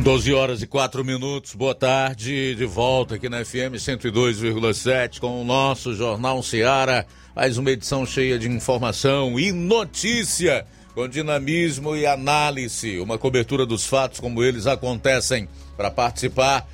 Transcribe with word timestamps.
12 0.00 0.34
horas 0.34 0.62
e 0.62 0.66
4 0.66 1.04
minutos, 1.04 1.54
boa 1.54 1.74
tarde, 1.74 2.54
de 2.54 2.66
volta 2.66 3.14
aqui 3.14 3.28
na 3.28 3.44
FM 3.44 3.76
102,7 3.76 5.20
com 5.20 5.40
o 5.40 5.44
nosso 5.44 5.94
Jornal 5.94 6.42
Ceará 6.42 7.06
mais 7.34 7.58
uma 7.58 7.70
edição 7.70 8.06
cheia 8.06 8.38
de 8.38 8.48
informação 8.48 9.40
e 9.40 9.50
notícia, 9.50 10.64
com 10.94 11.08
dinamismo 11.08 11.96
e 11.96 12.06
análise, 12.06 13.00
uma 13.00 13.18
cobertura 13.18 13.66
dos 13.66 13.84
fatos 13.86 14.20
como 14.20 14.44
eles 14.44 14.68
acontecem. 14.68 15.48
Para 15.76 15.90
participar, 15.90 16.64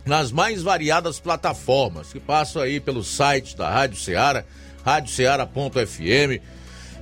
nas 0.06 0.30
mais 0.30 0.62
variadas 0.62 1.19
plataformas, 1.19 2.12
que 2.12 2.20
passam 2.20 2.62
aí 2.62 2.80
pelo 2.80 3.03
site 3.03 3.56
da 3.56 3.69
Rádio 3.69 3.98
Ceará, 3.98 4.44
radioceara.fm, 4.84 6.41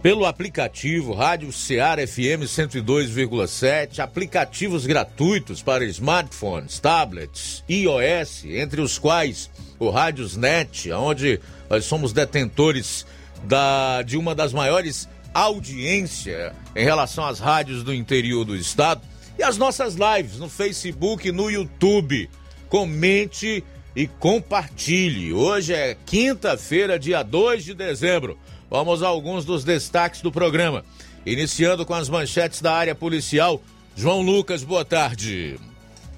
pelo 0.08 0.24
aplicativo 0.24 1.12
Rádio 1.12 1.52
Ceará 1.52 2.00
FM 2.06 2.46
102,7, 2.46 3.98
aplicativos 3.98 4.86
gratuitos 4.86 5.60
para 5.60 5.84
smartphones, 5.84 6.78
tablets, 6.78 7.62
iOS, 7.68 8.46
entre 8.46 8.80
os 8.80 8.98
quais 8.98 9.50
o 9.78 9.90
Rádiosnet, 9.90 10.90
onde 10.92 11.38
nós 11.68 11.84
somos 11.84 12.14
detentores 12.14 13.04
da, 13.44 14.00
de 14.00 14.16
uma 14.16 14.34
das 14.34 14.54
maiores 14.54 15.06
audiências 15.34 16.54
em 16.74 16.84
relação 16.84 17.26
às 17.26 17.38
rádios 17.38 17.82
do 17.82 17.92
interior 17.92 18.46
do 18.46 18.56
estado, 18.56 19.02
e 19.38 19.42
as 19.42 19.58
nossas 19.58 19.94
lives 19.94 20.38
no 20.38 20.48
Facebook 20.48 21.28
e 21.28 21.32
no 21.32 21.50
YouTube. 21.50 22.30
Comente 22.70 23.62
e 23.94 24.06
compartilhe. 24.06 25.34
Hoje 25.34 25.74
é 25.74 25.94
quinta-feira, 26.06 26.98
dia 26.98 27.22
2 27.22 27.62
de 27.62 27.74
dezembro. 27.74 28.38
Vamos 28.70 29.02
a 29.02 29.08
alguns 29.08 29.44
dos 29.44 29.64
destaques 29.64 30.20
do 30.20 30.30
programa. 30.30 30.84
Iniciando 31.24 31.86
com 31.86 31.94
as 31.94 32.08
manchetes 32.08 32.60
da 32.60 32.74
área 32.74 32.94
policial. 32.94 33.60
João 33.96 34.20
Lucas, 34.20 34.62
boa 34.62 34.84
tarde. 34.84 35.58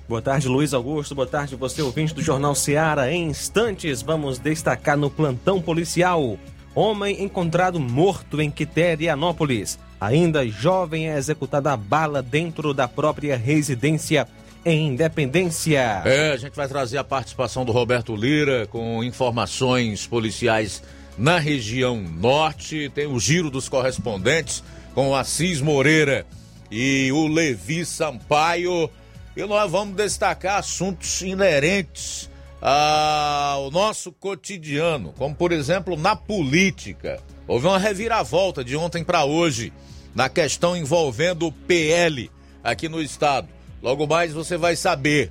Boa 0.09 0.21
tarde, 0.21 0.49
Luiz 0.49 0.75
Augusto. 0.75 1.15
Boa 1.15 1.27
tarde, 1.27 1.55
você 1.55 1.81
ouvinte 1.81 2.13
do 2.13 2.21
Jornal 2.21 2.55
Seara. 2.55 3.13
Em 3.13 3.29
instantes, 3.29 4.03
vamos 4.03 4.39
destacar 4.39 4.97
no 4.97 5.09
plantão 5.09 5.63
policial. 5.63 6.37
Homem 6.75 7.23
encontrado 7.23 7.79
morto 7.79 8.41
em 8.41 8.51
Quiterianópolis. 8.51 9.79
Ainda 10.01 10.47
jovem 10.47 11.09
é 11.09 11.17
executada 11.17 11.73
a 11.73 11.77
bala 11.77 12.23
dentro 12.23 12.75
da 12.75 12.89
própria 12.89 13.37
residência 13.37 14.27
em 14.65 14.89
Independência. 14.89 16.03
É, 16.05 16.33
a 16.33 16.37
gente 16.37 16.57
vai 16.57 16.67
trazer 16.67 16.99
a 16.99 17.05
participação 17.05 17.65
do 17.65 17.71
Roberto 17.71 18.17
Lira 18.17 18.67
com 18.67 19.05
informações 19.05 20.07
policiais 20.07 20.83
na 21.21 21.39
região 21.39 22.01
norte. 22.01 22.91
Tem 22.95 23.07
o 23.07 23.21
giro 23.21 23.51
dos 23.51 23.69
correspondentes 23.69 24.65
com 24.95 25.11
o 25.11 25.15
Assis 25.15 25.61
Moreira 25.61 26.27
e 26.71 27.13
o 27.13 27.29
Levi 27.29 27.85
Sampaio 27.85 28.91
e 29.37 29.45
nós 29.45 29.71
vamos 29.71 29.95
destacar 29.95 30.59
assuntos 30.59 31.21
inerentes 31.21 32.29
ao 32.61 33.71
nosso 33.71 34.11
cotidiano, 34.13 35.13
como 35.17 35.35
por 35.35 35.53
exemplo 35.53 35.97
na 35.97 36.17
política. 36.17 37.23
Houve 37.47 37.67
uma 37.67 37.79
reviravolta 37.79 38.65
de 38.65 38.75
ontem 38.77 39.05
para 39.05 39.25
hoje 39.25 39.73
na 40.15 40.29
questão 40.29 40.77
envolvendo 40.77 41.47
o 41.47 41.53
PL 41.53 42.31
aqui 42.65 42.89
no 42.89 43.01
estado. 43.01 43.49
Logo 43.83 44.07
mais 44.07 44.33
você 44.33 44.57
vai 44.57 44.75
saber. 44.75 45.31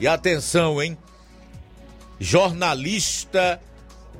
E 0.00 0.06
atenção, 0.06 0.82
hein? 0.82 0.96
Jornalista 2.18 3.60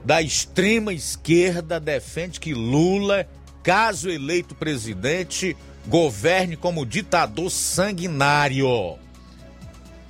da 0.08 0.22
extrema 0.22 0.94
esquerda 0.94 1.78
defende 1.78 2.40
que 2.40 2.54
Lula, 2.54 3.28
caso 3.62 4.08
eleito 4.08 4.54
presidente, 4.54 5.54
governe 5.86 6.56
como 6.56 6.86
ditador 6.86 7.50
sanguinário. 7.50 8.98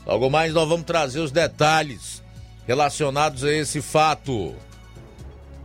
Logo 0.06 0.30
mais 0.30 0.54
nós 0.54 0.68
vamos 0.68 0.86
trazer 0.86 1.18
os 1.18 1.32
detalhes 1.32 2.22
relacionados 2.64 3.42
a 3.42 3.52
esse 3.52 3.82
fato. 3.82 4.54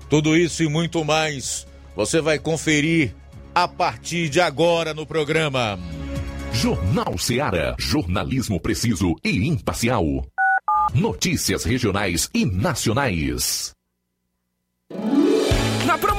Tudo 0.09 0.35
isso 0.35 0.63
e 0.63 0.67
muito 0.67 1.05
mais 1.05 1.67
você 1.95 2.19
vai 2.19 2.39
conferir 2.39 3.13
a 3.53 3.67
partir 3.67 4.29
de 4.29 4.41
agora 4.41 4.95
no 4.95 5.05
programa. 5.05 5.77
Jornal 6.51 7.19
Ceará, 7.19 7.75
jornalismo 7.77 8.59
preciso 8.59 9.13
e 9.23 9.47
imparcial. 9.47 10.03
Notícias 10.95 11.63
regionais 11.65 12.31
e 12.33 12.47
nacionais. 12.47 13.75
Na 15.87 15.97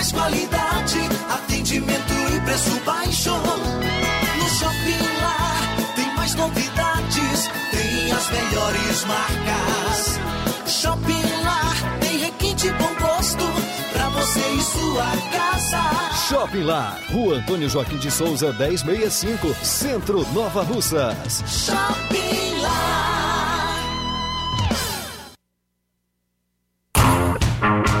mais 0.00 0.12
qualidade, 0.12 0.98
atendimento 1.28 2.14
preço 2.46 2.80
baixo. 2.86 3.32
No 3.32 4.48
Shopping 4.48 5.20
Lá 5.20 5.60
tem 5.94 6.14
mais 6.16 6.34
novidades, 6.36 7.50
tem 7.70 8.10
as 8.10 8.30
melhores 8.30 9.04
marcas. 9.04 10.18
Shopping 10.66 11.42
Lá 11.44 11.74
tem 12.00 12.16
requinte 12.16 12.70
bom 12.70 12.94
gosto 12.98 13.44
pra 13.92 14.08
você 14.08 14.40
e 14.40 14.62
sua 14.62 15.04
casa. 15.32 16.26
Shopping 16.28 16.62
Lá, 16.62 16.98
Rua 17.12 17.36
Antônio 17.36 17.68
Joaquim 17.68 17.98
de 17.98 18.10
Souza, 18.10 18.54
1065, 18.54 19.54
Centro 19.62 20.26
Nova 20.32 20.62
Russas. 20.62 21.44
Shopping 21.46 22.62
Lá. 22.62 23.19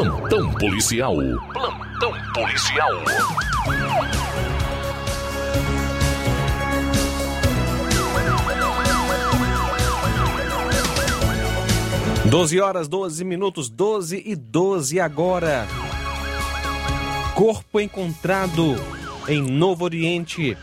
Plantão 0.00 0.50
policial. 0.54 1.14
Plantão 1.52 2.12
policial. 2.32 2.90
Doze 12.30 12.58
horas, 12.58 12.88
12 12.88 13.24
minutos, 13.24 13.68
12 13.68 14.22
e 14.24 14.34
12 14.34 14.98
agora. 14.98 15.66
Corpo 17.34 17.78
encontrado 17.78 18.76
em 19.28 19.42
Novo 19.42 19.84
Oriente 19.84 20.56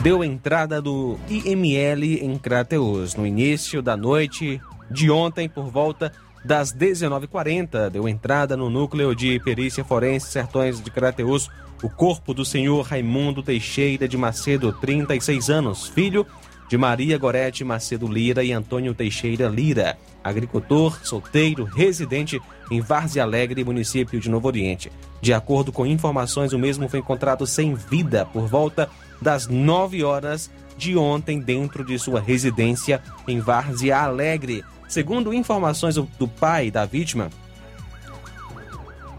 deu 0.00 0.22
entrada 0.22 0.80
do 0.80 1.18
IML 1.28 2.24
em 2.24 2.38
Crateus. 2.38 3.16
No 3.16 3.26
início 3.26 3.82
da 3.82 3.96
noite 3.96 4.60
de 4.88 5.10
ontem, 5.10 5.48
por 5.48 5.68
volta 5.70 6.12
das 6.44 6.72
19h40, 6.72 7.90
deu 7.90 8.08
entrada 8.08 8.56
no 8.56 8.70
núcleo 8.70 9.14
de 9.14 9.40
perícia 9.40 9.84
forense 9.84 10.30
Sertões 10.30 10.80
de 10.80 10.90
Crateus 10.90 11.50
o 11.82 11.88
corpo 11.88 12.34
do 12.34 12.44
senhor 12.44 12.82
Raimundo 12.82 13.42
Teixeira 13.42 14.08
de 14.08 14.16
Macedo, 14.16 14.72
36 14.72 15.48
anos, 15.50 15.86
filho 15.88 16.26
de 16.68 16.76
Maria 16.76 17.16
Gorete 17.16 17.64
Macedo 17.64 18.06
Lira 18.06 18.44
e 18.44 18.52
Antônio 18.52 18.94
Teixeira 18.94 19.48
Lira, 19.48 19.96
agricultor, 20.22 20.98
solteiro, 21.02 21.64
residente 21.64 22.40
em 22.70 22.80
Várzea 22.80 23.22
Alegre, 23.22 23.64
município 23.64 24.20
de 24.20 24.28
Novo 24.28 24.48
Oriente. 24.48 24.92
De 25.20 25.32
acordo 25.32 25.72
com 25.72 25.86
informações, 25.86 26.52
o 26.52 26.58
mesmo 26.58 26.88
foi 26.88 27.00
encontrado 27.00 27.46
sem 27.46 27.74
vida 27.74 28.26
por 28.26 28.46
volta 28.46 28.88
das 29.20 29.46
9 29.46 30.04
horas 30.04 30.50
de 30.76 30.96
ontem 30.96 31.40
dentro 31.40 31.84
de 31.84 31.98
sua 31.98 32.20
residência 32.20 33.02
em 33.26 33.40
Várzea 33.40 33.98
Alegre. 34.00 34.62
Segundo 34.88 35.34
informações 35.34 35.96
do 35.96 36.26
pai 36.26 36.70
da 36.70 36.86
vítima, 36.86 37.28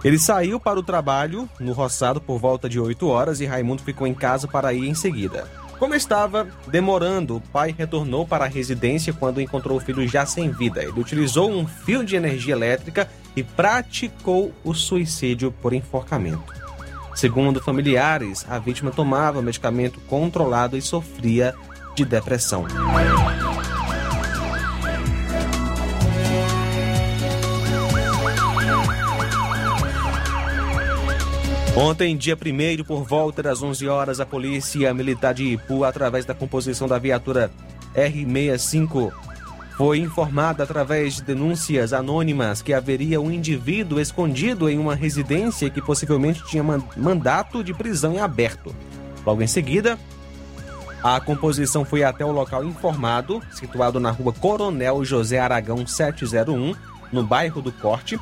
ele 0.04 0.18
saiu 0.18 0.60
para 0.60 0.80
o 0.80 0.84
trabalho 0.84 1.48
no 1.60 1.74
roçado 1.74 2.20
por 2.20 2.40
volta 2.40 2.68
de 2.68 2.80
8 2.80 3.08
horas 3.08 3.40
e 3.40 3.46
Raimundo 3.46 3.84
ficou 3.84 4.08
em 4.08 4.14
casa 4.14 4.48
para 4.48 4.74
ir 4.74 4.88
em 4.88 4.96
seguida. 4.96 5.48
Como 5.78 5.96
estava 5.96 6.48
demorando, 6.68 7.38
o 7.38 7.42
pai 7.42 7.74
retornou 7.78 8.26
para 8.26 8.46
a 8.46 8.48
residência 8.48 9.14
quando 9.14 9.40
encontrou 9.40 9.78
o 9.78 9.82
filho 9.82 10.06
já 10.08 10.26
sem 10.26 10.52
vida. 10.52 10.84
Ele 10.84 11.00
utilizou 11.00 11.50
um 11.50 11.66
fio 11.66 12.04
de 12.04 12.16
energia 12.16 12.54
elétrica 12.54 13.10
e 13.36 13.44
praticou 13.44 14.54
o 14.64 14.74
suicídio 14.74 15.52
por 15.52 15.72
enforcamento. 15.72 16.54
Segundo 17.16 17.62
familiares, 17.62 18.46
a 18.50 18.60
vítima 18.60 18.92
tomava 18.92 19.42
medicamento 19.42 20.00
controlado 20.02 20.76
e 20.76 20.82
sofria 20.82 21.54
de 21.96 22.04
depressão. 22.04 22.66
Ontem, 31.76 32.18
dia 32.18 32.36
1 32.36 32.84
por 32.84 33.04
volta 33.04 33.42
das 33.44 33.62
11 33.62 33.88
horas, 33.88 34.20
a 34.20 34.26
Polícia 34.26 34.94
Militar 34.94 35.34
de 35.34 35.54
Ipu, 35.54 35.84
através 35.84 36.26
da 36.26 36.34
composição 36.34 36.88
da 36.88 36.98
viatura 36.98 37.52
R65, 37.96 39.12
foi 39.78 40.00
informada 40.00 40.64
através 40.64 41.16
de 41.16 41.24
denúncias 41.24 41.94
anônimas 41.94 42.62
que 42.62 42.74
haveria 42.74 43.22
um 43.22 43.32
indivíduo 43.32 44.00
escondido 44.00 44.70
em 44.70 44.78
uma 44.78 44.94
residência 44.96 45.70
que 45.70 45.82
possivelmente 45.82 46.44
tinha 46.48 46.64
mandato 46.98 47.64
de 47.64 47.74
prisão 47.74 48.14
em 48.14 48.20
aberto. 48.20 48.76
Logo 49.26 49.42
em 49.42 49.48
seguida, 49.48 49.98
A 51.02 51.20
composição 51.22 51.86
foi 51.86 52.04
até 52.04 52.26
o 52.26 52.32
local 52.32 52.66
informado, 52.66 53.42
situado 53.52 54.02
na 54.02 54.12
rua 54.12 54.34
Coronel 54.34 55.06
José 55.06 55.40
Aragão 55.40 55.88
701, 55.88 56.76
no 57.12 57.24
bairro 57.24 57.62
do 57.62 57.72
Corte, 57.72 58.20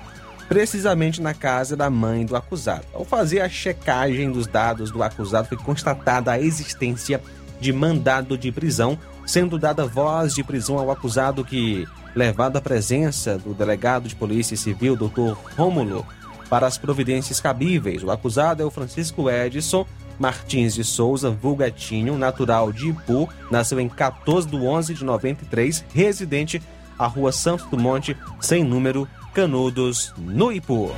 precisamente 0.47 1.21
na 1.21 1.33
casa 1.33 1.75
da 1.75 1.89
mãe 1.89 2.25
do 2.25 2.35
acusado. 2.35 2.85
Ao 2.93 3.03
fazer 3.03 3.41
a 3.41 3.49
checagem 3.49 4.31
dos 4.31 4.47
dados 4.47 4.91
do 4.91 5.03
acusado, 5.03 5.47
foi 5.47 5.57
constatada 5.57 6.31
a 6.31 6.39
existência 6.39 7.21
de 7.59 7.73
mandado 7.73 8.37
de 8.37 8.51
prisão, 8.51 8.97
sendo 9.25 9.57
dada 9.57 9.85
voz 9.85 10.33
de 10.33 10.43
prisão 10.43 10.77
ao 10.77 10.91
acusado 10.91 11.43
que, 11.43 11.87
levado 12.15 12.57
à 12.57 12.61
presença 12.61 13.37
do 13.37 13.53
delegado 13.53 14.07
de 14.07 14.15
Polícia 14.15 14.55
Civil, 14.55 14.95
Dr. 14.95 15.35
Rômulo, 15.57 16.05
para 16.49 16.65
as 16.65 16.77
providências 16.77 17.41
cabíveis. 17.41 18.03
O 18.03 18.11
acusado 18.11 18.63
é 18.63 18.65
o 18.65 18.71
Francisco 18.71 19.29
Edson 19.29 19.85
Martins 20.19 20.73
de 20.73 20.83
Souza, 20.83 21.29
vulgatinho, 21.29 22.17
natural 22.17 22.71
de 22.71 22.89
Ipu, 22.89 23.29
nasceu 23.51 23.79
em 23.79 23.87
14 23.87 24.47
de 24.47 24.55
11 24.55 24.93
de 24.93 25.05
93, 25.05 25.85
residente 25.93 26.61
à 26.97 27.05
rua 27.05 27.31
Santos 27.31 27.67
do 27.67 27.77
Monte, 27.77 28.17
sem 28.39 28.63
número, 28.63 29.07
Canudos, 29.37 30.11
no 30.17 30.51
Ipu. 30.51 30.91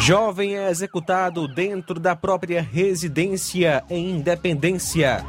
Jovem 0.00 0.56
é 0.56 0.68
executado 0.68 1.46
dentro 1.46 2.00
da 2.00 2.16
própria 2.16 2.60
residência 2.60 3.84
em 3.88 4.10
Independência. 4.10 5.24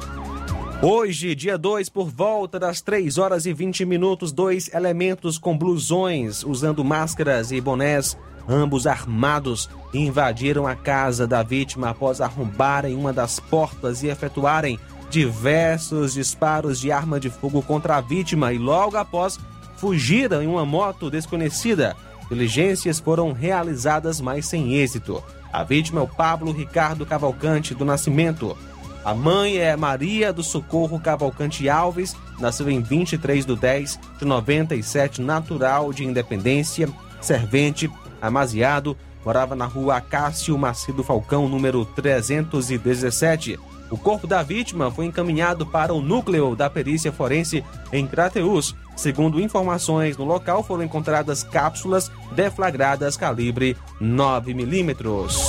Hoje, 0.81 1.36
dia 1.36 1.60
2, 1.60 1.89
por 1.89 2.10
volta 2.10 2.57
das 2.57 2.81
3 2.81 3.19
horas 3.19 3.45
e 3.45 3.53
20 3.53 3.86
minutos, 3.86 4.31
dois 4.31 4.74
elementos 4.74 5.38
com 5.38 5.55
blusões, 5.55 6.43
usando 6.43 6.84
máscaras 6.84 7.51
e 7.51 7.62
bonés, 7.62 8.17
ambos 8.50 8.88
armados, 8.88 9.69
invadiram 9.93 10.65
a 10.65 10.74
casa 10.75 11.27
da 11.27 11.43
vítima 11.43 11.91
após 11.91 12.19
arrombarem 12.19 12.95
uma 12.95 13.13
das 13.13 13.39
portas 13.39 14.01
e 14.01 14.07
efetuarem 14.07 14.79
diversos 15.10 16.14
disparos 16.14 16.80
de 16.80 16.92
arma 16.92 17.20
de 17.20 17.30
fogo 17.30 17.62
contra 17.62 17.98
a 17.98 18.02
vítima 18.02 18.52
e 18.54 18.58
logo 18.58 18.98
após 18.98 19.40
fugiram 19.78 20.42
em 20.42 20.48
uma 20.48 20.66
moto 20.66 21.10
desconhecida. 21.10 21.96
Diligências 22.30 23.00
foram 23.00 23.32
realizadas, 23.32 24.20
mas 24.20 24.48
sem 24.48 24.74
êxito. 24.74 25.24
A 25.54 25.64
vítima 25.64 26.02
é 26.02 26.04
o 26.04 26.08
Pablo 26.08 26.52
Ricardo 26.52 27.06
Cavalcante 27.06 27.74
do 27.74 27.86
Nascimento. 27.86 28.58
A 29.04 29.14
mãe 29.14 29.58
é 29.58 29.76
Maria 29.76 30.34
do 30.34 30.42
Socorro 30.42 31.00
Cavalcante 31.00 31.70
Alves, 31.70 32.16
nasceu 32.40 32.70
em 32.70 32.82
23 32.82 33.46
de 33.46 33.56
10 33.56 34.00
de 34.18 34.26
97, 34.26 35.22
natural 35.22 35.94
de 35.94 36.04
Independência, 36.04 36.90
servente, 37.22 37.90
amaziado, 38.20 38.98
morava 39.24 39.56
na 39.56 39.66
rua 39.66 39.98
Acácio 39.98 40.58
Macedo 40.58 41.04
Falcão, 41.04 41.48
número 41.48 41.86
317. 41.86 43.60
O 43.89 43.98
corpo 43.98 44.25
da 44.25 44.42
vítima 44.42 44.89
foi 44.89 45.06
encaminhado 45.06 45.65
para 45.65 45.94
o 45.94 46.01
núcleo 46.01 46.56
da 46.56 46.70
perícia 46.70 47.12
forense 47.12 47.63
em 47.92 48.08
Crateus. 48.08 48.75
Segundo 48.96 49.42
informações 49.42 50.18
no 50.18 50.25
local, 50.25 50.63
foram 50.63 50.84
encontradas 50.84 51.44
cápsulas 51.44 52.10
deflagradas 52.32 53.15
calibre 53.15 53.77
9 54.00 54.54
milímetros. 54.54 55.39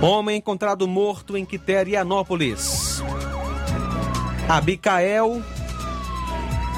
Homem 0.00 0.38
encontrado 0.38 0.86
morto 0.86 1.36
em 1.36 1.44
Quiterianópolis. 1.44 3.02
Abicael, 4.48 5.42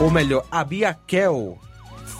ou 0.00 0.10
melhor, 0.10 0.44
Abiaquel 0.50 1.58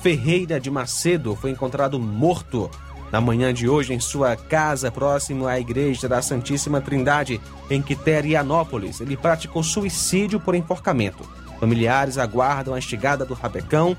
Ferreira 0.03 0.61
de 0.61 0.71
Macedo 0.71 1.35
foi 1.35 1.51
encontrado 1.51 1.99
morto 1.99 2.71
na 3.11 3.21
manhã 3.21 3.53
de 3.53 3.69
hoje 3.69 3.93
em 3.93 4.01
sua 4.01 4.37
casa 4.37 4.91
próximo 4.91 5.47
à 5.47 5.59
igreja 5.59 6.09
da 6.09 6.21
Santíssima 6.23 6.81
Trindade, 6.81 7.41
em 7.71 7.81
Quiterianópolis. 7.81 9.01
Ele 9.01 9.17
praticou 9.17 9.63
suicídio 9.63 10.39
por 10.39 10.55
enforcamento. 10.55 11.25
Familiares 11.59 12.19
aguardam 12.19 12.75
a 12.75 12.81
chegada 12.81 13.25
do 13.25 13.35
rabecão. 13.35 13.97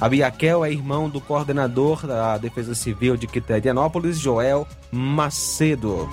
Abiaquel 0.00 0.64
é 0.64 0.72
irmão 0.72 1.08
do 1.08 1.20
coordenador 1.20 2.06
da 2.06 2.36
Defesa 2.38 2.74
Civil 2.74 3.16
de 3.16 3.26
Quiterianópolis, 3.26 4.18
Joel 4.18 4.66
Macedo. 4.90 6.08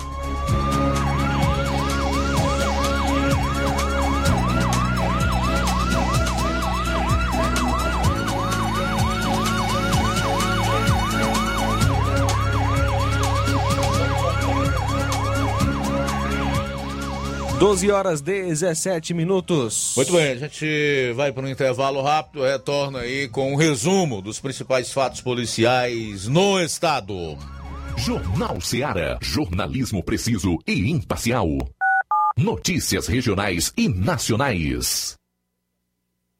12 17.60 17.90
horas 17.90 18.22
17 18.22 19.12
minutos. 19.12 19.92
Muito 19.94 20.14
bem, 20.14 20.32
a 20.32 20.36
gente 20.36 21.12
vai 21.14 21.30
para 21.30 21.44
um 21.44 21.46
intervalo 21.48 22.00
rápido, 22.00 22.42
retorna 22.42 23.00
aí 23.00 23.28
com 23.28 23.52
um 23.52 23.54
resumo 23.54 24.22
dos 24.22 24.40
principais 24.40 24.90
fatos 24.90 25.20
policiais 25.20 26.26
no 26.26 26.58
estado. 26.58 27.36
Jornal 27.98 28.58
Seara. 28.62 29.18
Jornalismo 29.20 30.02
preciso 30.02 30.56
e 30.66 30.90
imparcial. 30.90 31.48
Notícias 32.34 33.06
regionais 33.06 33.74
e 33.76 33.90
nacionais. 33.90 35.19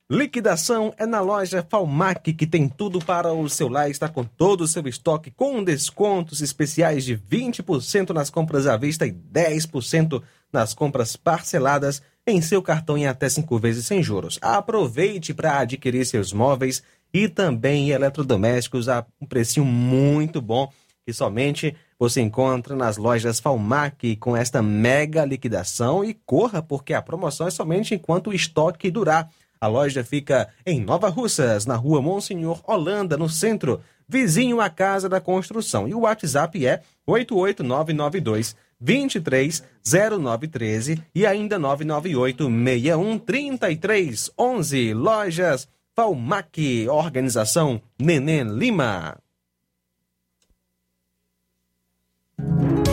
Liquidação 0.09 0.95
é 0.97 1.05
na 1.07 1.21
loja 1.21 1.67
Falmac, 1.69 2.33
que 2.33 2.47
tem 2.47 2.69
tudo 2.69 3.01
para 3.01 3.33
o 3.33 3.49
seu 3.49 3.69
lar. 3.69 3.91
Está 3.91 4.09
com 4.09 4.23
todo 4.23 4.61
o 4.63 4.69
seu 4.69 4.87
estoque, 4.87 5.33
com 5.33 5.65
descontos 5.65 6.41
especiais 6.41 7.05
de 7.05 7.17
20% 7.17 8.11
nas 8.11 8.31
compras 8.31 8.69
à 8.69 8.77
vista 8.77 9.05
e 9.07 9.13
10% 9.13 10.23
nas 10.53 10.75
compras 10.75 11.17
parceladas 11.17 12.03
em 12.27 12.41
seu 12.41 12.63
cartão 12.63 12.97
em 12.97 13.07
até 13.07 13.29
5 13.29 13.59
vezes 13.59 13.87
sem 13.87 14.03
juros. 14.03 14.39
Aproveite 14.43 15.33
para 15.35 15.59
adquirir 15.59 16.05
seus 16.05 16.33
móveis 16.33 16.83
e 17.13 17.29
também 17.29 17.91
eletrodomésticos 17.91 18.89
a 18.89 19.05
um 19.21 19.27
precinho 19.27 19.67
muito 19.67 20.41
bom 20.41 20.71
que 21.05 21.13
somente 21.13 21.75
você 21.99 22.21
encontra 22.21 22.77
nas 22.77 22.97
lojas 22.97 23.41
Falmac 23.41 24.17
com 24.17 24.37
esta 24.37 24.63
mega 24.63 25.25
liquidação 25.25 26.05
e 26.05 26.15
corra 26.15 26.63
porque 26.63 26.95
a 26.95 27.03
promoção 27.03 27.47
é 27.47 27.51
somente 27.51 27.95
enquanto 27.95 28.29
o 28.29 28.33
estoque 28.33 28.91
durar. 28.91 29.29
A 29.61 29.67
loja 29.67 30.03
fica 30.03 30.49
em 30.65 30.81
Nova 30.81 31.09
Russas, 31.09 31.67
na 31.67 31.77
rua 31.77 32.01
Monsenhor 32.01 32.63
Holanda, 32.67 33.17
no 33.17 33.29
centro, 33.29 33.81
vizinho 34.09 34.61
à 34.61 34.71
Casa 34.71 35.09
da 35.09 35.21
Construção. 35.21 35.87
E 35.87 35.95
o 35.95 36.01
WhatsApp 36.01 36.67
é 36.67 36.81
88992 37.07 38.57
230913 38.81 41.03
e 41.15 41.27
ainda 41.27 41.59
998 41.59 42.49
613311. 42.49 44.95
Lojas 44.95 45.69
Falmac, 45.95 46.89
organização 46.89 47.83
Neném 47.99 48.45
Lima. 48.45 49.19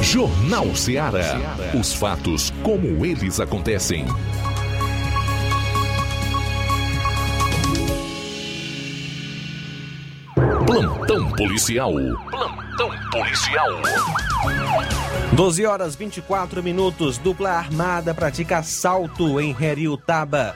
Jornal 0.01 0.75
Ceará. 0.75 1.35
Os 1.77 1.93
fatos 1.93 2.51
como 2.63 3.05
eles 3.05 3.39
acontecem. 3.39 4.03
Plantão 10.67 11.31
policial. 11.31 11.93
Plantão 12.29 12.91
policial. 13.09 13.69
12 15.31 15.65
horas 15.65 15.95
24 15.95 16.61
minutos. 16.61 17.17
Dupla 17.17 17.51
armada 17.51 18.13
pratica 18.13 18.57
assalto 18.57 19.39
em 19.39 19.55
Heriutaba. 19.57 20.53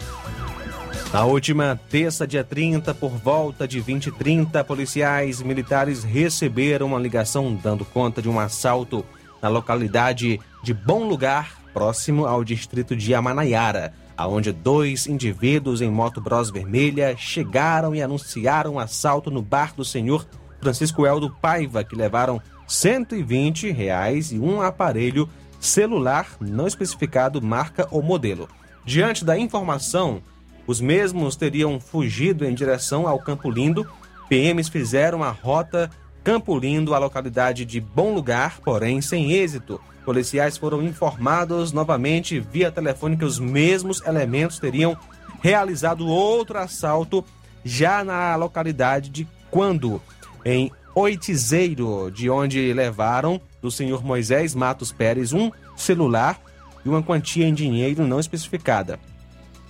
Na 1.13 1.23
última 1.23 1.79
terça, 1.89 2.27
dia 2.27 2.43
30, 2.43 2.93
por 2.93 3.11
volta 3.11 3.65
de 3.65 3.79
20 3.79 4.07
e 4.07 4.11
30, 4.11 4.61
policiais 4.65 5.41
militares 5.41 6.03
receberam 6.03 6.87
uma 6.87 6.99
ligação 6.99 7.55
dando 7.55 7.85
conta 7.85 8.21
de 8.21 8.27
um 8.27 8.37
assalto 8.37 9.05
na 9.41 9.47
localidade 9.47 10.41
de 10.61 10.73
Bom 10.73 11.07
Lugar, 11.07 11.55
próximo 11.73 12.25
ao 12.25 12.43
distrito 12.43 12.97
de 12.97 13.15
Amanaiara, 13.15 13.93
aonde 14.17 14.51
dois 14.51 15.07
indivíduos 15.07 15.81
em 15.81 15.89
moto 15.89 16.21
Bros 16.21 16.49
vermelha 16.49 17.15
chegaram 17.17 17.95
e 17.95 18.01
anunciaram 18.01 18.75
um 18.75 18.79
assalto 18.79 19.31
no 19.31 19.41
bar 19.41 19.73
do 19.75 19.85
senhor 19.85 20.27
Francisco 20.61 21.05
Eldo 21.05 21.29
Paiva, 21.41 21.83
que 21.83 21.95
levaram 21.95 22.41
120 22.67 23.71
reais 23.71 24.31
e 24.31 24.39
um 24.39 24.61
aparelho 24.61 25.27
celular 25.59 26.27
não 26.39 26.67
especificado 26.67 27.41
marca 27.41 27.87
ou 27.91 28.01
modelo. 28.01 28.47
Diante 28.85 29.23
da 29.25 29.37
informação, 29.37 30.21
os 30.65 30.79
mesmos 30.79 31.35
teriam 31.35 31.79
fugido 31.79 32.45
em 32.45 32.53
direção 32.53 33.07
ao 33.07 33.19
Campo 33.19 33.49
Lindo. 33.49 33.87
PMs 34.29 34.69
fizeram 34.69 35.23
a 35.23 35.29
rota 35.29 35.89
Campo 36.23 36.57
Lindo 36.57 36.93
à 36.93 36.99
localidade 36.99 37.65
de 37.65 37.81
Bom 37.81 38.13
Lugar, 38.13 38.59
porém 38.63 39.01
sem 39.01 39.31
êxito. 39.31 39.81
Policiais 40.05 40.57
foram 40.57 40.83
informados 40.83 41.71
novamente 41.71 42.39
via 42.39 42.71
telefone 42.71 43.17
que 43.17 43.25
os 43.25 43.39
mesmos 43.39 44.01
elementos 44.05 44.59
teriam 44.59 44.95
realizado 45.41 46.07
outro 46.07 46.59
assalto 46.59 47.25
já 47.63 48.03
na 48.03 48.35
localidade 48.35 49.09
de 49.09 49.27
Quando, 49.49 50.01
em 50.45 50.71
Oitizeiro, 50.93 52.11
de 52.11 52.29
onde 52.29 52.73
levaram 52.73 53.41
do 53.61 53.71
senhor 53.71 54.03
Moisés 54.03 54.53
Matos 54.53 54.91
Pérez 54.91 55.33
um 55.33 55.51
celular 55.75 56.39
e 56.85 56.89
uma 56.89 57.01
quantia 57.01 57.47
em 57.47 57.53
dinheiro 57.53 58.05
não 58.05 58.19
especificada. 58.19 58.99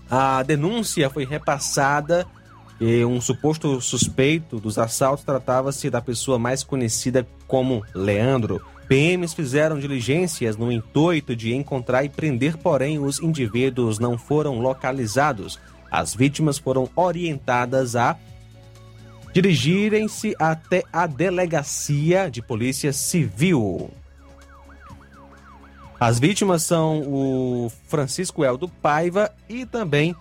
A 0.10 0.44
denúncia 0.44 1.10
foi 1.10 1.26
repassada 1.26 2.28
e 2.82 3.06
um 3.06 3.22
suposto 3.22 3.80
suspeito 3.80 4.60
dos 4.60 4.80
assaltos 4.80 5.24
tratava-se 5.24 5.88
da 5.88 6.02
pessoa 6.02 6.40
mais 6.40 6.64
conhecida 6.64 7.28
como 7.46 7.86
Leandro. 7.94 8.60
PMs 8.88 9.36
fizeram 9.36 9.80
diligências 9.80 10.58
no 10.58 10.72
intuito 10.72 11.36
de 11.36 11.54
encontrar 11.54 12.04
e 12.04 12.10
prender, 12.10 12.58
porém 12.58 12.98
os 12.98 13.22
indivíduos 13.22 14.00
não 14.00 14.18
foram 14.18 14.60
localizados. 14.60 15.60
As 15.92 16.16
vítimas 16.16 16.58
foram 16.58 16.90
orientadas 16.96 17.96
a 17.96 18.18
dirigirem-se 19.32 20.36
até 20.40 20.84
a 20.92 21.06
delegacia 21.06 22.32
de 22.32 22.42
polícia 22.42 22.92
civil. 22.92 23.92
As 26.00 26.18
vítimas 26.18 26.64
são 26.64 27.02
o 27.02 27.72
Francisco 27.88 28.44
Eldo 28.44 28.68
Paiva 28.68 29.32
e 29.48 29.68
também 29.68 30.16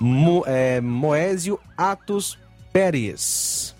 Mo, 0.00 0.42
é, 0.46 0.80
Moésio 0.80 1.60
Atos 1.76 2.38
Pérez. 2.72 3.74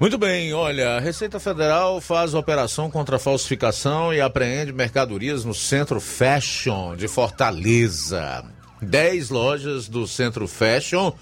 Muito 0.00 0.16
bem, 0.16 0.54
olha, 0.54 0.90
a 0.90 1.00
Receita 1.00 1.40
Federal 1.40 2.00
faz 2.00 2.32
operação 2.32 2.88
contra 2.88 3.18
falsificação 3.18 4.14
e 4.14 4.20
apreende 4.20 4.72
mercadorias 4.72 5.44
no 5.44 5.52
Centro 5.52 6.00
Fashion 6.00 6.94
de 6.94 7.08
Fortaleza. 7.08 8.44
Dez 8.80 9.28
lojas 9.28 9.88
do 9.88 10.06
Centro 10.06 10.46
Fashion 10.46 11.12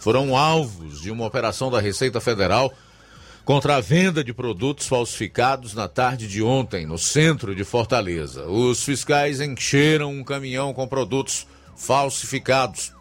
foram 0.00 0.36
alvos 0.36 1.00
de 1.00 1.10
uma 1.10 1.24
operação 1.24 1.70
da 1.70 1.80
Receita 1.80 2.20
Federal 2.20 2.70
contra 3.42 3.76
a 3.76 3.80
venda 3.80 4.22
de 4.22 4.34
produtos 4.34 4.86
falsificados 4.86 5.72
na 5.72 5.88
tarde 5.88 6.28
de 6.28 6.42
ontem, 6.42 6.84
no 6.84 6.98
centro 6.98 7.54
de 7.54 7.64
Fortaleza. 7.64 8.44
Os 8.46 8.84
fiscais 8.84 9.40
encheram 9.40 10.10
um 10.10 10.22
caminhão 10.22 10.74
com 10.74 10.86
produtos 10.86 11.46
falsificados. 11.74 12.92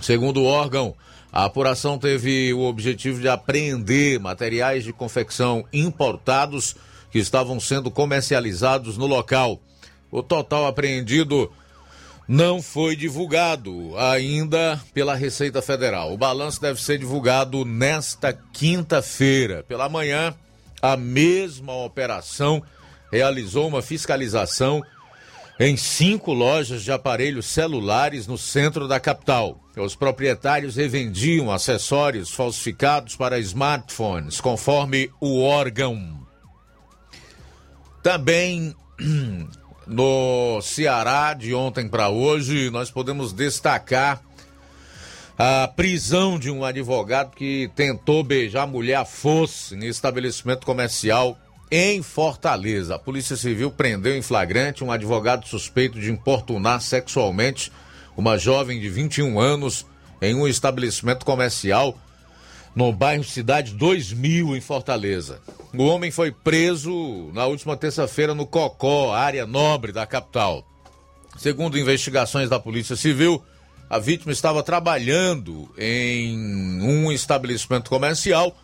Segundo 0.00 0.42
o 0.42 0.46
órgão, 0.46 0.94
a 1.32 1.44
apuração 1.44 1.98
teve 1.98 2.52
o 2.54 2.60
objetivo 2.60 3.20
de 3.20 3.28
apreender 3.28 4.18
materiais 4.18 4.84
de 4.84 4.92
confecção 4.92 5.64
importados 5.72 6.76
que 7.10 7.18
estavam 7.18 7.58
sendo 7.60 7.90
comercializados 7.90 8.96
no 8.96 9.06
local. 9.06 9.60
O 10.10 10.22
total 10.22 10.66
apreendido 10.66 11.50
não 12.26 12.60
foi 12.60 12.94
divulgado 12.94 13.96
ainda 13.96 14.80
pela 14.92 15.14
Receita 15.14 15.62
Federal. 15.62 16.12
O 16.12 16.18
balanço 16.18 16.60
deve 16.60 16.80
ser 16.80 16.98
divulgado 16.98 17.64
nesta 17.64 18.32
quinta-feira. 18.32 19.64
Pela 19.66 19.88
manhã, 19.88 20.34
a 20.80 20.96
mesma 20.96 21.74
operação 21.74 22.62
realizou 23.10 23.66
uma 23.68 23.80
fiscalização 23.80 24.82
em 25.58 25.76
cinco 25.76 26.32
lojas 26.32 26.84
de 26.84 26.92
aparelhos 26.92 27.46
celulares 27.46 28.26
no 28.26 28.38
centro 28.38 28.86
da 28.86 29.00
capital. 29.00 29.60
Os 29.76 29.96
proprietários 29.96 30.76
revendiam 30.76 31.50
acessórios 31.50 32.30
falsificados 32.30 33.16
para 33.16 33.40
smartphones, 33.40 34.40
conforme 34.40 35.10
o 35.20 35.42
órgão. 35.42 36.26
Também 38.02 38.74
no 39.86 40.60
Ceará 40.62 41.34
de 41.34 41.52
ontem 41.52 41.88
para 41.88 42.08
hoje, 42.08 42.70
nós 42.70 42.90
podemos 42.90 43.32
destacar 43.32 44.22
a 45.36 45.68
prisão 45.68 46.38
de 46.38 46.50
um 46.50 46.64
advogado 46.64 47.30
que 47.34 47.70
tentou 47.74 48.22
beijar 48.22 48.66
mulher 48.66 48.96
à 48.96 49.04
força 49.04 49.74
em 49.74 49.84
estabelecimento 49.86 50.64
comercial 50.64 51.38
em 51.70 52.02
Fortaleza. 52.02 52.94
A 52.94 52.98
Polícia 52.98 53.36
Civil 53.36 53.70
prendeu 53.70 54.16
em 54.16 54.22
flagrante 54.22 54.82
um 54.82 54.90
advogado 54.90 55.46
suspeito 55.46 56.00
de 56.00 56.10
importunar 56.10 56.80
sexualmente 56.80 57.72
uma 58.16 58.38
jovem 58.38 58.80
de 58.80 58.88
21 58.88 59.38
anos 59.38 59.86
em 60.20 60.34
um 60.34 60.46
estabelecimento 60.46 61.24
comercial 61.24 61.96
no 62.74 62.92
bairro 62.92 63.24
Cidade 63.24 63.72
2000, 63.74 64.56
em 64.56 64.60
Fortaleza. 64.60 65.40
O 65.74 65.84
homem 65.84 66.10
foi 66.10 66.30
preso 66.30 67.30
na 67.34 67.46
última 67.46 67.76
terça-feira 67.76 68.34
no 68.34 68.46
Cocó, 68.46 69.12
área 69.12 69.46
nobre 69.46 69.92
da 69.92 70.06
capital. 70.06 70.66
Segundo 71.36 71.78
investigações 71.78 72.48
da 72.48 72.58
Polícia 72.58 72.96
Civil, 72.96 73.42
a 73.88 73.98
vítima 73.98 74.32
estava 74.32 74.62
trabalhando 74.62 75.68
em 75.78 76.36
um 76.82 77.10
estabelecimento 77.12 77.88
comercial 77.88 78.56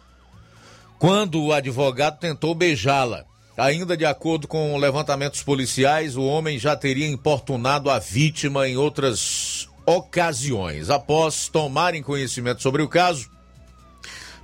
quando 1.04 1.38
o 1.42 1.52
advogado 1.52 2.18
tentou 2.18 2.54
beijá-la. 2.54 3.26
Ainda 3.58 3.94
de 3.94 4.06
acordo 4.06 4.48
com 4.48 4.78
levantamentos 4.78 5.42
policiais, 5.42 6.16
o 6.16 6.22
homem 6.22 6.58
já 6.58 6.74
teria 6.74 7.06
importunado 7.06 7.90
a 7.90 7.98
vítima 7.98 8.66
em 8.66 8.78
outras 8.78 9.68
ocasiões. 9.84 10.88
Após 10.88 11.46
tomarem 11.46 12.02
conhecimento 12.02 12.62
sobre 12.62 12.80
o 12.80 12.88
caso, 12.88 13.28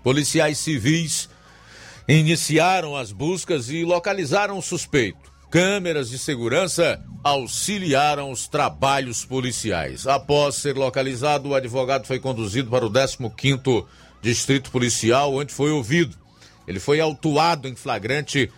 Policiais 0.02 0.58
civis 0.58 1.30
iniciaram 2.06 2.94
as 2.94 3.10
buscas 3.10 3.70
e 3.70 3.82
localizaram 3.82 4.58
o 4.58 4.62
suspeito. 4.62 5.32
Câmeras 5.50 6.10
de 6.10 6.18
segurança 6.18 7.02
auxiliaram 7.24 8.30
os 8.30 8.46
trabalhos 8.46 9.24
policiais. 9.24 10.06
Após 10.06 10.56
ser 10.56 10.76
localizado, 10.76 11.48
o 11.48 11.54
advogado 11.54 12.06
foi 12.06 12.20
conduzido 12.20 12.68
para 12.68 12.84
o 12.84 12.90
15º 12.90 13.86
Distrito 14.20 14.70
Policial, 14.70 15.34
onde 15.34 15.54
foi 15.54 15.70
ouvido. 15.70 16.19
Ele 16.70 16.78
foi 16.78 17.00
autuado 17.00 17.66
em 17.66 17.74
flagrante 17.74 18.48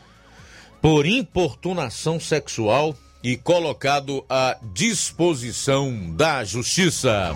por 0.82 1.06
importunação 1.06 2.20
sexual 2.20 2.94
e 3.24 3.38
colocado 3.38 4.22
à 4.28 4.58
disposição 4.74 6.14
da 6.14 6.44
Justiça. 6.44 7.34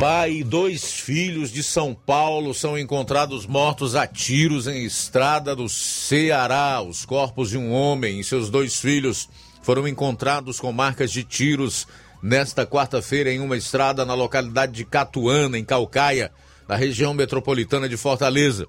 Pai 0.00 0.38
e 0.38 0.44
dois 0.44 0.92
filhos 0.94 1.52
de 1.52 1.62
São 1.62 1.94
Paulo 1.94 2.52
são 2.52 2.76
encontrados 2.76 3.46
mortos 3.46 3.94
a 3.94 4.08
tiros 4.08 4.66
em 4.66 4.84
estrada 4.84 5.54
do 5.54 5.68
Ceará. 5.68 6.82
Os 6.82 7.04
corpos 7.04 7.50
de 7.50 7.58
um 7.58 7.70
homem 7.70 8.18
e 8.18 8.24
seus 8.24 8.50
dois 8.50 8.80
filhos 8.80 9.28
foram 9.68 9.86
encontrados 9.86 10.58
com 10.58 10.72
marcas 10.72 11.12
de 11.12 11.22
tiros 11.22 11.86
nesta 12.22 12.64
quarta-feira 12.64 13.30
em 13.30 13.38
uma 13.38 13.54
estrada 13.54 14.02
na 14.02 14.14
localidade 14.14 14.72
de 14.72 14.82
Catuana, 14.82 15.58
em 15.58 15.64
Calcaia, 15.64 16.32
na 16.66 16.74
região 16.74 17.12
metropolitana 17.12 17.86
de 17.86 17.94
Fortaleza. 17.94 18.66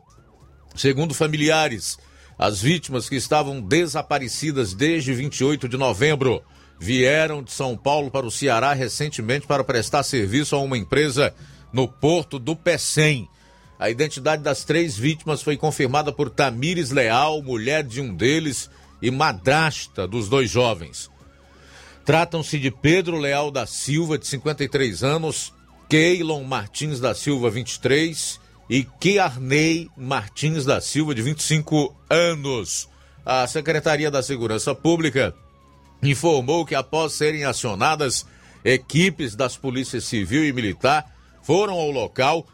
Segundo 0.76 1.14
familiares, 1.14 1.98
as 2.38 2.62
vítimas 2.62 3.08
que 3.08 3.16
estavam 3.16 3.62
desaparecidas 3.62 4.74
desde 4.74 5.14
28 5.14 5.70
de 5.70 5.78
novembro 5.78 6.44
vieram 6.78 7.42
de 7.42 7.54
São 7.54 7.78
Paulo 7.78 8.12
para 8.12 8.26
o 8.26 8.32
Ceará 8.32 8.74
recentemente 8.74 9.48
para 9.48 9.64
prestar 9.64 10.04
serviço 10.04 10.54
a 10.54 10.60
uma 10.60 10.78
empresa 10.78 11.34
no 11.72 11.88
porto 11.88 12.38
do 12.38 12.58
Pecém. 12.58 13.26
A 13.80 13.90
identidade 13.90 14.44
das 14.44 14.66
três 14.66 14.98
vítimas 14.98 15.42
foi 15.42 15.56
confirmada 15.56 16.12
por 16.12 16.30
Tamires 16.30 16.92
Leal, 16.92 17.42
mulher 17.42 17.86
de 17.86 18.02
um 18.02 18.14
deles 18.14 18.70
e 19.02 19.10
madrasta 19.12 20.08
dos 20.08 20.30
dois 20.30 20.50
jovens. 20.50 21.10
Tratam-se 22.06 22.58
de 22.58 22.72
Pedro 22.72 23.18
Leal 23.18 23.52
da 23.52 23.66
Silva, 23.66 24.18
de 24.18 24.26
53 24.28 25.04
anos, 25.04 25.54
Keilon 25.88 26.44
Martins 26.44 27.00
da 27.00 27.14
Silva, 27.14 27.50
23 27.50 28.40
e 28.70 28.84
Kearney 29.00 29.90
Martins 29.96 30.66
da 30.66 30.82
Silva, 30.82 31.14
de 31.14 31.22
25 31.22 31.96
anos. 32.10 32.90
A 33.26 33.46
Secretaria 33.48 34.10
da 34.10 34.24
Segurança 34.24 34.74
Pública 34.74 35.36
informou 36.02 36.66
que 36.66 36.76
após 36.76 37.14
serem 37.14 37.44
acionadas 37.44 38.26
Equipes 38.64 39.36
das 39.36 39.56
polícias 39.56 40.04
civil 40.04 40.44
e 40.46 40.52
militar 40.52 41.06
foram 41.42 41.74
ao 41.74 41.90
local 41.92 42.46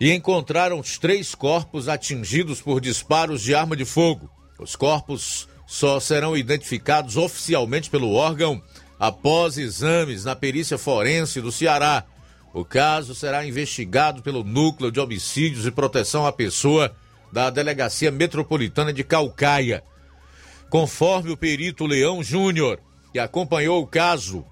e 0.00 0.12
encontraram 0.12 0.80
os 0.80 0.98
três 0.98 1.34
corpos 1.34 1.88
atingidos 1.88 2.60
por 2.60 2.80
disparos 2.80 3.40
de 3.40 3.54
arma 3.54 3.76
de 3.76 3.84
fogo. 3.84 4.28
Os 4.58 4.74
corpos 4.74 5.48
só 5.66 5.98
serão 5.98 6.36
identificados 6.36 7.16
oficialmente 7.16 7.90
pelo 7.90 8.12
órgão 8.12 8.62
após 8.98 9.58
exames 9.58 10.24
na 10.24 10.36
perícia 10.36 10.78
forense 10.78 11.40
do 11.40 11.50
Ceará. 11.50 12.04
O 12.52 12.64
caso 12.64 13.14
será 13.14 13.44
investigado 13.44 14.22
pelo 14.22 14.44
Núcleo 14.44 14.92
de 14.92 15.00
Homicídios 15.00 15.66
e 15.66 15.70
Proteção 15.70 16.26
à 16.26 16.32
Pessoa 16.32 16.94
da 17.32 17.50
Delegacia 17.50 18.10
Metropolitana 18.10 18.92
de 18.92 19.02
Calcaia. 19.02 19.82
Conforme 20.70 21.30
o 21.30 21.36
perito 21.36 21.86
Leão 21.86 22.22
Júnior, 22.22 22.78
que 23.12 23.18
acompanhou 23.18 23.82
o 23.82 23.86
caso, 23.86 24.44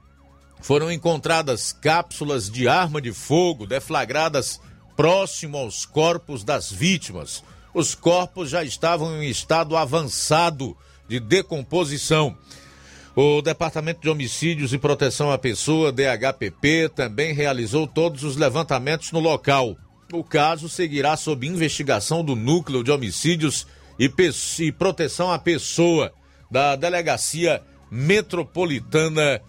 foram 0.61 0.91
encontradas 0.91 1.73
cápsulas 1.73 2.51
de 2.51 2.69
arma 2.69 3.01
de 3.01 3.13
fogo 3.13 3.67
deflagradas 3.67 4.61
próximo 4.97 5.57
aos 5.59 5.85
corpos 5.85 6.45
das 6.45 6.71
vítimas. 6.71 7.43
Os 7.75 7.95
corpos 7.95 8.51
já 8.51 8.63
estavam 8.63 9.23
em 9.23 9.29
estado 9.29 9.77
avançado 9.77 10.77
de 11.13 11.21
decomposição. 11.21 12.35
O 13.15 13.43
Departamento 13.43 14.01
de 14.01 14.09
Homicídios 14.09 14.73
e 14.73 14.79
Proteção 14.79 15.31
à 15.31 15.37
Pessoa, 15.37 15.93
DHPP, 15.93 16.89
também 16.95 17.35
realizou 17.35 17.87
todos 17.87 18.25
os 18.25 18.37
levantamentos 18.37 19.13
no 19.13 19.21
local. 19.21 19.77
O 20.11 20.25
caso 20.25 20.69
seguirá 20.71 21.15
sob 21.17 21.47
investigação 21.47 22.25
do 22.25 22.35
Núcleo 22.35 22.83
de 22.83 22.91
Homicídios 22.91 23.67
e, 23.99 24.11
e 24.61 24.73
Proteção 24.73 25.31
à 25.31 25.39
Pessoa 25.39 26.13
da 26.51 26.75
Delegacia 26.77 27.63
Metropolitana 27.91 29.43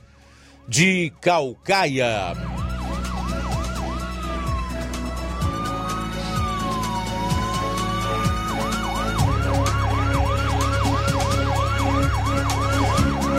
de 0.67 1.13
Calcaia. 1.21 2.62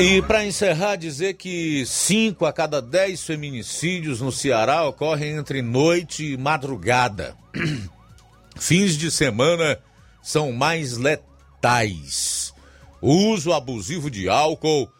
E 0.00 0.20
para 0.22 0.44
encerrar, 0.44 0.96
dizer 0.96 1.34
que 1.34 1.86
5 1.86 2.44
a 2.44 2.52
cada 2.52 2.82
10 2.82 3.22
feminicídios 3.22 4.20
no 4.20 4.32
Ceará 4.32 4.84
ocorrem 4.84 5.36
entre 5.36 5.62
noite 5.62 6.32
e 6.32 6.36
madrugada. 6.36 7.36
Fins 8.58 8.98
de 8.98 9.08
semana 9.08 9.78
são 10.20 10.50
mais 10.50 10.96
letais. 10.96 12.52
Uso 13.00 13.52
abusivo 13.52 14.10
de 14.10 14.28
álcool 14.28 14.90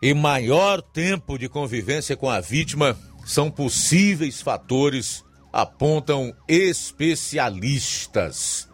e 0.00 0.14
maior 0.14 0.80
tempo 0.80 1.38
de 1.38 1.46
convivência 1.46 2.16
com 2.16 2.30
a 2.30 2.40
vítima 2.40 2.96
são 3.26 3.50
possíveis 3.50 4.40
fatores, 4.40 5.22
apontam 5.52 6.34
especialistas. 6.48 8.66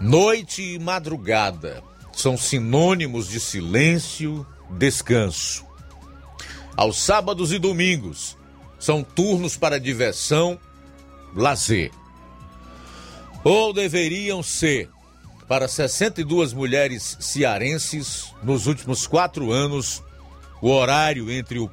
Noite 0.00 0.62
e 0.62 0.78
madrugada 0.78 1.91
são 2.12 2.36
sinônimos 2.36 3.28
de 3.28 3.40
silêncio, 3.40 4.46
descanso. 4.70 5.64
Aos 6.76 6.96
sábados 6.96 7.52
e 7.52 7.58
domingos 7.58 8.36
são 8.78 9.02
turnos 9.02 9.56
para 9.56 9.78
diversão, 9.78 10.58
lazer. 11.34 11.90
Ou 13.44 13.72
deveriam 13.72 14.42
ser 14.42 14.88
para 15.48 15.68
62 15.68 16.52
mulheres 16.52 17.16
cearenses 17.20 18.32
nos 18.42 18.66
últimos 18.66 19.06
quatro 19.06 19.52
anos, 19.52 20.02
o 20.60 20.70
horário 20.70 21.30
entre 21.30 21.58
o 21.58 21.70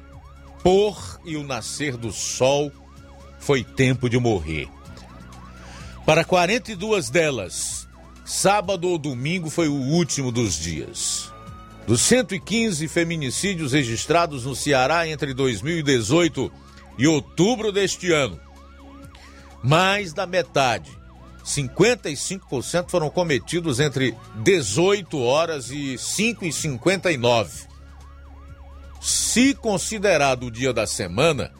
pôr 0.62 1.20
e 1.24 1.36
o 1.36 1.44
nascer 1.44 1.96
do 1.96 2.12
sol 2.12 2.70
foi 3.38 3.64
tempo 3.64 4.08
de 4.08 4.18
morrer. 4.18 4.68
Para 6.04 6.24
42 6.24 7.08
delas, 7.08 7.79
Sábado 8.30 8.86
ou 8.88 8.96
domingo 8.96 9.50
foi 9.50 9.66
o 9.66 9.74
último 9.74 10.30
dos 10.30 10.54
dias. 10.54 11.32
Dos 11.84 12.00
115 12.02 12.86
feminicídios 12.86 13.72
registrados 13.72 14.44
no 14.44 14.54
Ceará 14.54 15.04
entre 15.08 15.34
2018 15.34 16.50
e 16.96 17.08
outubro 17.08 17.72
deste 17.72 18.12
ano, 18.12 18.38
mais 19.64 20.12
da 20.12 20.28
metade, 20.28 20.96
55% 21.44 22.88
foram 22.88 23.10
cometidos 23.10 23.80
entre 23.80 24.16
18 24.36 25.18
horas 25.18 25.68
e 25.72 25.98
5 25.98 26.44
e 26.44 26.52
59. 26.52 27.64
Se 29.00 29.54
considerado 29.54 30.46
o 30.46 30.50
dia 30.52 30.72
da 30.72 30.86
semana, 30.86 31.50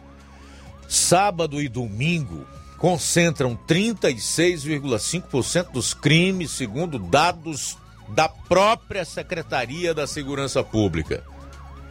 sábado 0.88 1.60
e 1.60 1.68
domingo 1.68 2.46
concentram 2.80 3.56
36,5% 3.68 5.70
dos 5.70 5.92
crimes, 5.92 6.50
segundo 6.50 6.98
dados 6.98 7.76
da 8.08 8.26
própria 8.26 9.04
Secretaria 9.04 9.92
da 9.92 10.06
Segurança 10.06 10.64
Pública. 10.64 11.22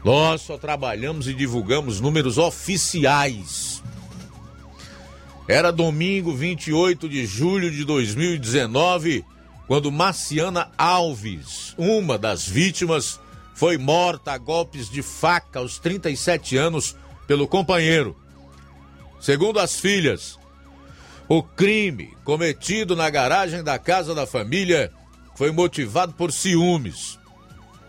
Nós 0.03 0.41
só 0.41 0.57
trabalhamos 0.57 1.27
e 1.27 1.35
divulgamos 1.35 2.01
números 2.01 2.39
oficiais. 2.39 3.83
Era 5.47 5.71
domingo 5.71 6.33
28 6.33 7.07
de 7.07 7.23
julho 7.23 7.69
de 7.69 7.85
2019, 7.85 9.23
quando 9.67 9.91
Marciana 9.91 10.71
Alves, 10.75 11.75
uma 11.77 12.17
das 12.17 12.47
vítimas, 12.47 13.19
foi 13.53 13.77
morta 13.77 14.31
a 14.31 14.39
golpes 14.39 14.89
de 14.89 15.03
faca 15.03 15.59
aos 15.59 15.77
37 15.77 16.57
anos 16.57 16.95
pelo 17.27 17.47
companheiro. 17.47 18.17
Segundo 19.19 19.59
as 19.59 19.79
filhas, 19.79 20.38
o 21.29 21.43
crime 21.43 22.11
cometido 22.23 22.95
na 22.95 23.07
garagem 23.07 23.63
da 23.63 23.77
casa 23.77 24.15
da 24.15 24.25
família 24.25 24.91
foi 25.35 25.51
motivado 25.51 26.11
por 26.13 26.33
ciúmes. 26.33 27.19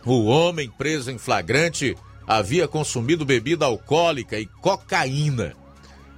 O 0.05 0.27
homem 0.27 0.69
preso 0.69 1.11
em 1.11 1.17
flagrante 1.17 1.97
havia 2.27 2.69
consumido 2.69 3.25
bebida 3.25 3.65
alcoólica 3.65 4.39
e 4.39 4.45
cocaína. 4.45 5.57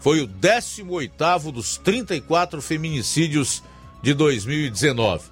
Foi 0.01 0.21
o 0.21 0.27
18º 0.27 1.53
dos 1.53 1.77
34 1.77 2.61
feminicídios 2.61 3.63
de 4.03 4.13
2019. 4.15 5.31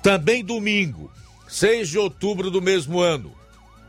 Também 0.00 0.44
domingo, 0.44 1.10
6 1.48 1.88
de 1.88 1.98
outubro 1.98 2.52
do 2.52 2.62
mesmo 2.62 3.00
ano, 3.00 3.32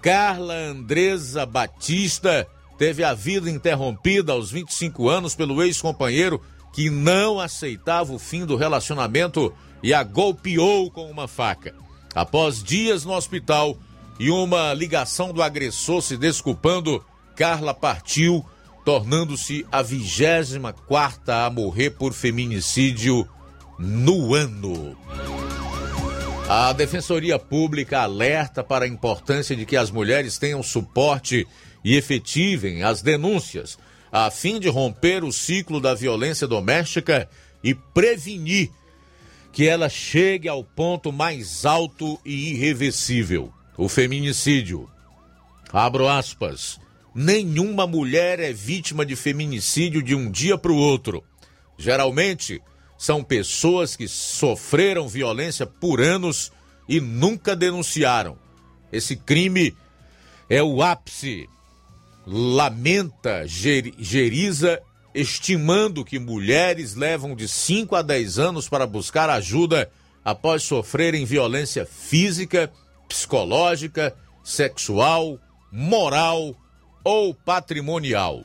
Carla 0.01 0.55
Andresa 0.55 1.45
Batista 1.45 2.47
teve 2.79 3.03
a 3.03 3.13
vida 3.13 3.47
interrompida 3.47 4.31
aos 4.31 4.49
25 4.49 5.07
anos 5.07 5.35
pelo 5.35 5.61
ex-companheiro 5.61 6.41
que 6.73 6.89
não 6.89 7.39
aceitava 7.39 8.13
o 8.13 8.19
fim 8.19 8.45
do 8.45 8.55
relacionamento 8.55 9.53
e 9.81 9.93
a 9.93 10.03
golpeou 10.03 10.91
com 10.91 11.09
uma 11.09 11.27
faca. 11.27 11.73
Após 12.13 12.63
dias 12.63 13.05
no 13.05 13.13
hospital 13.13 13.77
e 14.19 14.29
uma 14.29 14.73
ligação 14.73 15.31
do 15.31 15.41
agressor 15.41 16.01
se 16.01 16.17
desculpando, 16.17 17.03
Carla 17.35 17.73
partiu, 17.73 18.45
tornando-se 18.83 19.65
a 19.71 19.81
24 19.81 20.83
quarta 20.85 21.45
a 21.45 21.49
morrer 21.49 21.91
por 21.91 22.13
feminicídio 22.13 23.27
no 23.77 24.35
ano. 24.35 24.97
A 26.49 26.73
Defensoria 26.73 27.37
Pública 27.37 28.01
alerta 28.01 28.63
para 28.63 28.85
a 28.85 28.87
importância 28.87 29.55
de 29.55 29.65
que 29.65 29.77
as 29.77 29.91
mulheres 29.91 30.37
tenham 30.37 30.63
suporte 30.63 31.47
e 31.83 31.95
efetivem 31.95 32.83
as 32.83 33.01
denúncias 33.01 33.77
a 34.11 34.29
fim 34.31 34.59
de 34.59 34.67
romper 34.69 35.23
o 35.23 35.31
ciclo 35.31 35.79
da 35.79 35.93
violência 35.93 36.47
doméstica 36.47 37.29
e 37.63 37.73
prevenir 37.73 38.71
que 39.51 39.67
ela 39.67 39.89
chegue 39.89 40.47
ao 40.47 40.63
ponto 40.63 41.11
mais 41.11 41.65
alto 41.65 42.19
e 42.23 42.51
irreversível, 42.51 43.51
o 43.77 43.89
feminicídio. 43.89 44.89
Abro 45.71 46.07
aspas. 46.07 46.79
Nenhuma 47.13 47.87
mulher 47.87 48.39
é 48.39 48.53
vítima 48.53 49.05
de 49.05 49.15
feminicídio 49.15 50.01
de 50.01 50.15
um 50.15 50.29
dia 50.29 50.57
para 50.57 50.71
o 50.71 50.77
outro. 50.77 51.23
Geralmente, 51.77 52.61
são 52.97 53.23
pessoas 53.23 53.95
que 53.95 54.07
sofreram 54.07 55.07
violência 55.07 55.65
por 55.65 56.01
anos 56.01 56.51
e 56.87 56.99
nunca 56.99 57.55
denunciaram. 57.55 58.37
Esse 58.91 59.15
crime 59.15 59.75
é 60.49 60.61
o 60.61 60.81
ápice 60.81 61.47
lamenta 62.25 63.45
Geriza, 63.47 64.81
estimando 65.13 66.05
que 66.05 66.19
mulheres 66.19 66.95
levam 66.95 67.35
de 67.35 67.47
5 67.47 67.95
a 67.95 68.01
10 68.01 68.39
anos 68.39 68.69
para 68.69 68.85
buscar 68.85 69.29
ajuda 69.29 69.89
após 70.23 70.63
sofrerem 70.63 71.25
violência 71.25 71.85
física, 71.85 72.71
psicológica, 73.07 74.15
sexual, 74.43 75.39
moral 75.71 76.55
ou 77.03 77.33
patrimonial. 77.33 78.43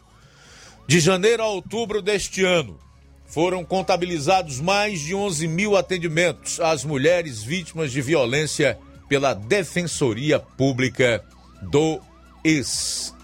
De 0.87 1.01
janeiro 1.01 1.43
a 1.43 1.47
outubro 1.47 2.01
deste 2.01 2.45
ano, 2.45 2.79
foram 3.27 3.65
contabilizados 3.65 4.61
mais 4.61 5.01
de 5.01 5.15
11 5.15 5.49
mil 5.49 5.77
atendimentos 5.77 6.61
às 6.61 6.85
mulheres 6.85 7.43
vítimas 7.43 7.91
de 7.91 8.01
violência 8.01 8.79
pela 9.09 9.35
Defensoria 9.35 10.39
Pública 10.39 11.25
do 11.63 12.01
estado. 12.45 13.24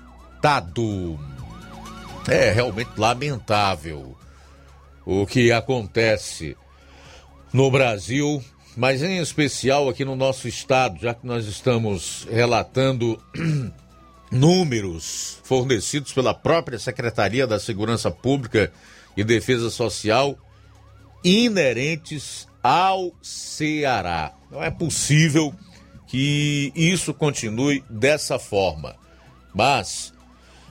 É 2.29 2.53
realmente 2.53 2.91
lamentável 2.97 4.17
o 5.05 5.27
que 5.27 5.51
acontece 5.51 6.57
no 7.53 7.71
Brasil, 7.71 8.43
mas 8.77 9.03
em 9.03 9.19
especial 9.19 9.89
aqui 9.89 10.05
no 10.05 10.15
nosso 10.15 10.47
estado, 10.47 10.99
já 11.01 11.15
que 11.15 11.27
nós 11.27 11.47
estamos 11.47 12.27
relatando 12.31 13.21
números 14.31 15.39
fornecidos 15.43 16.13
pela 16.13 16.33
própria 16.33 16.79
Secretaria 16.79 17.47
da 17.47 17.59
Segurança 17.59 18.11
Pública 18.11 18.73
e 19.17 19.25
Defesa 19.25 19.71
Social 19.71 20.39
inerentes 21.25 22.47
ao 22.63 23.13
Ceará. 23.23 24.33
Não 24.51 24.63
é 24.63 24.71
possível 24.71 25.55
que 26.07 26.73
isso 26.75 27.13
continue 27.13 27.85
dessa 27.89 28.39
forma. 28.39 28.97
Mas 29.55 30.13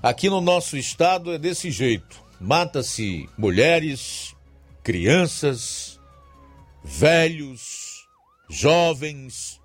aqui 0.01 0.29
no 0.29 0.41
nosso 0.41 0.77
estado 0.77 1.33
é 1.33 1.37
desse 1.37 1.71
jeito. 1.71 2.23
Mata-se 2.39 3.29
mulheres, 3.37 4.35
crianças, 4.81 5.99
velhos, 6.83 8.07
jovens, 8.49 9.59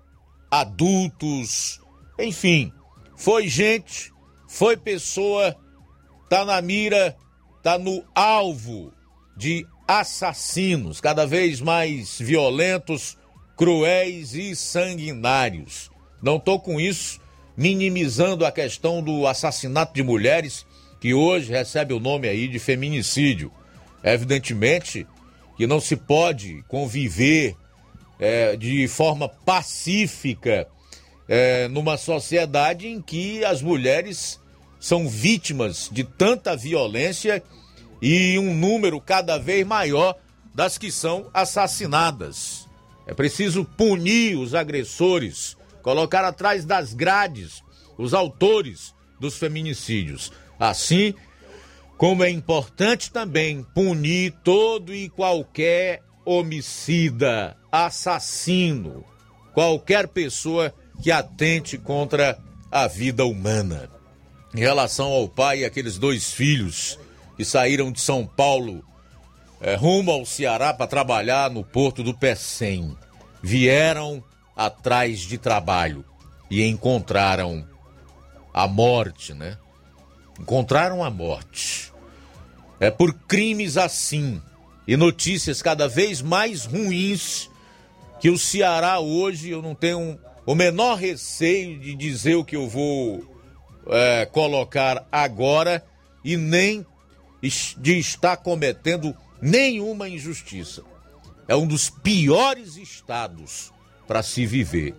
adultos, 0.51 1.79
enfim, 2.19 2.71
foi 3.15 3.47
gente, 3.47 4.13
foi 4.47 4.77
pessoa, 4.77 5.55
tá 6.29 6.45
na 6.45 6.61
mira, 6.61 7.15
tá 7.63 7.77
no 7.77 8.03
alvo 8.13 8.93
de 9.35 9.65
assassinos 9.87 10.99
cada 10.99 11.25
vez 11.25 11.61
mais 11.61 12.19
violentos, 12.19 13.17
cruéis 13.57 14.33
e 14.33 14.55
sanguinários. 14.55 15.89
Não 16.21 16.39
tô 16.39 16.59
com 16.59 16.79
isso 16.79 17.19
minimizando 17.57 18.45
a 18.45 18.51
questão 18.51 19.01
do 19.01 19.25
assassinato 19.27 19.93
de 19.93 20.03
mulheres, 20.03 20.65
que 20.99 21.13
hoje 21.13 21.51
recebe 21.51 21.93
o 21.93 21.99
nome 21.99 22.27
aí 22.27 22.47
de 22.47 22.59
feminicídio. 22.59 23.51
Evidentemente 24.03 25.07
que 25.57 25.65
não 25.65 25.79
se 25.79 25.95
pode 25.95 26.63
conviver 26.67 27.55
é, 28.19 28.55
de 28.55 28.87
forma 28.87 29.29
pacífica 29.29 30.67
é, 31.27 31.67
numa 31.67 31.97
sociedade 31.97 32.87
em 32.87 33.01
que 33.01 33.43
as 33.43 33.61
mulheres 33.61 34.39
são 34.79 35.07
vítimas 35.07 35.89
de 35.91 36.03
tanta 36.03 36.55
violência 36.55 37.41
e 38.01 38.37
um 38.37 38.53
número 38.53 38.99
cada 39.01 39.37
vez 39.37 39.65
maior 39.65 40.15
das 40.53 40.77
que 40.77 40.91
são 40.91 41.29
assassinadas. 41.33 42.67
É 43.07 43.13
preciso 43.13 43.65
punir 43.65 44.37
os 44.37 44.53
agressores, 44.53 45.57
colocar 45.85 46.25
atrás 46.25 46.65
das 46.65 46.95
grades 46.95 47.61
os 47.95 48.15
autores 48.15 48.95
dos 49.19 49.37
feminicídios. 49.37 50.31
Assim 50.59 51.13
como 51.95 52.23
é 52.23 52.29
importante 52.31 53.11
também 53.11 53.61
punir 53.61 54.33
todo 54.43 54.95
e 54.95 55.09
qualquer 55.09 56.01
homicida, 56.25 57.55
assassino, 57.71 59.05
qualquer 59.53 60.07
pessoa 60.07 60.73
que 61.03 61.11
atente 61.11 61.77
contra 61.77 62.35
a 62.71 62.87
vida 62.87 63.23
humana. 63.23 63.87
Em 64.55 64.61
relação 64.61 65.11
ao 65.11 65.29
pai 65.29 65.59
e 65.59 65.65
aqueles 65.65 65.99
dois 65.99 66.33
filhos 66.33 66.97
que 67.37 67.45
saíram 67.45 67.91
de 67.91 68.01
São 68.01 68.25
Paulo 68.25 68.83
é, 69.61 69.75
rumo 69.75 70.09
ao 70.09 70.25
Ceará 70.25 70.73
para 70.73 70.87
trabalhar 70.87 71.51
no 71.51 71.63
porto 71.63 72.01
do 72.01 72.11
Pecém, 72.11 72.97
vieram 73.43 74.23
atrás 74.55 75.19
de 75.19 75.37
trabalho 75.37 76.05
e 76.49 76.63
encontraram 76.63 77.67
a 78.53 78.67
morte, 78.67 79.33
né? 79.33 79.57
Encontraram 80.39 81.03
a 81.03 81.09
morte. 81.09 81.91
É 82.79 82.89
por 82.89 83.13
crimes 83.13 83.77
assim 83.77 84.41
e 84.87 84.95
notícias 84.95 85.61
cada 85.61 85.87
vez 85.87 86.21
mais 86.21 86.65
ruins 86.65 87.49
que 88.19 88.29
o 88.29 88.37
Ceará 88.37 88.99
hoje 88.99 89.49
eu 89.49 89.61
não 89.61 89.75
tenho 89.75 90.19
o 90.45 90.55
menor 90.55 90.95
receio 90.97 91.79
de 91.79 91.95
dizer 91.95 92.35
o 92.35 92.45
que 92.45 92.55
eu 92.55 92.69
vou 92.69 93.23
é, 93.87 94.25
colocar 94.25 95.07
agora 95.11 95.85
e 96.23 96.37
nem 96.37 96.85
de 97.77 97.99
estar 97.99 98.37
cometendo 98.37 99.15
nenhuma 99.41 100.09
injustiça. 100.09 100.83
É 101.47 101.55
um 101.55 101.67
dos 101.67 101.89
piores 101.89 102.77
estados 102.77 103.71
para 104.07 104.23
se 104.23 104.45
viver. 104.45 104.95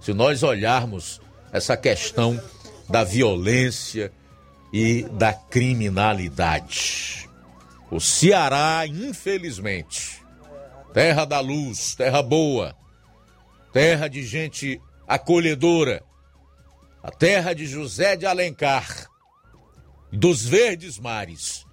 Se 0.00 0.12
nós 0.12 0.42
olharmos 0.42 1.20
essa 1.52 1.76
questão 1.76 2.40
da 2.88 3.04
violência 3.04 4.12
e 4.72 5.02
da 5.12 5.32
criminalidade. 5.32 7.28
O 7.90 8.00
Ceará, 8.00 8.86
infelizmente, 8.86 10.22
terra 10.92 11.24
da 11.24 11.40
luz, 11.40 11.94
terra 11.94 12.22
boa, 12.22 12.76
terra 13.72 14.08
de 14.08 14.24
gente 14.24 14.80
acolhedora, 15.06 16.02
a 17.02 17.10
terra 17.10 17.52
de 17.52 17.66
José 17.66 18.16
de 18.16 18.26
Alencar, 18.26 19.08
dos 20.12 20.44
verdes 20.44 20.98
mares. 20.98 21.66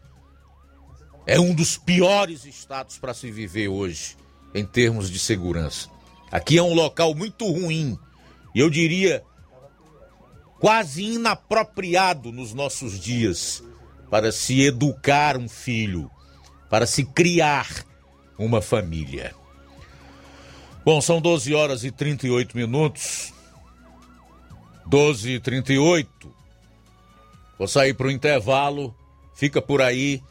É 1.25 1.39
um 1.39 1.53
dos 1.53 1.77
piores 1.77 2.45
estados 2.45 2.97
para 2.97 3.13
se 3.13 3.29
viver 3.29 3.67
hoje, 3.67 4.15
em 4.55 4.65
termos 4.65 5.09
de 5.09 5.19
segurança. 5.19 5.96
Aqui 6.31 6.57
é 6.57 6.63
um 6.63 6.73
local 6.73 7.15
muito 7.15 7.45
ruim, 7.49 7.97
eu 8.53 8.69
diria 8.69 9.23
quase 10.59 11.03
inapropriado 11.03 12.31
nos 12.31 12.53
nossos 12.53 12.99
dias 12.99 13.63
para 14.09 14.31
se 14.31 14.61
educar 14.61 15.37
um 15.37 15.47
filho, 15.47 16.09
para 16.69 16.85
se 16.85 17.03
criar 17.03 17.67
uma 18.37 18.61
família. 18.61 19.33
Bom, 20.83 21.01
são 21.01 21.19
12 21.19 21.53
horas 21.53 21.83
e 21.83 21.91
38 21.91 22.55
minutos. 22.55 23.33
12 24.85 25.31
e 25.31 25.39
38. 25.39 26.33
Vou 27.59 27.67
sair 27.67 27.93
para 27.93 28.07
o 28.07 28.11
intervalo. 28.11 28.95
Fica 29.35 29.61
por 29.61 29.81
aí. 29.81 30.23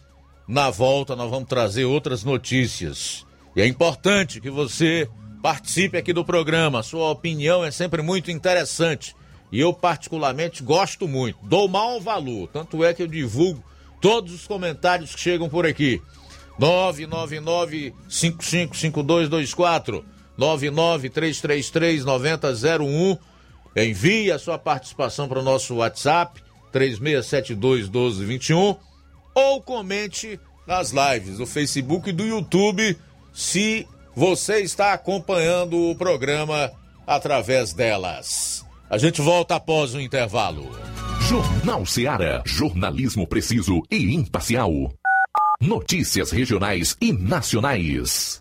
Na 0.49 0.71
volta, 0.71 1.15
nós 1.15 1.31
vamos 1.31 1.49
trazer 1.49 1.85
outras 1.85 2.25
notícias. 2.25 3.27
E 3.55 3.61
é 3.61 3.67
importante 3.67 4.41
que 4.41 4.49
você 4.49 5.09
participe 5.47 5.97
aqui 5.97 6.13
do 6.13 6.25
programa. 6.25 6.83
Sua 6.83 7.09
opinião 7.09 7.65
é 7.65 7.71
sempre 7.71 8.03
muito 8.03 8.33
interessante. 8.33 9.15
E 9.53 9.61
eu, 9.61 9.73
particularmente, 9.73 10.61
gosto 10.61 11.07
muito. 11.07 11.39
Dou 11.45 11.69
mal 11.69 12.01
valor. 12.01 12.49
Tanto 12.49 12.83
é 12.83 12.93
que 12.93 13.01
eu 13.01 13.07
divulgo 13.07 13.63
todos 14.01 14.35
os 14.35 14.45
comentários 14.45 15.15
que 15.15 15.21
chegam 15.21 15.49
por 15.49 15.65
aqui. 15.65 16.03
999 16.59 17.95
555224 18.09 20.05
993339001. 20.37 23.17
Envie 23.77 24.33
a 24.33 24.41
sua 24.41 24.59
participação 24.59 25.29
para 25.29 25.39
o 25.39 25.45
nosso 25.45 25.77
WhatsApp 25.77 26.43
36721221 26.73 28.77
ou 29.33 29.63
comente 29.63 30.41
nas 30.67 30.91
lives 30.91 31.39
do 31.39 31.47
Facebook 31.47 32.11
e 32.11 32.13
do 32.13 32.25
YouTube 32.25 32.99
se 33.33 33.87
você 34.17 34.61
está 34.61 34.95
acompanhando 34.95 35.91
o 35.91 35.95
programa 35.95 36.73
através 37.07 37.75
delas. 37.75 38.65
A 38.89 38.97
gente 38.97 39.21
volta 39.21 39.57
após 39.57 39.95
o 39.95 40.01
intervalo. 40.01 40.71
Jornal 41.29 41.85
Seara. 41.85 42.43
Jornalismo 42.47 43.27
preciso 43.27 43.83
e 43.91 44.15
imparcial. 44.15 44.71
Notícias 45.61 46.31
regionais 46.31 46.97
e 46.99 47.13
nacionais. 47.13 48.41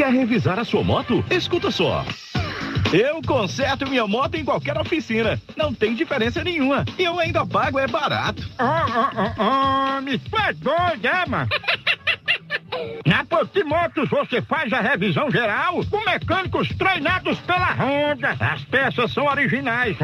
Quer 0.00 0.14
revisar 0.14 0.58
a 0.58 0.64
sua 0.64 0.82
moto? 0.82 1.22
Escuta 1.30 1.70
só. 1.70 2.06
Eu 2.90 3.20
conserto 3.20 3.86
minha 3.86 4.06
moto 4.06 4.34
em 4.34 4.42
qualquer 4.42 4.78
oficina. 4.78 5.38
Não 5.54 5.74
tem 5.74 5.94
diferença 5.94 6.42
nenhuma. 6.42 6.86
E 6.98 7.04
eu 7.04 7.18
ainda 7.18 7.44
pago, 7.44 7.78
é 7.78 7.86
barato. 7.86 8.42
Oh, 8.58 8.64
oh, 8.64 9.98
oh, 9.98 10.00
me 10.00 10.16
faz 10.18 10.58
doido, 10.58 11.06
é, 11.06 11.26
mano? 11.26 11.50
Na 13.06 13.24
Potimotos 13.24 14.08
você 14.08 14.42
faz 14.42 14.72
a 14.72 14.80
revisão 14.80 15.30
geral 15.30 15.84
com 15.90 16.04
mecânicos 16.04 16.68
treinados 16.70 17.38
pela 17.40 17.72
Honda. 17.72 18.36
As 18.38 18.62
peças 18.64 19.12
são 19.12 19.26
originais. 19.26 19.96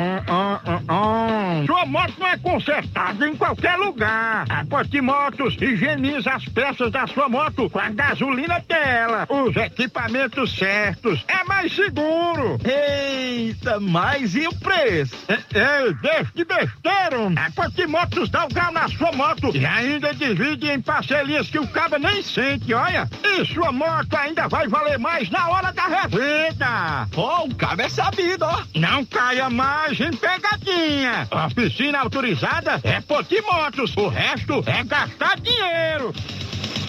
Sua 1.67 1.87
moto 1.87 2.15
não 2.19 2.27
é 2.27 2.39
consertada 2.39 3.29
em 3.29 3.37
qualquer 3.37 3.77
lugar. 3.77 4.45
A 4.49 4.65
Potimotos 4.65 5.57
higieniza 5.61 6.31
as 6.31 6.45
peças 6.47 6.91
da 6.91 7.07
sua 7.07 7.29
moto 7.29 7.69
com 7.71 7.79
a 7.79 7.91
gasolina 7.91 8.63
dela. 8.67 9.27
Os 9.29 9.55
equipamentos 9.57 10.57
certos. 10.57 11.25
É 11.29 11.45
mais 11.45 11.75
seguro. 11.75 12.59
Eita, 12.65 13.79
mas 13.81 14.35
e 14.35 14.47
o 14.47 14.55
preço? 14.57 15.17
Ei, 15.29 15.95
deixa 16.01 16.31
de 16.35 16.45
besteira. 16.45 17.07
A 17.37 17.51
Potimotos 17.51 18.29
dá 18.31 18.45
o 18.45 18.49
grau 18.49 18.73
na 18.73 18.89
sua 18.89 19.13
moto 19.13 19.55
e 19.55 19.65
ainda 19.65 20.15
divide 20.15 20.71
em 20.71 20.81
parcelias 20.81 21.49
que 21.49 21.59
o 21.59 21.67
cabo 21.69 21.99
nem 21.99 22.23
sente, 22.23 22.56
olha. 22.73 23.09
E 23.25 23.45
sua 23.47 23.73
moto 23.73 24.15
ainda 24.15 24.49
vai 24.49 24.69
valer 24.69 24.99
mais 24.99 25.29
na 25.31 25.49
hora 25.49 25.73
da 25.73 25.87
revenda. 25.87 27.09
Ó, 27.17 27.43
oh, 27.43 27.49
o 27.49 27.55
cabo 27.55 27.83
é 27.83 27.89
sabido, 27.89 28.45
ó. 28.45 28.63
Não 28.75 29.05
caia 29.05 29.49
mais 29.51 29.99
em 30.01 30.11
pegadinha. 30.11 31.29
Oficina 31.47 32.01
autorizada 32.01 32.81
é 32.83 33.01
Potimotos. 33.01 33.97
O 33.97 34.09
resto 34.09 34.63
é 34.67 34.85
gastar 34.85 35.39
dinheiro. 35.41 36.13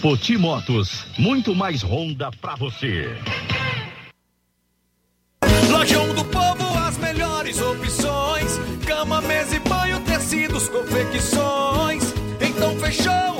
Potimotos, 0.02 1.06
muito 1.18 1.56
mais 1.56 1.84
Honda 1.84 2.30
pra 2.40 2.56
você. 2.56 3.18
Lojão 5.70 6.14
do 6.14 6.24
Povo, 6.26 6.78
as 6.88 6.98
melhores 6.98 7.60
opções: 7.62 8.60
cama, 8.86 9.22
mesa 9.22 9.56
e 9.56 9.60
banho, 9.60 10.00
tecidos, 10.02 10.70
confecções. 10.70 12.14
Então 12.40 12.78
fechou, 12.80 13.40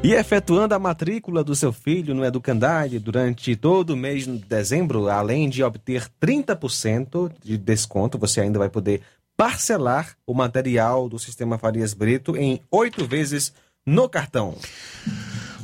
E 0.00 0.14
efetuando 0.14 0.74
a 0.74 0.78
matrícula 0.78 1.42
do 1.42 1.56
seu 1.56 1.72
filho 1.72 2.14
no 2.14 2.24
Educandário 2.24 3.00
durante 3.00 3.56
todo 3.56 3.90
o 3.90 3.96
mês 3.96 4.24
de 4.24 4.38
dezembro, 4.38 5.08
além 5.08 5.48
de 5.48 5.62
obter 5.64 6.06
30% 6.22 7.32
de 7.42 7.58
desconto, 7.58 8.16
você 8.16 8.40
ainda 8.40 8.60
vai 8.60 8.68
poder 8.68 9.02
parcelar 9.36 10.16
o 10.24 10.32
material 10.32 11.08
do 11.08 11.18
Sistema 11.18 11.58
Farias 11.58 11.94
Brito 11.94 12.36
em 12.36 12.60
oito 12.70 13.06
vezes 13.06 13.52
no 13.84 14.08
cartão. 14.08 14.56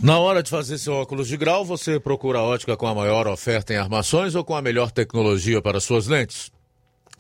Na 0.03 0.18
hora 0.18 0.43
de 0.43 0.51
fazer 0.51 0.78
seu 0.78 0.95
óculos 0.95 1.28
de 1.28 1.37
grau, 1.37 1.64
você 1.64 2.01
procura 2.01 2.41
a 2.41 2.43
ótica 2.43 2.76
com 2.76 2.89
a 2.89 2.95
maior 2.95 3.28
oferta 3.28 3.72
em 3.72 3.76
armações 3.76 4.35
ou 4.35 4.45
com 4.45 4.57
a 4.57 4.61
melhor 4.61 4.91
tecnologia 4.91 5.62
para 5.62 5.80
suas 5.80 6.09
lentes? 6.09 6.51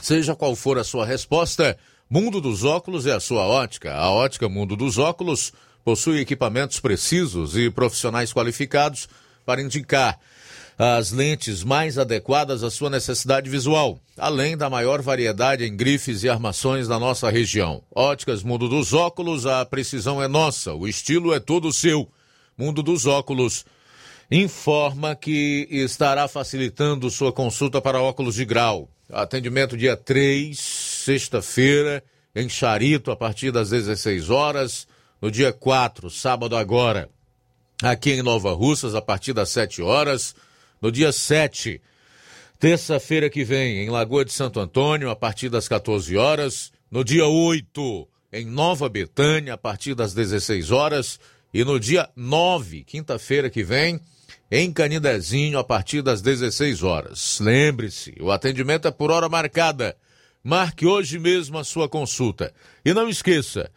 Seja 0.00 0.34
qual 0.34 0.56
for 0.56 0.78
a 0.78 0.84
sua 0.84 1.06
resposta, 1.06 1.78
Mundo 2.10 2.40
dos 2.40 2.64
Óculos 2.64 3.06
é 3.06 3.12
a 3.12 3.20
sua 3.20 3.46
ótica. 3.46 3.94
A 3.94 4.10
ótica 4.10 4.48
Mundo 4.48 4.76
dos 4.76 4.98
Óculos 4.98 5.52
possui 5.84 6.20
equipamentos 6.20 6.80
precisos 6.80 7.56
e 7.56 7.70
profissionais 7.70 8.32
qualificados 8.32 9.08
para 9.44 9.60
indicar 9.60 10.18
as 10.76 11.12
lentes 11.12 11.62
mais 11.62 11.98
adequadas 11.98 12.64
à 12.64 12.70
sua 12.70 12.90
necessidade 12.90 13.48
visual, 13.48 14.00
além 14.16 14.56
da 14.56 14.68
maior 14.68 15.00
variedade 15.00 15.64
em 15.64 15.76
grifes 15.76 16.24
e 16.24 16.28
armações 16.28 16.88
da 16.88 16.98
nossa 16.98 17.30
região. 17.30 17.82
Óticas 17.94 18.42
Mundo 18.42 18.68
dos 18.68 18.92
Óculos, 18.92 19.46
a 19.46 19.64
precisão 19.64 20.20
é 20.20 20.26
nossa, 20.26 20.74
o 20.74 20.88
estilo 20.88 21.32
é 21.32 21.38
todo 21.38 21.72
seu. 21.72 22.08
Mundo 22.58 22.82
dos 22.82 23.06
Óculos 23.06 23.64
informa 24.30 25.14
que 25.14 25.68
estará 25.70 26.26
facilitando 26.26 27.10
sua 27.10 27.32
consulta 27.32 27.80
para 27.80 28.00
óculos 28.00 28.34
de 28.34 28.44
grau. 28.44 28.88
Atendimento 29.12 29.76
dia 29.76 29.96
3, 29.96 30.58
sexta-feira, 30.58 32.02
em 32.34 32.48
Charito, 32.48 33.12
a 33.12 33.16
partir 33.16 33.52
das 33.52 33.70
16 33.70 34.30
horas 34.30 34.88
no 35.20 35.30
dia 35.30 35.52
4, 35.52 36.10
sábado 36.10 36.56
agora, 36.56 37.08
aqui 37.82 38.12
em 38.12 38.22
Nova 38.22 38.52
Russas, 38.52 38.94
a 38.94 39.02
partir 39.02 39.32
das 39.32 39.50
7 39.50 39.82
horas. 39.82 40.34
No 40.80 40.92
dia 40.92 41.12
7, 41.12 41.80
terça-feira 42.58 43.30
que 43.30 43.44
vem, 43.44 43.78
em 43.78 43.90
Lagoa 43.90 44.24
de 44.24 44.32
Santo 44.32 44.60
Antônio, 44.60 45.10
a 45.10 45.16
partir 45.16 45.48
das 45.48 45.66
14 45.66 46.16
horas. 46.16 46.72
No 46.90 47.02
dia 47.02 47.26
8, 47.26 48.08
em 48.32 48.46
Nova 48.46 48.88
Betânia, 48.88 49.54
a 49.54 49.58
partir 49.58 49.94
das 49.94 50.12
16 50.12 50.70
horas. 50.70 51.18
E 51.52 51.64
no 51.64 51.78
dia 51.78 52.10
9, 52.16 52.84
quinta-feira 52.84 53.48
que 53.48 53.62
vem, 53.62 54.00
em 54.50 54.72
Canidezinho, 54.72 55.58
a 55.58 55.64
partir 55.64 56.02
das 56.02 56.20
16 56.20 56.82
horas. 56.82 57.38
Lembre-se, 57.40 58.14
o 58.20 58.30
atendimento 58.30 58.88
é 58.88 58.90
por 58.90 59.10
hora 59.10 59.28
marcada. 59.28 59.96
Marque 60.42 60.84
hoje 60.84 61.18
mesmo 61.18 61.58
a 61.58 61.64
sua 61.64 61.88
consulta. 61.88 62.52
E 62.84 62.92
não 62.92 63.08
esqueça, 63.08 63.70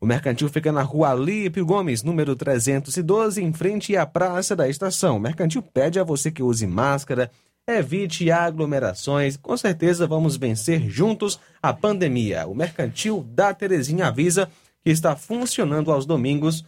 O 0.00 0.06
mercantil 0.06 0.48
fica 0.48 0.70
na 0.70 0.82
rua 0.82 1.10
Alípio 1.10 1.64
Gomes, 1.64 2.02
número 2.02 2.36
312, 2.36 3.42
em 3.42 3.52
frente 3.52 3.96
à 3.96 4.04
Praça 4.04 4.54
da 4.54 4.68
Estação. 4.68 5.16
O 5.16 5.20
mercantil 5.20 5.62
pede 5.62 5.98
a 5.98 6.04
você 6.04 6.30
que 6.30 6.42
use 6.42 6.66
máscara, 6.66 7.30
evite 7.66 8.30
aglomerações. 8.30 9.36
Com 9.36 9.56
certeza 9.56 10.06
vamos 10.06 10.36
vencer 10.36 10.88
juntos 10.90 11.40
a 11.62 11.72
pandemia. 11.72 12.46
O 12.46 12.54
mercantil 12.54 13.26
da 13.30 13.54
Terezinha 13.54 14.08
avisa 14.08 14.50
que 14.82 14.90
está 14.90 15.16
funcionando 15.16 15.90
aos 15.90 16.04
domingos 16.04 16.64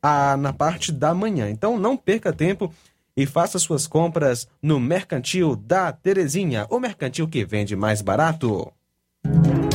a, 0.00 0.36
na 0.36 0.52
parte 0.52 0.92
da 0.92 1.12
manhã. 1.12 1.50
Então 1.50 1.78
não 1.78 1.96
perca 1.96 2.32
tempo 2.32 2.72
e 3.16 3.26
faça 3.26 3.58
suas 3.58 3.86
compras 3.86 4.46
no 4.60 4.78
Mercantil 4.78 5.56
da 5.56 5.90
Terezinha, 5.92 6.66
o 6.68 6.78
mercantil 6.78 7.26
que 7.26 7.44
vende 7.44 7.74
mais 7.74 8.02
barato. 8.02 8.70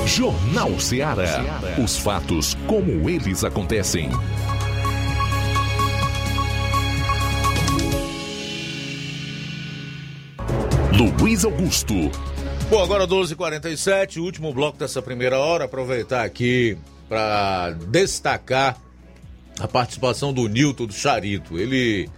Jornal 0.05 0.79
Ceará. 0.79 1.61
Os 1.83 1.97
fatos 1.97 2.55
como 2.67 3.09
eles 3.09 3.43
acontecem. 3.43 4.09
Luiz 11.31 11.45
Augusto. 11.45 11.93
Bom, 12.69 12.83
agora 12.83 13.07
12h47, 13.07 14.21
último 14.21 14.53
bloco 14.53 14.77
dessa 14.77 15.01
primeira 15.01 15.39
hora. 15.39 15.63
Aproveitar 15.63 16.25
aqui 16.25 16.77
para 17.07 17.71
destacar 17.87 18.77
a 19.57 19.65
participação 19.65 20.33
do 20.33 20.45
Nilton 20.49 20.87
do 20.87 20.93
Charito. 20.93 21.57
Ele 21.57 22.09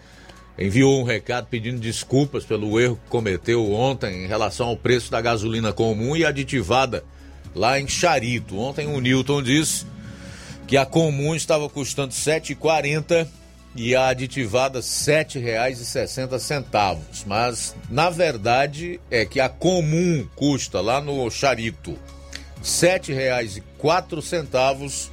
enviou 0.57 0.99
um 0.99 1.03
recado 1.03 1.45
pedindo 1.49 1.79
desculpas 1.79 2.43
pelo 2.45 2.79
erro 2.79 2.99
que 3.03 3.09
cometeu 3.09 3.71
ontem 3.71 4.23
em 4.23 4.27
relação 4.27 4.67
ao 4.67 4.77
preço 4.77 5.11
da 5.11 5.21
gasolina 5.21 5.73
comum 5.73 6.15
e 6.15 6.23
aditivada 6.25 7.03
lá 7.55 7.79
em 7.79 7.87
Charito. 7.87 8.57
Ontem 8.57 8.87
o 8.87 8.99
Newton 8.99 9.41
disse 9.41 9.85
que 10.67 10.77
a 10.77 10.85
comum 10.85 11.33
estava 11.35 11.67
custando 11.69 12.13
R$ 12.13 12.19
7,40 12.19 13.27
e 13.75 13.95
a 13.95 14.09
aditivada 14.09 14.77
R$ 14.79 14.85
7,60. 14.85 16.99
Mas 17.25 17.75
na 17.89 18.09
verdade 18.09 18.99
é 19.09 19.25
que 19.25 19.39
a 19.39 19.47
comum 19.49 20.27
custa 20.35 20.81
lá 20.81 21.01
no 21.01 21.31
Charito 21.31 21.91
R$ 21.91 21.97
7,04 22.63 25.09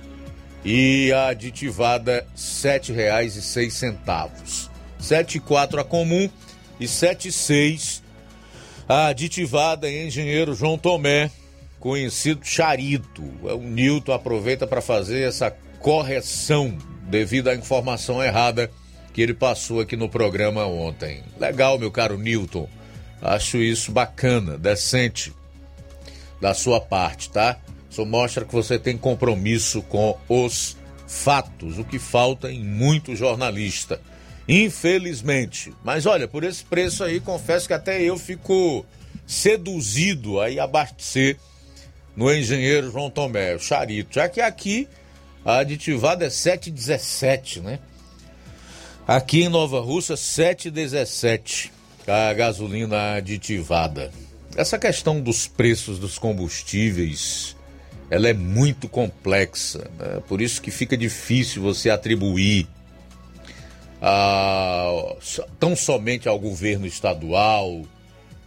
e 0.64 1.12
a 1.12 1.28
aditivada 1.28 2.18
R$ 2.18 2.24
7,06. 2.36 4.69
74 5.00 5.80
a 5.80 5.84
comum 5.84 6.28
e 6.78 6.86
76 6.86 8.02
a 8.88 9.06
aditivada 9.06 9.88
em 9.88 10.08
engenheiro 10.08 10.52
João 10.52 10.76
Tomé, 10.76 11.30
conhecido 11.78 12.44
Charito. 12.44 13.22
O 13.40 13.58
Nilton 13.58 14.12
aproveita 14.12 14.66
para 14.66 14.80
fazer 14.80 15.22
essa 15.22 15.50
correção 15.78 16.76
devido 17.08 17.48
à 17.48 17.54
informação 17.54 18.22
errada 18.22 18.68
que 19.12 19.22
ele 19.22 19.32
passou 19.32 19.80
aqui 19.80 19.96
no 19.96 20.08
programa 20.08 20.66
ontem. 20.66 21.22
Legal, 21.38 21.78
meu 21.78 21.90
caro 21.90 22.18
Nilton. 22.18 22.68
Acho 23.22 23.58
isso 23.58 23.92
bacana, 23.92 24.58
decente 24.58 25.32
da 26.40 26.52
sua 26.52 26.80
parte, 26.80 27.30
tá? 27.30 27.58
Isso 27.88 28.04
mostra 28.06 28.44
que 28.44 28.52
você 28.52 28.78
tem 28.78 28.96
compromisso 28.96 29.82
com 29.82 30.16
os 30.28 30.76
fatos, 31.06 31.78
o 31.78 31.84
que 31.84 31.98
falta 31.98 32.50
em 32.50 32.64
muito 32.64 33.14
jornalista. 33.14 34.00
Infelizmente. 34.48 35.72
Mas 35.84 36.06
olha, 36.06 36.26
por 36.26 36.44
esse 36.44 36.64
preço 36.64 37.04
aí, 37.04 37.20
confesso 37.20 37.66
que 37.66 37.74
até 37.74 38.02
eu 38.02 38.18
fico 38.18 38.84
seduzido 39.26 40.40
a 40.40 40.46
abastecer 40.62 41.36
no 42.16 42.32
engenheiro 42.32 42.90
João 42.90 43.10
Tomé, 43.10 43.54
o 43.54 43.60
Charito. 43.60 44.14
Já 44.14 44.28
que 44.28 44.40
aqui 44.40 44.88
a 45.44 45.58
aditivada 45.58 46.24
é 46.24 46.28
7,17, 46.28 47.62
né? 47.62 47.78
Aqui 49.06 49.42
em 49.42 49.48
Nova 49.48 49.80
Russa, 49.80 50.14
7,17 50.14 51.70
a 52.06 52.32
gasolina 52.32 53.14
aditivada. 53.14 54.10
Essa 54.56 54.78
questão 54.78 55.20
dos 55.20 55.46
preços 55.46 55.98
dos 55.98 56.18
combustíveis, 56.18 57.56
ela 58.10 58.28
é 58.28 58.32
muito 58.34 58.88
complexa, 58.88 59.88
né? 59.98 60.20
por 60.26 60.40
isso 60.40 60.60
que 60.60 60.70
fica 60.70 60.96
difícil 60.96 61.62
você 61.62 61.88
atribuir 61.88 62.66
a, 64.00 65.14
tão 65.58 65.76
somente 65.76 66.28
ao 66.28 66.38
governo 66.38 66.86
estadual 66.86 67.82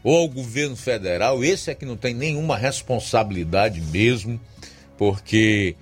ou 0.03 0.17
ao 0.17 0.27
governo 0.27 0.75
federal. 0.75 1.43
Esse 1.43 1.71
é 1.71 1.75
que 1.75 1.85
não 1.85 1.95
tem 1.95 2.13
nenhuma 2.13 2.57
responsabilidade 2.57 3.79
mesmo, 3.81 4.39
porque 4.97 5.75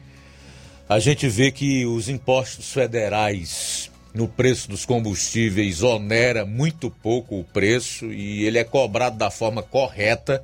a 0.88 1.00
gente 1.00 1.28
vê 1.28 1.52
que 1.52 1.86
os 1.86 2.10
impostos 2.10 2.72
federais 2.72 3.90
no 4.14 4.28
preço 4.28 4.70
dos 4.70 4.86
combustíveis 4.86 5.82
onera 5.82 6.46
muito 6.46 6.92
pouco 6.92 7.40
o 7.40 7.44
preço 7.46 8.12
e 8.12 8.44
ele 8.44 8.58
é 8.58 8.64
cobrado 8.64 9.18
da 9.18 9.32
forma 9.32 9.64
correta 9.64 10.44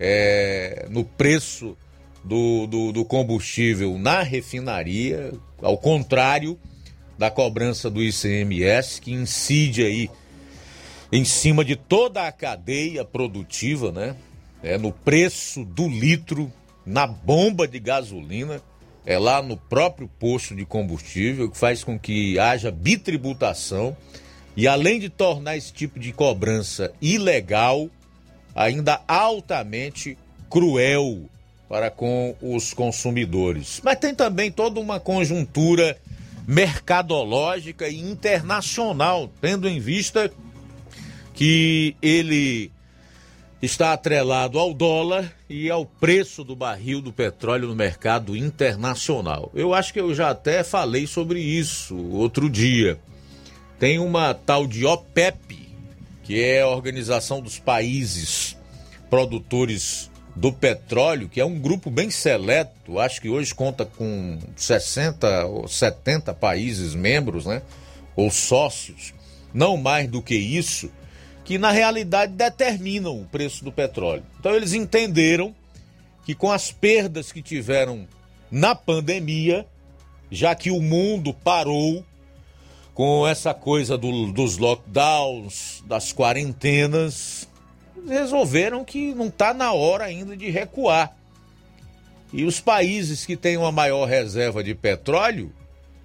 é, 0.00 0.86
no 0.88 1.04
preço 1.04 1.76
do, 2.24 2.66
do, 2.66 2.92
do 2.92 3.04
combustível 3.04 3.98
na 3.98 4.22
refinaria, 4.22 5.32
ao 5.60 5.76
contrário 5.76 6.58
da 7.18 7.30
cobrança 7.30 7.90
do 7.90 8.02
ICMS, 8.02 9.00
que 9.00 9.12
incide 9.12 9.82
aí 9.82 10.10
em 11.10 11.24
cima 11.24 11.64
de 11.64 11.74
toda 11.74 12.26
a 12.26 12.32
cadeia 12.32 13.04
produtiva, 13.04 13.90
né? 13.90 14.14
É, 14.62 14.78
no 14.78 14.92
preço 14.92 15.64
do 15.64 15.88
litro, 15.88 16.52
na 16.86 17.06
bomba 17.06 17.66
de 17.66 17.78
gasolina, 17.78 18.62
é 19.04 19.18
lá 19.18 19.42
no 19.42 19.56
próprio 19.56 20.08
posto 20.18 20.54
de 20.54 20.64
combustível, 20.64 21.50
que 21.50 21.56
faz 21.56 21.82
com 21.82 21.98
que 21.98 22.38
haja 22.38 22.70
bitributação 22.70 23.96
e 24.56 24.66
além 24.66 24.98
de 24.98 25.08
tornar 25.08 25.56
esse 25.56 25.72
tipo 25.72 25.98
de 25.98 26.12
cobrança 26.12 26.92
ilegal, 27.00 27.88
ainda 28.54 29.00
altamente 29.06 30.18
cruel 30.50 31.22
para 31.68 31.90
com 31.90 32.34
os 32.42 32.74
consumidores. 32.74 33.80
Mas 33.84 33.98
tem 33.98 34.14
também 34.14 34.50
toda 34.50 34.80
uma 34.80 34.98
conjuntura 34.98 35.96
mercadológica 36.48 37.86
e 37.90 38.00
internacional, 38.00 39.30
tendo 39.38 39.68
em 39.68 39.78
vista 39.78 40.32
que 41.34 41.94
ele 42.00 42.72
está 43.60 43.92
atrelado 43.92 44.58
ao 44.58 44.72
dólar 44.72 45.30
e 45.46 45.68
ao 45.68 45.84
preço 45.84 46.42
do 46.42 46.56
barril 46.56 47.02
do 47.02 47.12
petróleo 47.12 47.68
no 47.68 47.76
mercado 47.76 48.34
internacional. 48.34 49.52
Eu 49.54 49.74
acho 49.74 49.92
que 49.92 50.00
eu 50.00 50.14
já 50.14 50.30
até 50.30 50.64
falei 50.64 51.06
sobre 51.06 51.38
isso 51.38 51.94
outro 52.12 52.48
dia. 52.48 52.98
Tem 53.78 53.98
uma 53.98 54.32
tal 54.32 54.66
de 54.66 54.86
OPEP, 54.86 55.68
que 56.24 56.42
é 56.42 56.62
a 56.62 56.68
Organização 56.68 57.42
dos 57.42 57.58
Países 57.58 58.56
Produtores 59.10 60.10
do 60.38 60.52
Petróleo, 60.52 61.28
que 61.28 61.40
é 61.40 61.44
um 61.44 61.58
grupo 61.58 61.90
bem 61.90 62.10
seleto, 62.10 63.00
acho 63.00 63.20
que 63.20 63.28
hoje 63.28 63.52
conta 63.52 63.84
com 63.84 64.38
60 64.54 65.46
ou 65.46 65.66
70 65.66 66.32
países 66.32 66.94
membros, 66.94 67.44
né? 67.44 67.60
Ou 68.14 68.30
sócios, 68.30 69.12
não 69.52 69.76
mais 69.76 70.08
do 70.08 70.22
que 70.22 70.36
isso 70.36 70.90
que 71.44 71.58
na 71.58 71.72
realidade 71.72 72.34
determinam 72.34 73.18
o 73.20 73.24
preço 73.24 73.64
do 73.64 73.72
petróleo. 73.72 74.22
Então 74.38 74.54
eles 74.54 74.74
entenderam 74.74 75.54
que 76.24 76.34
com 76.34 76.52
as 76.52 76.70
perdas 76.70 77.32
que 77.32 77.42
tiveram 77.42 78.06
na 78.50 78.74
pandemia, 78.74 79.66
já 80.30 80.54
que 80.54 80.70
o 80.70 80.80
mundo 80.80 81.32
parou 81.32 82.04
com 82.94 83.26
essa 83.26 83.54
coisa 83.54 83.96
do, 83.96 84.30
dos 84.30 84.58
lockdowns, 84.58 85.82
das 85.86 86.12
quarentenas, 86.12 87.47
resolveram 88.06 88.84
que 88.84 89.14
não 89.14 89.28
está 89.28 89.54
na 89.54 89.72
hora 89.72 90.04
ainda 90.04 90.36
de 90.36 90.50
recuar. 90.50 91.16
E 92.32 92.44
os 92.44 92.60
países 92.60 93.24
que 93.24 93.36
têm 93.36 93.56
uma 93.56 93.72
maior 93.72 94.06
reserva 94.06 94.62
de 94.62 94.74
petróleo 94.74 95.52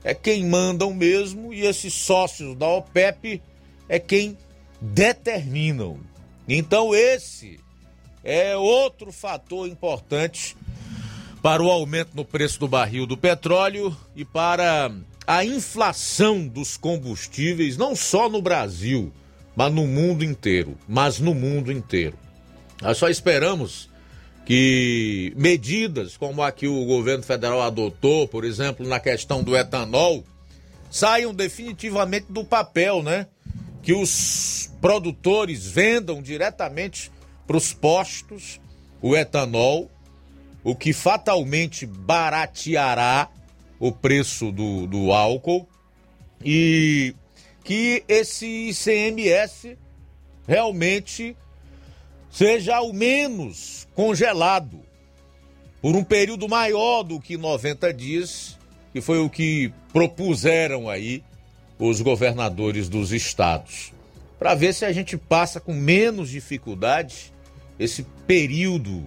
é 0.03 0.13
quem 0.13 0.45
mandam 0.45 0.93
mesmo, 0.93 1.53
e 1.53 1.61
esses 1.61 1.93
sócios 1.93 2.57
da 2.57 2.67
OPEP 2.67 3.41
é 3.87 3.99
quem 3.99 4.37
determinam. 4.81 5.99
Então, 6.47 6.93
esse 6.93 7.59
é 8.23 8.55
outro 8.55 9.11
fator 9.11 9.67
importante 9.67 10.57
para 11.41 11.63
o 11.63 11.69
aumento 11.69 12.11
no 12.15 12.23
preço 12.23 12.59
do 12.59 12.67
barril 12.67 13.05
do 13.05 13.17
petróleo 13.17 13.95
e 14.15 14.23
para 14.23 14.91
a 15.25 15.43
inflação 15.43 16.47
dos 16.47 16.75
combustíveis, 16.77 17.77
não 17.77 17.95
só 17.95 18.29
no 18.29 18.41
Brasil, 18.41 19.11
mas 19.55 19.73
no 19.73 19.87
mundo 19.87 20.23
inteiro. 20.23 20.77
Mas 20.87 21.19
no 21.19 21.33
mundo 21.33 21.71
inteiro. 21.71 22.17
Nós 22.81 22.97
só 22.97 23.09
esperamos 23.09 23.89
que 24.45 25.33
medidas 25.35 26.17
como 26.17 26.43
a 26.43 26.51
que 26.51 26.67
o 26.67 26.85
governo 26.85 27.23
federal 27.23 27.61
adotou, 27.61 28.27
por 28.27 28.43
exemplo, 28.43 28.87
na 28.87 28.99
questão 28.99 29.43
do 29.43 29.55
etanol, 29.55 30.23
saiam 30.91 31.33
definitivamente 31.33 32.25
do 32.29 32.43
papel, 32.43 33.01
né? 33.01 33.27
que 33.83 33.93
os 33.93 34.71
produtores 34.81 35.65
vendam 35.65 36.21
diretamente 36.21 37.11
para 37.45 37.57
os 37.57 37.73
postos 37.73 38.59
o 39.01 39.15
etanol, 39.15 39.91
o 40.63 40.73
que 40.73 40.93
fatalmente 40.93 41.85
barateará 41.85 43.29
o 43.77 43.91
preço 43.91 44.49
do, 44.49 44.87
do 44.87 45.11
álcool 45.11 45.67
e 46.43 47.13
que 47.63 48.03
esse 48.07 48.45
ICMS 48.69 49.77
realmente 50.47 51.35
seja 52.29 52.77
ao 52.77 52.91
menos 52.91 53.87
congelado 53.93 54.81
por 55.81 55.95
um 55.95 56.03
período 56.03 56.47
maior 56.49 57.03
do 57.03 57.19
que 57.19 57.37
90 57.37 57.93
dias, 57.93 58.57
que 58.91 59.01
foi 59.01 59.19
o 59.19 59.29
que 59.29 59.71
propuseram 59.91 60.89
aí 60.89 61.23
os 61.77 62.01
governadores 62.01 62.87
dos 62.87 63.11
estados, 63.11 63.91
para 64.39 64.55
ver 64.55 64.73
se 64.73 64.85
a 64.85 64.91
gente 64.91 65.17
passa 65.17 65.59
com 65.59 65.73
menos 65.73 66.29
dificuldade 66.29 67.33
esse 67.77 68.03
período 68.25 69.03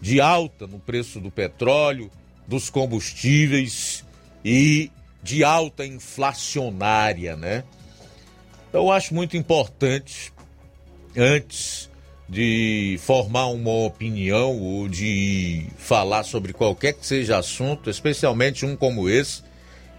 de 0.00 0.20
alta 0.20 0.66
no 0.66 0.78
preço 0.78 1.20
do 1.20 1.30
petróleo, 1.30 2.10
dos 2.46 2.70
combustíveis 2.70 4.04
e 4.44 4.90
de 5.22 5.42
alta 5.42 5.86
inflacionária, 5.86 7.36
né? 7.36 7.64
Então 8.74 8.86
eu 8.86 8.90
acho 8.90 9.14
muito 9.14 9.36
importante 9.36 10.32
antes 11.16 11.88
de 12.28 12.98
formar 12.98 13.46
uma 13.46 13.70
opinião 13.70 14.60
ou 14.60 14.88
de 14.88 15.68
falar 15.78 16.24
sobre 16.24 16.52
qualquer 16.52 16.94
que 16.94 17.06
seja 17.06 17.38
assunto, 17.38 17.88
especialmente 17.88 18.66
um 18.66 18.74
como 18.74 19.08
esse, 19.08 19.44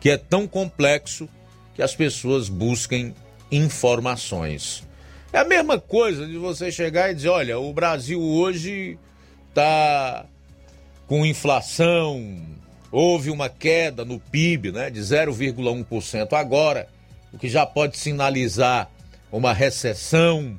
que 0.01 0.09
é 0.09 0.17
tão 0.17 0.45
complexo 0.45 1.29
que 1.73 1.81
as 1.81 1.95
pessoas 1.95 2.49
busquem 2.49 3.15
informações. 3.49 4.83
É 5.31 5.37
a 5.37 5.45
mesma 5.45 5.79
coisa 5.79 6.27
de 6.27 6.35
você 6.35 6.69
chegar 6.69 7.09
e 7.09 7.15
dizer: 7.15 7.29
olha, 7.29 7.57
o 7.57 7.71
Brasil 7.71 8.21
hoje 8.21 8.99
está 9.47 10.25
com 11.07 11.25
inflação, 11.25 12.45
houve 12.91 13.29
uma 13.29 13.47
queda 13.47 14.03
no 14.03 14.19
PIB 14.19 14.73
né, 14.73 14.89
de 14.89 14.99
0,1%. 14.99 16.33
Agora, 16.33 16.89
o 17.35 17.37
que 17.37 17.49
já 17.49 17.65
pode 17.65 17.97
sinalizar 17.97 18.89
uma 19.29 19.51
recessão, 19.51 20.57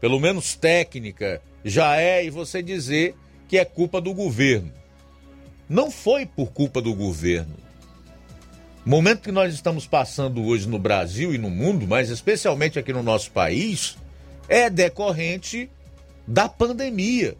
pelo 0.00 0.18
menos 0.18 0.56
técnica, 0.56 1.40
já 1.64 1.96
é, 2.00 2.24
e 2.24 2.30
você 2.30 2.60
dizer 2.60 3.14
que 3.46 3.56
é 3.56 3.64
culpa 3.64 4.00
do 4.00 4.12
governo. 4.12 4.72
Não 5.68 5.88
foi 5.88 6.26
por 6.26 6.50
culpa 6.50 6.82
do 6.82 6.92
governo. 6.92 7.54
O 8.84 8.90
momento 8.90 9.22
que 9.22 9.30
nós 9.30 9.54
estamos 9.54 9.86
passando 9.86 10.44
hoje 10.44 10.68
no 10.68 10.80
Brasil 10.80 11.32
e 11.32 11.38
no 11.38 11.48
mundo, 11.48 11.86
mas 11.86 12.10
especialmente 12.10 12.76
aqui 12.76 12.92
no 12.92 13.04
nosso 13.04 13.30
país, 13.30 13.96
é 14.48 14.68
decorrente 14.68 15.70
da 16.26 16.48
pandemia 16.48 17.36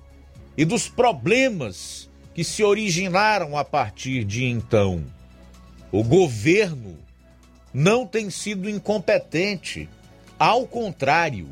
e 0.56 0.64
dos 0.64 0.88
problemas 0.88 2.08
que 2.32 2.44
se 2.44 2.62
originaram 2.62 3.56
a 3.56 3.64
partir 3.64 4.22
de 4.22 4.44
então. 4.44 5.04
O 5.90 6.04
governo 6.04 7.05
não 7.76 8.06
tem 8.06 8.30
sido 8.30 8.70
incompetente, 8.70 9.86
ao 10.38 10.66
contrário, 10.66 11.46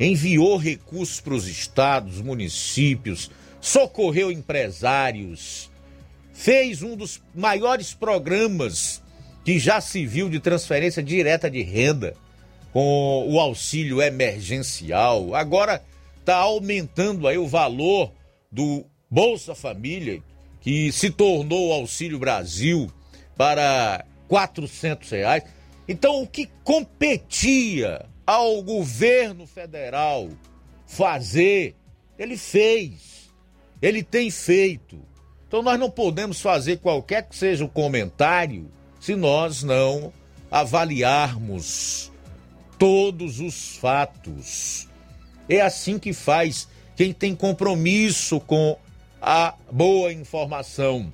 enviou 0.00 0.56
recursos 0.56 1.20
para 1.20 1.34
os 1.34 1.46
estados, 1.46 2.20
municípios, 2.20 3.30
socorreu 3.60 4.32
empresários, 4.32 5.70
fez 6.32 6.82
um 6.82 6.96
dos 6.96 7.22
maiores 7.32 7.94
programas 7.94 9.00
que 9.44 9.56
já 9.56 9.80
se 9.80 10.04
viu 10.04 10.28
de 10.28 10.40
transferência 10.40 11.00
direta 11.00 11.48
de 11.48 11.62
renda 11.62 12.16
com 12.72 13.24
o 13.28 13.38
auxílio 13.38 14.02
emergencial. 14.02 15.32
Agora 15.32 15.80
está 16.18 16.38
aumentando 16.38 17.28
aí 17.28 17.38
o 17.38 17.46
valor 17.46 18.10
do 18.50 18.84
Bolsa 19.08 19.54
Família, 19.54 20.20
que 20.60 20.90
se 20.90 21.08
tornou 21.08 21.68
o 21.68 21.72
Auxílio 21.72 22.18
Brasil 22.18 22.90
para 23.36 24.04
quatrocentos 24.28 25.10
reais. 25.10 25.44
Então, 25.88 26.22
o 26.22 26.26
que 26.26 26.48
competia 26.64 28.06
ao 28.26 28.62
governo 28.62 29.46
federal 29.46 30.28
fazer, 30.86 31.74
ele 32.18 32.36
fez, 32.36 33.32
ele 33.80 34.02
tem 34.02 34.30
feito. 34.30 34.98
Então, 35.46 35.62
nós 35.62 35.78
não 35.78 35.90
podemos 35.90 36.40
fazer 36.40 36.78
qualquer 36.78 37.22
que 37.28 37.36
seja 37.36 37.64
o 37.64 37.68
comentário 37.68 38.70
se 39.00 39.14
nós 39.14 39.62
não 39.62 40.12
avaliarmos 40.50 42.10
todos 42.78 43.40
os 43.40 43.76
fatos. 43.76 44.88
É 45.48 45.60
assim 45.60 45.98
que 45.98 46.12
faz 46.12 46.68
quem 46.96 47.12
tem 47.12 47.34
compromisso 47.34 48.40
com 48.40 48.76
a 49.20 49.54
boa 49.70 50.12
informação. 50.12 51.12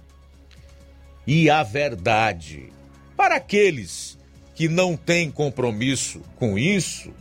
e 1.26 1.48
a 1.48 1.62
verdade. 1.62 2.72
Para 3.16 3.36
aqueles 3.36 4.18
que 4.54 4.68
não 4.68 4.96
têm 4.96 5.30
compromisso 5.30 6.20
com 6.36 6.58
isso, 6.58 7.12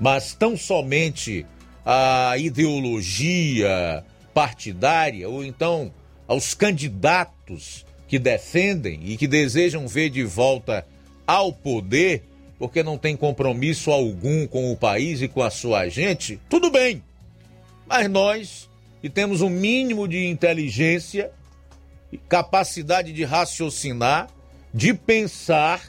mas 0.00 0.34
tão 0.34 0.56
somente 0.56 1.46
a 1.84 2.36
ideologia 2.36 4.04
partidária 4.34 5.28
ou 5.28 5.44
então 5.44 5.92
aos 6.26 6.54
candidatos 6.54 7.84
que 8.06 8.18
defendem 8.18 9.00
e 9.04 9.16
que 9.16 9.26
desejam 9.26 9.88
ver 9.88 10.10
de 10.10 10.24
volta 10.24 10.86
ao 11.26 11.52
poder, 11.52 12.24
porque 12.58 12.82
não 12.82 12.96
tem 12.96 13.16
compromisso 13.16 13.90
algum 13.90 14.46
com 14.46 14.72
o 14.72 14.76
país 14.76 15.22
e 15.22 15.28
com 15.28 15.42
a 15.42 15.50
sua 15.50 15.88
gente, 15.88 16.40
tudo 16.48 16.70
bem. 16.70 17.02
Mas 17.86 18.08
nós, 18.10 18.70
que 19.00 19.08
temos 19.08 19.40
um 19.40 19.50
mínimo 19.50 20.06
de 20.06 20.26
inteligência, 20.26 21.30
capacidade 22.28 23.12
de 23.12 23.24
raciocinar, 23.24 24.28
de 24.72 24.92
pensar, 24.94 25.82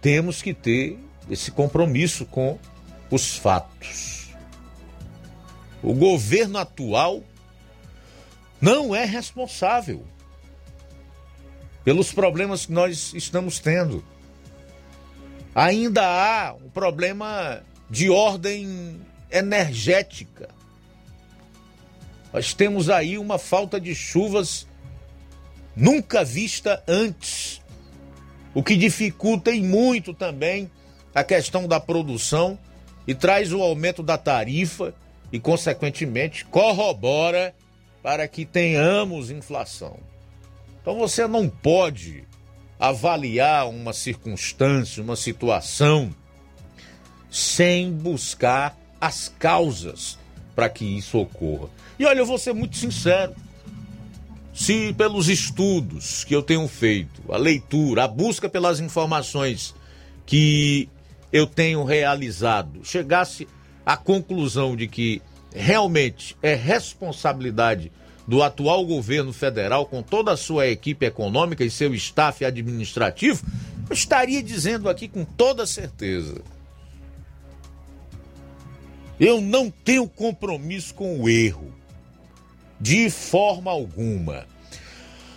temos 0.00 0.42
que 0.42 0.54
ter 0.54 0.98
esse 1.30 1.50
compromisso 1.50 2.24
com 2.26 2.58
os 3.10 3.36
fatos. 3.36 4.30
O 5.82 5.92
governo 5.92 6.58
atual 6.58 7.22
não 8.60 8.94
é 8.94 9.04
responsável 9.04 10.04
pelos 11.84 12.12
problemas 12.12 12.66
que 12.66 12.72
nós 12.72 13.12
estamos 13.14 13.60
tendo. 13.60 14.04
Ainda 15.54 16.02
há 16.04 16.54
um 16.54 16.68
problema 16.68 17.62
de 17.88 18.10
ordem 18.10 19.00
energética. 19.30 20.48
Nós 22.32 22.52
temos 22.52 22.90
aí 22.90 23.16
uma 23.16 23.38
falta 23.38 23.80
de 23.80 23.94
chuvas 23.94 24.66
nunca 25.76 26.24
vista 26.24 26.82
antes, 26.88 27.60
o 28.54 28.62
que 28.62 28.74
dificulta 28.76 29.50
e 29.50 29.60
muito 29.62 30.14
também 30.14 30.70
a 31.14 31.22
questão 31.22 31.68
da 31.68 31.78
produção 31.78 32.58
e 33.06 33.14
traz 33.14 33.52
o 33.52 33.62
aumento 33.62 34.02
da 34.02 34.18
tarifa 34.18 34.94
e, 35.30 35.38
consequentemente, 35.38 36.44
corrobora 36.46 37.54
para 38.02 38.26
que 38.26 38.44
tenhamos 38.44 39.30
inflação. 39.30 39.98
Então 40.80 40.96
você 40.96 41.26
não 41.26 41.48
pode 41.48 42.24
avaliar 42.78 43.68
uma 43.68 43.92
circunstância, 43.92 45.02
uma 45.02 45.16
situação, 45.16 46.14
sem 47.30 47.92
buscar 47.92 48.78
as 49.00 49.28
causas 49.38 50.18
para 50.54 50.68
que 50.68 50.84
isso 50.84 51.18
ocorra. 51.18 51.68
E 51.98 52.04
olha, 52.04 52.18
eu 52.18 52.26
vou 52.26 52.38
ser 52.38 52.54
muito 52.54 52.76
sincero. 52.76 53.34
Se 54.56 54.94
pelos 54.94 55.28
estudos 55.28 56.24
que 56.24 56.34
eu 56.34 56.42
tenho 56.42 56.66
feito, 56.66 57.20
a 57.30 57.36
leitura, 57.36 58.04
a 58.04 58.08
busca 58.08 58.48
pelas 58.48 58.80
informações 58.80 59.74
que 60.24 60.88
eu 61.30 61.46
tenho 61.46 61.84
realizado, 61.84 62.80
chegasse 62.82 63.46
à 63.84 63.98
conclusão 63.98 64.74
de 64.74 64.88
que 64.88 65.20
realmente 65.54 66.34
é 66.42 66.54
responsabilidade 66.54 67.92
do 68.26 68.42
atual 68.42 68.86
governo 68.86 69.30
federal, 69.30 69.84
com 69.84 70.02
toda 70.02 70.32
a 70.32 70.38
sua 70.38 70.66
equipe 70.66 71.04
econômica 71.04 71.62
e 71.62 71.70
seu 71.70 71.94
staff 71.94 72.42
administrativo, 72.42 73.44
eu 73.90 73.94
estaria 73.94 74.42
dizendo 74.42 74.88
aqui 74.88 75.06
com 75.06 75.22
toda 75.22 75.66
certeza. 75.66 76.40
Eu 79.20 79.42
não 79.42 79.70
tenho 79.70 80.08
compromisso 80.08 80.94
com 80.94 81.20
o 81.20 81.28
erro, 81.28 81.74
de 82.80 83.10
forma 83.10 83.70
alguma. 83.70 84.46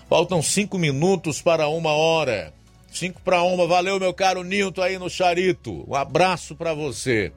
Faltam 0.10 0.42
cinco 0.42 0.78
minutos 0.78 1.42
para 1.42 1.68
uma 1.68 1.92
hora. 1.92 2.54
Cinco 2.92 3.22
para 3.22 3.44
uma. 3.44 3.68
Valeu, 3.68 4.00
meu 4.00 4.14
caro 4.14 4.44
Nilton 4.44 4.82
aí 4.82 4.98
no 4.98 5.10
Charito. 5.10 5.86
Um 5.88 5.96
abraço 5.96 6.56
para 6.56 6.74
você. 6.74 7.32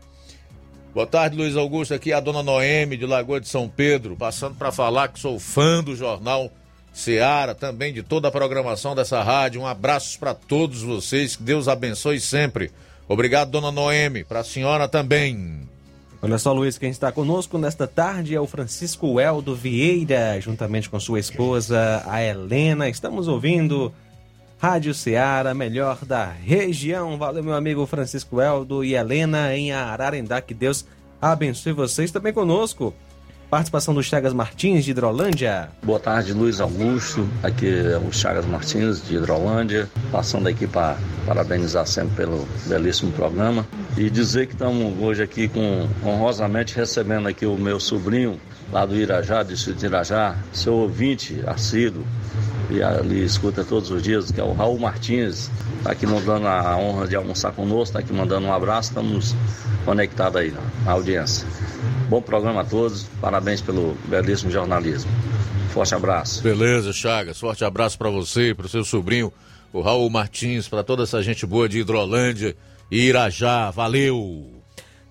Boa 0.95 1.07
tarde, 1.07 1.37
Luiz 1.37 1.57
Augusto. 1.57 1.95
Aqui 1.95 2.13
é 2.13 2.15
a 2.15 2.21
dona 2.21 2.43
Noemi 2.43 2.97
de 2.97 3.07
Lagoa 3.07 3.41
de 3.41 3.49
São 3.49 3.69
Pedro, 3.69 4.17
passando 4.17 4.57
para 4.57 4.73
falar 4.73 5.09
que 5.09 5.21
sou 5.21 5.39
fã 5.39 5.83
do 5.83 5.97
jornal 5.97 6.51
Seara, 6.93 7.55
também 7.55 7.93
de 7.93 8.03
toda 8.03 8.29
a 8.29 8.31
programação 8.31 8.95
dessa 8.95 9.23
rádio. 9.23 9.63
Um 9.63 9.67
abraço 9.67 10.19
para 10.19 10.35
todos 10.35 10.83
vocês, 10.83 11.37
que 11.37 11.43
Deus 11.43 11.69
abençoe 11.69 12.21
sempre. 12.21 12.71
Obrigado, 13.09 13.51
dona 13.51 13.73
Noemi. 13.73 14.25
Para 14.25 14.41
a 14.41 14.45
senhora 14.45 14.87
também. 14.87 15.67
Olha 16.25 16.39
só, 16.39 16.53
Luiz, 16.53 16.79
quem 16.79 16.89
está 16.89 17.11
conosco 17.11 17.59
nesta 17.59 17.85
tarde 17.85 18.33
é 18.33 18.41
o 18.41 18.47
Francisco 18.47 19.19
Eldo 19.19 19.57
Vieira, 19.57 20.41
juntamente 20.41 20.89
com 20.89 21.01
sua 21.01 21.19
esposa, 21.19 22.01
a 22.07 22.23
Helena. 22.23 22.89
Estamos 22.89 23.27
ouvindo 23.27 23.93
Rádio 24.57 24.95
Ceará, 24.95 25.53
melhor 25.53 26.05
da 26.05 26.25
região. 26.27 27.19
Valeu, 27.19 27.43
meu 27.43 27.55
amigo 27.55 27.85
Francisco 27.87 28.41
Eldo 28.41 28.85
e 28.85 28.95
Helena 28.95 29.57
em 29.57 29.73
Ararendá. 29.73 30.41
Que 30.41 30.55
Deus 30.55 30.87
abençoe 31.21 31.73
vocês 31.73 32.13
também 32.13 32.33
conosco. 32.33 32.95
Participação 33.53 33.93
do 33.93 34.03
Chagas 34.03 34.33
Martins 34.33 34.83
de 34.83 34.93
Hidrolândia. 34.93 35.69
Boa 35.83 36.01
tarde, 36.01 36.33
Luiz 36.33 36.59
Augusto. 36.59 37.29
Aqui 37.43 37.69
é 37.69 37.99
o 37.99 38.11
Chagas 38.11 38.47
Martins 38.47 39.07
de 39.07 39.17
Hidrolândia. 39.17 39.91
Passando 40.11 40.47
aqui 40.47 40.67
para 40.67 40.97
parabenizar 41.27 41.87
sempre 41.87 42.17
pelo 42.17 42.49
belíssimo 42.67 43.13
programa. 43.13 43.67
E 43.95 44.09
dizer 44.09 44.47
que 44.47 44.55
estamos 44.55 44.99
hoje 44.99 45.23
aqui 45.23 45.49
com 45.49 45.87
honrosamente 46.03 46.75
recebendo 46.75 47.29
aqui 47.29 47.45
o 47.45 47.59
meu 47.59 47.79
sobrinho 47.79 48.41
lá 48.73 48.87
do 48.87 48.97
Irajá, 48.97 49.43
distrito 49.43 49.81
de 49.81 49.85
Irajá, 49.85 50.35
seu 50.51 50.73
ouvinte 50.73 51.45
assíduo 51.47 52.07
e 52.71 52.83
ali 52.83 53.25
escuta 53.25 53.65
todos 53.65 53.91
os 53.91 54.03
dias, 54.03 54.31
que 54.31 54.41
é 54.41 54.45
o 54.45 54.53
Raul 54.53 54.79
Martins, 54.79 55.51
está 55.79 55.93
aqui 55.93 56.07
mandando 56.07 56.47
a 56.47 56.77
honra 56.77 57.07
de 57.07 57.17
almoçar 57.17 57.53
conosco, 57.53 57.85
está 57.85 57.99
aqui 57.99 58.13
mandando 58.13 58.47
um 58.47 58.53
abraço, 58.53 58.91
estamos 58.91 59.35
conectados 59.85 60.41
aí 60.41 60.55
na 60.85 60.93
audiência. 60.93 61.47
Bom 62.09 62.23
programa 62.23 62.61
a 62.61 62.65
todos, 62.65 63.05
parabéns 63.21 63.61
pelo 63.61 63.97
belíssimo 64.07 64.51
jornalismo. 64.51 65.11
Forte 65.71 65.95
abraço. 65.95 66.43
Beleza, 66.43 66.93
Chagas, 66.93 67.41
forte 67.41 67.65
abraço 67.65 67.99
para 67.99 68.11
você, 68.11 68.55
para 68.55 68.67
o 68.67 68.69
seu 68.69 68.85
sobrinho, 68.85 69.33
o 69.73 69.81
Raul 69.81 70.09
Martins, 70.11 70.69
para 70.69 70.85
toda 70.85 71.05
essa 71.05 71.23
gente 71.23 71.47
boa 71.47 71.69
de 71.69 71.81
Hidrolândia 71.81 72.55
e 72.91 73.01
Irajá, 73.07 73.71
valeu! 73.71 74.62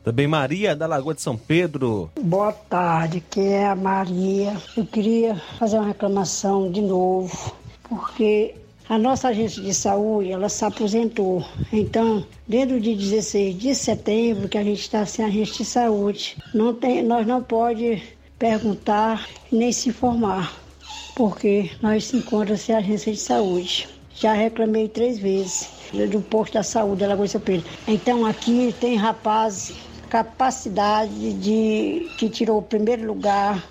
Também 0.03 0.27
Maria 0.27 0.75
da 0.75 0.87
Lagoa 0.87 1.13
de 1.13 1.21
São 1.21 1.37
Pedro. 1.37 2.09
Boa 2.19 2.51
tarde, 2.51 3.21
que 3.29 3.39
é 3.39 3.67
a 3.67 3.75
Maria. 3.75 4.57
Eu 4.75 4.83
queria 4.83 5.35
fazer 5.59 5.77
uma 5.77 5.85
reclamação 5.85 6.71
de 6.71 6.81
novo, 6.81 7.55
porque 7.87 8.55
a 8.89 8.97
nossa 8.97 9.27
agência 9.27 9.61
de 9.61 9.73
saúde, 9.75 10.31
ela 10.31 10.49
se 10.49 10.65
aposentou. 10.65 11.45
Então, 11.71 12.25
desde 12.47 12.73
o 12.73 12.79
dia 12.81 12.95
16 12.95 13.55
de 13.55 13.75
setembro, 13.75 14.49
que 14.49 14.57
a 14.57 14.63
gente 14.63 14.81
está 14.81 15.05
sem 15.05 15.23
agência 15.23 15.57
de 15.57 15.65
saúde, 15.65 16.35
não 16.51 16.73
tem, 16.73 17.03
nós 17.03 17.27
não 17.27 17.43
pode 17.43 18.01
perguntar 18.39 19.27
nem 19.51 19.71
se 19.71 19.89
informar, 19.89 20.51
porque 21.15 21.69
nós 21.79 22.05
se 22.05 22.17
encontramos 22.17 22.61
sem 22.61 22.75
agência 22.75 23.13
de 23.13 23.19
saúde. 23.19 23.87
Já 24.15 24.33
reclamei 24.33 24.89
três 24.89 25.19
vezes 25.19 25.69
do 26.09 26.21
posto 26.21 26.53
da 26.53 26.63
saúde 26.63 27.01
da 27.01 27.07
Lagoa 27.09 27.27
de 27.27 27.33
São 27.33 27.41
Pedro. 27.41 27.69
Então, 27.87 28.25
aqui 28.25 28.73
tem 28.79 28.95
rapazes 28.95 29.90
capacidade 30.11 31.31
de 31.35 32.05
que 32.17 32.29
tirou 32.29 32.57
o 32.57 32.61
primeiro 32.61 33.07
lugar 33.07 33.65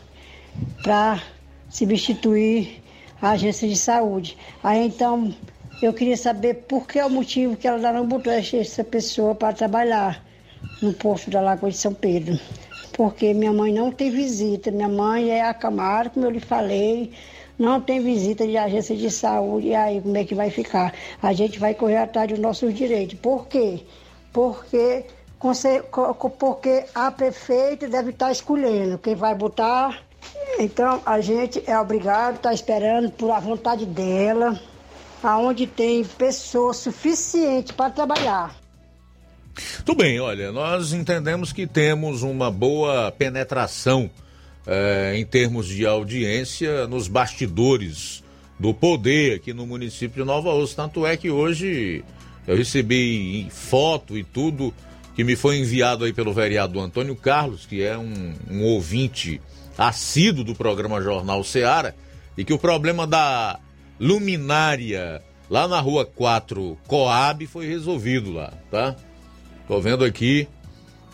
para 0.83 1.23
substituir 1.69 2.83
a 3.21 3.33
agência 3.33 3.69
de 3.69 3.77
saúde. 3.77 4.39
Aí 4.63 4.87
então 4.87 5.35
eu 5.83 5.93
queria 5.93 6.17
saber 6.17 6.55
por 6.67 6.87
que 6.87 6.99
é 6.99 7.05
o 7.05 7.11
motivo 7.11 7.57
que 7.57 7.69
ela 7.69 7.93
não 7.93 8.07
botou 8.07 8.33
essa 8.33 8.83
pessoa 8.83 9.35
para 9.35 9.53
trabalhar 9.53 10.25
no 10.81 10.95
posto 10.95 11.31
da 11.31 11.43
Lagoa 11.43 11.71
de 11.71 11.77
São 11.77 11.93
Pedro. 11.93 12.41
Porque 12.95 13.35
minha 13.35 13.53
mãe 13.53 13.71
não 13.71 13.93
tem 13.93 14.11
visita, 14.11 14.71
minha 14.71 14.89
mãe 14.89 15.29
é 15.29 15.43
acamada, 15.43 16.09
como 16.09 16.25
eu 16.25 16.31
lhe 16.31 16.41
falei, 16.41 17.13
não 17.59 17.83
tem 17.83 18.01
visita 18.01 18.47
de 18.47 18.57
agência 18.57 18.97
de 18.97 19.11
saúde, 19.11 19.69
e 19.69 19.75
aí 19.75 20.01
como 20.01 20.17
é 20.17 20.25
que 20.25 20.35
vai 20.35 20.49
ficar? 20.49 20.95
A 21.23 21.35
gente 21.35 21.59
vai 21.59 21.75
correr 21.75 21.99
atrás 21.99 22.31
dos 22.31 22.39
nossos 22.39 22.73
direitos. 22.75 23.19
Por 23.21 23.47
quê? 23.47 23.81
Porque 24.33 25.05
porque 26.39 26.85
a 26.95 27.11
prefeita 27.11 27.89
deve 27.89 28.11
estar 28.11 28.31
escolhendo 28.31 28.99
quem 28.99 29.15
vai 29.15 29.35
botar. 29.35 30.03
Então 30.59 31.01
a 31.07 31.21
gente 31.21 31.63
é 31.67 31.79
obrigado 31.79 32.35
a 32.35 32.37
estar 32.37 32.55
esperando 32.55 33.11
por 33.11 33.31
a 33.31 33.41
vontade 33.41 33.87
dela, 33.87 34.61
aonde 35.23 35.67
tem 35.67 36.05
pessoas 36.05 36.77
suficientes 36.77 37.73
para 37.73 37.91
trabalhar. 37.91 38.55
Tudo 39.85 39.99
bem, 39.99 40.21
olha, 40.21 40.53
nós 40.53 40.93
entendemos 40.93 41.53
que 41.53 41.67
temos 41.67 42.23
uma 42.23 42.51
boa 42.51 43.11
penetração 43.11 44.11
eh, 44.67 45.15
em 45.17 45.25
termos 45.25 45.67
de 45.67 45.87
audiência 45.87 46.87
nos 46.87 47.09
bastidores 47.09 48.23
do 48.59 48.75
poder 48.75 49.37
aqui 49.37 49.55
no 49.55 49.67
município 49.67 50.23
de 50.23 50.27
Nova 50.27 50.51
Osso. 50.51 50.77
Tanto 50.77 51.07
é 51.07 51.17
que 51.17 51.31
hoje 51.31 52.05
eu 52.47 52.57
recebi 52.57 53.49
foto 53.51 54.17
e 54.17 54.23
tudo 54.23 54.73
que 55.15 55.25
me 55.25 55.37
foi 55.37 55.59
enviado 55.59 56.05
aí 56.05 56.13
pelo 56.13 56.33
vereador 56.33 56.85
Antônio 56.85 57.17
Carlos, 57.17 57.67
que 57.67 57.83
é 57.83 57.97
um, 57.99 58.35
um 58.51 58.63
ouvinte 58.65 59.41
assíduo 59.77 60.45
do 60.45 60.55
programa 60.55 61.01
Jornal 61.01 61.43
Seara, 61.43 61.95
e 62.37 62.45
que 62.45 62.53
o 62.53 62.59
problema 62.59 63.07
da 63.07 63.59
luminária 63.99 65.23
lá 65.49 65.67
na 65.67 65.81
rua 65.81 66.07
4 66.07 66.79
Coab 66.87 67.47
foi 67.47 67.67
resolvido 67.67 68.33
lá, 68.33 68.53
tá? 68.71 68.97
Tô 69.67 69.81
vendo 69.81 70.05
aqui. 70.05 70.49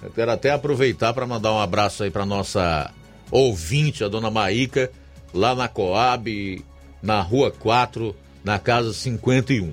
Eu 0.02 0.10
quero 0.10 0.30
até 0.30 0.50
aproveitar 0.50 1.12
para 1.14 1.26
mandar 1.26 1.52
um 1.52 1.58
abraço 1.58 2.02
aí 2.02 2.10
para 2.10 2.26
nossa 2.26 2.92
ouvinte, 3.30 4.04
a 4.04 4.08
dona 4.08 4.30
Maíca, 4.30 4.90
lá 5.32 5.54
na 5.54 5.68
Coab, 5.68 6.64
na 7.02 7.20
rua 7.20 7.50
4, 7.50 8.14
na 8.44 8.58
casa 8.58 8.92
51. 8.92 9.72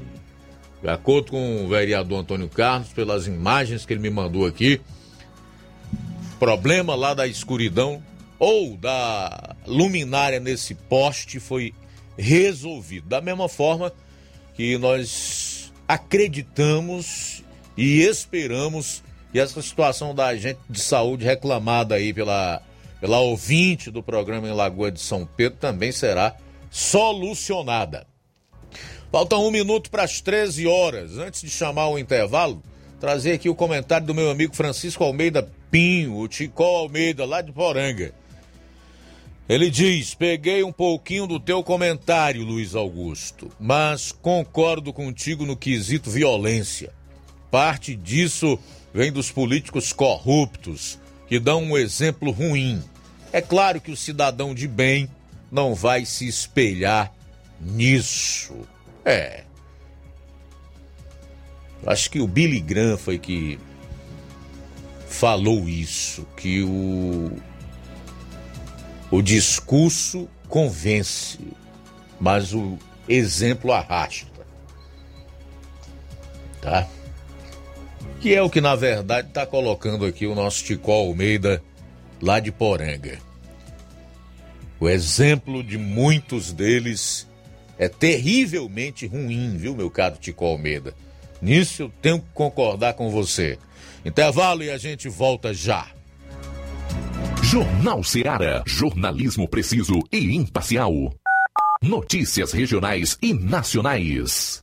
De 0.84 0.90
acordo 0.90 1.32
com 1.32 1.64
o 1.64 1.70
vereador 1.70 2.20
Antônio 2.20 2.50
Carlos, 2.50 2.90
pelas 2.90 3.26
imagens 3.26 3.86
que 3.86 3.94
ele 3.94 4.02
me 4.02 4.10
mandou 4.10 4.46
aqui, 4.46 4.82
problema 6.38 6.94
lá 6.94 7.14
da 7.14 7.26
escuridão 7.26 8.04
ou 8.38 8.76
da 8.76 9.56
luminária 9.66 10.42
nesse 10.42 10.76
poste 10.76 11.40
foi 11.40 11.74
resolvido. 12.18 13.08
Da 13.08 13.22
mesma 13.22 13.48
forma 13.48 13.94
que 14.56 14.78
nós 14.78 15.72
acreditamos 15.88 17.46
e 17.78 18.02
esperamos 18.02 19.02
que 19.32 19.40
essa 19.40 19.62
situação 19.62 20.14
da 20.14 20.36
gente 20.36 20.60
de 20.70 20.82
saúde 20.82 21.24
reclamada 21.24 21.96
aí 21.96 22.14
pela, 22.14 22.62
pela 23.00 23.20
ouvinte 23.20 23.90
do 23.90 24.04
programa 24.04 24.50
em 24.50 24.54
Lagoa 24.54 24.92
de 24.92 25.00
São 25.00 25.26
Pedro 25.26 25.58
também 25.60 25.94
será 25.94 26.36
solucionada. 26.70 28.06
Falta 29.14 29.38
um 29.38 29.52
minuto 29.52 29.92
para 29.92 30.02
as 30.02 30.22
13 30.22 30.66
horas. 30.66 31.20
Antes 31.20 31.42
de 31.42 31.50
chamar 31.52 31.88
o 31.88 32.00
intervalo, 32.00 32.64
trazer 33.00 33.34
aqui 33.34 33.48
o 33.48 33.54
comentário 33.54 34.08
do 34.08 34.16
meu 34.16 34.32
amigo 34.32 34.56
Francisco 34.56 35.04
Almeida 35.04 35.48
Pinho, 35.70 36.18
o 36.18 36.28
Ticó 36.28 36.78
Almeida, 36.78 37.24
lá 37.24 37.40
de 37.40 37.52
Poranga. 37.52 38.12
Ele 39.48 39.70
diz: 39.70 40.16
Peguei 40.16 40.64
um 40.64 40.72
pouquinho 40.72 41.28
do 41.28 41.40
teu 41.40 41.64
comentário, 41.64 42.44
Luiz 42.44 42.74
Augusto, 42.74 43.52
mas 43.60 44.12
concordo 44.12 44.92
contigo 44.92 45.46
no 45.46 45.56
quesito 45.56 46.10
violência. 46.10 46.92
Parte 47.52 47.96
disso 47.96 48.58
vem 48.92 49.12
dos 49.12 49.30
políticos 49.30 49.94
corruptos, 49.94 50.98
que 51.28 51.40
dão 51.40 51.62
um 51.62 51.78
exemplo 51.78 52.32
ruim. 52.32 52.82
É 53.32 53.42
claro 53.42 53.80
que 53.80 53.92
o 53.92 53.96
cidadão 53.96 54.56
de 54.56 54.68
bem 54.68 55.08
não 55.52 55.76
vai 55.76 56.04
se 56.04 56.28
espelhar 56.28 57.14
nisso. 57.62 58.73
É. 59.06 59.44
Acho 61.86 62.10
que 62.10 62.20
o 62.20 62.28
Billy 62.28 62.60
Graham 62.60 62.98
foi 62.98 63.20
que 63.20 63.60
falou 65.08 65.68
isso, 65.68 66.26
que 66.38 66.64
o 66.64 67.32
o 69.12 69.22
discurso 69.22 70.28
convence, 70.50 71.38
mas 72.20 72.52
o 72.54 72.80
exemplo 73.08 73.72
arrasta. 73.72 74.42
Tá? 76.60 76.88
Que 78.20 78.34
é 78.34 78.42
o 78.42 78.50
que 78.50 78.60
na 78.60 78.76
verdade 78.76 79.28
está 79.28 79.46
colocando 79.46 80.06
aqui 80.06 80.26
o 80.26 80.34
nosso 80.34 80.64
Tico 80.64 80.92
Almeida 80.92 81.62
lá 82.20 82.40
de 82.40 82.52
Poranga. 82.52 83.20
O 84.80 84.90
exemplo 84.90 85.64
de 85.64 85.78
muitos 85.78 86.52
deles 86.52 87.28
é 87.78 87.88
terrivelmente 87.88 89.06
ruim, 89.08 89.58
viu, 89.58 89.76
meu 89.76 89.90
caro 89.90 90.18
Tico 90.20 90.46
Almeida? 90.46 90.94
Nisso 91.42 91.84
eu 91.84 91.92
tenho 92.02 92.20
que 92.20 92.28
concordar 92.34 92.94
com 92.94 93.10
você. 93.10 93.58
Intervalo 94.06 94.64
e 94.64 94.70
a 94.70 94.78
gente 94.78 95.10
volta 95.10 95.54
já. 95.54 95.88
Jornal 97.42 98.04
Seara. 98.04 98.64
Jornalismo 98.66 99.48
preciso 99.48 100.00
e 100.12 100.36
imparcial. 100.36 101.14
Notícias 101.82 102.54
regionais 102.54 103.18
e 103.22 103.34
nacionais. 103.34 104.63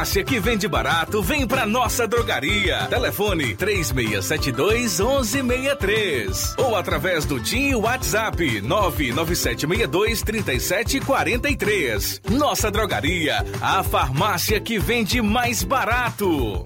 farmácia 0.01 0.23
que 0.23 0.39
vende 0.39 0.67
barato, 0.67 1.21
vem 1.21 1.45
pra 1.45 1.63
nossa 1.63 2.07
drogaria. 2.07 2.87
Telefone 2.87 3.55
3672 3.55 4.99
1163 4.99 6.55
ou 6.57 6.75
através 6.75 7.23
do 7.23 7.39
TIM 7.39 7.75
WhatsApp 7.75 8.61
99762 8.61 10.23
3743. 10.23 12.21
Nossa 12.31 12.71
drogaria, 12.71 13.45
a 13.61 13.83
farmácia 13.83 14.59
que 14.59 14.79
vende 14.79 15.21
mais 15.21 15.63
barato. 15.63 16.65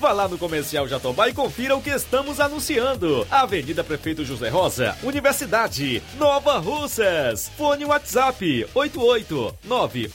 Vá 0.00 0.12
lá 0.12 0.28
no 0.28 0.38
Comercial 0.38 0.86
Jatobá 0.88 1.28
e 1.28 1.34
confira 1.34 1.76
o 1.76 1.82
que 1.82 1.90
estamos 1.90 2.40
anunciando. 2.40 3.26
Avenida 3.30 3.84
Prefeito 3.84 4.24
José 4.24 4.48
Rosa, 4.48 4.96
Universidade, 5.02 6.02
Nova 6.16 6.58
Russas. 6.58 7.50
Fone 7.56 7.84
WhatsApp 7.84 8.66
88 8.74 9.58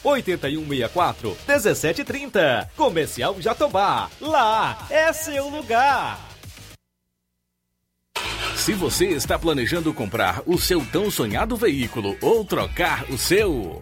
8164 0.03 1.37
1730. 1.47 2.71
Comercial 2.75 3.35
Jatobá. 3.39 4.09
Lá 4.21 4.87
é 4.89 5.11
seu 5.13 5.47
lugar. 5.49 6.29
Se 8.55 8.73
você 8.73 9.07
está 9.07 9.39
planejando 9.39 9.93
comprar 9.93 10.43
o 10.45 10.57
seu 10.57 10.85
tão 10.85 11.09
sonhado 11.09 11.55
veículo 11.55 12.17
ou 12.21 12.43
trocar 12.43 13.05
o 13.09 13.17
seu. 13.17 13.81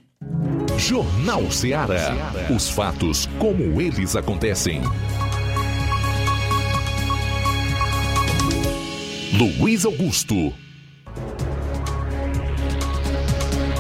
Jornal 0.79 1.51
Ceará. 1.51 2.15
Os 2.55 2.71
fatos 2.71 3.27
como 3.41 3.81
eles 3.81 4.15
acontecem. 4.15 4.81
Luiz 9.37 9.85
Augusto. 9.85 10.55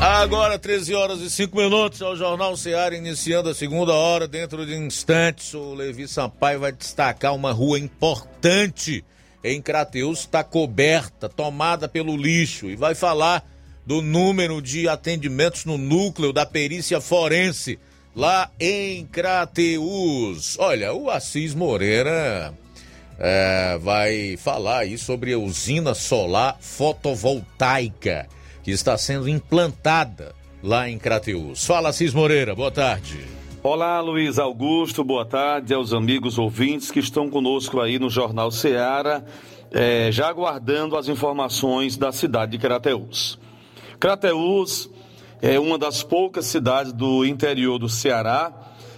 Agora, 0.01 0.59
13 0.59 0.93
horas 0.93 1.21
e 1.21 1.31
5 1.31 1.57
minutos, 1.57 2.01
é 2.01 2.07
o 2.07 2.17
Jornal 2.17 2.57
Ceará 2.57 2.97
iniciando 2.97 3.49
a 3.49 3.55
segunda 3.55 3.93
hora. 3.93 4.27
Dentro 4.27 4.67
de 4.67 4.75
instantes, 4.75 5.55
o 5.55 5.73
Levi 5.73 6.09
Sampaio 6.09 6.59
vai 6.59 6.73
destacar 6.73 7.33
uma 7.33 7.53
rua 7.53 7.79
importante 7.79 9.05
em 9.45 9.63
Crateus, 9.63 10.21
está 10.21 10.43
coberta, 10.43 11.29
tomada 11.29 11.87
pelo 11.87 12.17
lixo, 12.17 12.67
e 12.67 12.75
vai 12.75 12.97
falar 12.97 13.49
do 13.91 14.01
número 14.01 14.63
de 14.63 14.89
atendimentos 14.89 15.65
no 15.65 15.77
núcleo 15.77 16.33
da 16.33 16.47
perícia 16.47 17.01
forense 17.01 17.77
lá 18.15 18.49
em 18.61 19.05
Crateus. 19.05 20.57
Olha, 20.61 20.95
o 20.95 21.11
Assis 21.11 21.57
Moreira 21.57 22.55
é, 23.19 23.77
vai 23.83 24.37
falar 24.37 24.83
aí 24.83 24.97
sobre 24.97 25.33
a 25.33 25.39
usina 25.41 25.93
solar 25.93 26.57
fotovoltaica 26.61 28.29
que 28.63 28.71
está 28.71 28.97
sendo 28.97 29.29
implantada 29.29 30.37
lá 30.63 30.89
em 30.89 30.97
Crateus. 30.97 31.67
Fala, 31.67 31.89
Assis 31.89 32.15
Moreira, 32.15 32.55
boa 32.55 32.71
tarde. 32.71 33.19
Olá, 33.61 34.01
Luiz 34.01 34.39
Augusto, 34.39 35.03
boa 35.03 35.27
tarde 35.27 35.75
aos 35.75 35.93
amigos 35.93 36.39
ouvintes 36.39 36.93
que 36.93 37.01
estão 37.01 37.29
conosco 37.29 37.81
aí 37.81 37.99
no 37.99 38.09
Jornal 38.09 38.53
Seara, 38.53 39.25
é, 39.73 40.13
já 40.13 40.29
aguardando 40.29 40.97
as 40.97 41.09
informações 41.09 41.97
da 41.97 42.13
cidade 42.13 42.53
de 42.53 42.59
Crateus. 42.59 43.37
Crateus 44.01 44.89
é 45.43 45.61
uma 45.61 45.77
das 45.77 46.03
poucas 46.03 46.47
cidades 46.47 46.91
do 46.91 47.23
interior 47.23 47.79
do 47.79 47.87
Ceará 47.87 48.51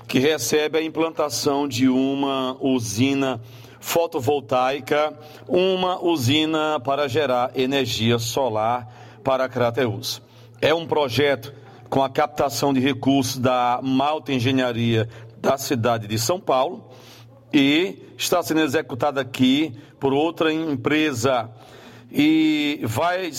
que 0.07 0.21
recebe 0.21 0.79
a 0.79 0.83
implantação 0.83 1.67
de 1.67 1.89
uma 1.89 2.57
usina 2.61 3.41
fotovoltaica, 3.81 5.13
uma 5.49 6.01
usina 6.01 6.79
para 6.79 7.09
gerar 7.09 7.51
energia 7.57 8.17
solar 8.21 9.19
para 9.25 9.49
Crateus. 9.49 10.23
É 10.61 10.73
um 10.73 10.87
projeto 10.87 11.53
com 11.91 12.05
a 12.05 12.09
captação 12.09 12.73
de 12.73 12.79
recursos 12.79 13.39
da 13.39 13.81
Malta 13.83 14.33
Engenharia 14.33 15.09
da 15.37 15.59
cidade 15.59 16.07
de 16.07 16.17
São 16.17 16.39
Paulo 16.39 16.89
e 17.53 18.15
está 18.17 18.41
sendo 18.41 18.61
executado 18.61 19.19
aqui 19.19 19.77
por 19.99 20.13
outra 20.13 20.53
empresa 20.53 21.51
e 22.09 22.81
vai 22.85 23.33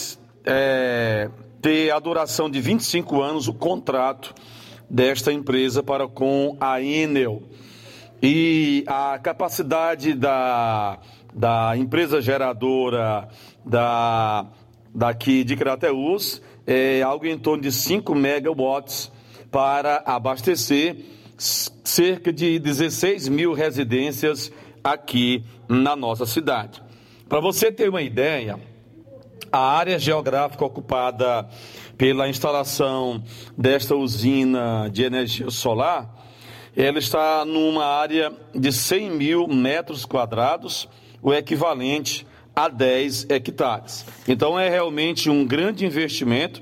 é, 0.46 1.30
ter 1.64 1.92
a 1.92 1.98
duração 1.98 2.50
de 2.50 2.60
25 2.60 3.22
anos 3.22 3.48
o 3.48 3.54
contrato 3.54 4.36
desta 4.90 5.32
empresa 5.32 5.82
para 5.82 6.10
com 6.10 6.58
a 6.60 6.82
Enel. 6.82 7.42
E 8.22 8.84
a 8.86 9.18
capacidade 9.18 10.14
da, 10.14 11.00
da 11.34 11.78
empresa 11.78 12.22
geradora 12.22 13.30
da, 13.66 14.46
daqui 14.94 15.46
de 15.46 15.56
Crateús 15.56 16.42
é 16.68 17.02
algo 17.02 17.26
em 17.26 17.38
torno 17.38 17.64
de 17.64 17.72
5 17.72 18.14
megawatts 18.14 19.10
para 19.50 20.04
abastecer 20.06 20.98
cerca 21.38 22.34
de 22.34 22.60
16 22.60 23.30
mil 23.30 23.54
residências 23.54 24.52
aqui 24.84 25.46
na 25.70 25.96
nossa 25.96 26.26
cidade. 26.26 26.84
Para 27.30 27.40
você 27.40 27.72
ter 27.72 27.88
uma 27.88 28.02
ideia, 28.02 28.60
a 29.54 29.60
área 29.60 30.00
geográfica 30.00 30.66
ocupada 30.66 31.48
pela 31.96 32.28
instalação 32.28 33.24
desta 33.56 33.96
usina 33.96 34.90
de 34.92 35.04
energia 35.04 35.52
solar, 35.52 36.12
ela 36.76 36.98
está 36.98 37.46
numa 37.46 37.86
área 37.86 38.34
de 38.56 38.72
100 38.72 39.12
mil 39.12 39.48
metros 39.48 40.06
quadrados, 40.06 40.90
o 41.22 41.32
equivalente 41.32 42.26
a 42.56 42.68
10 42.68 43.30
hectares. 43.30 44.08
Então 44.28 44.60
é 44.60 44.68
realmente 44.70 45.30
um 45.30 45.46
grande 45.46 45.86
investimento 45.86 46.60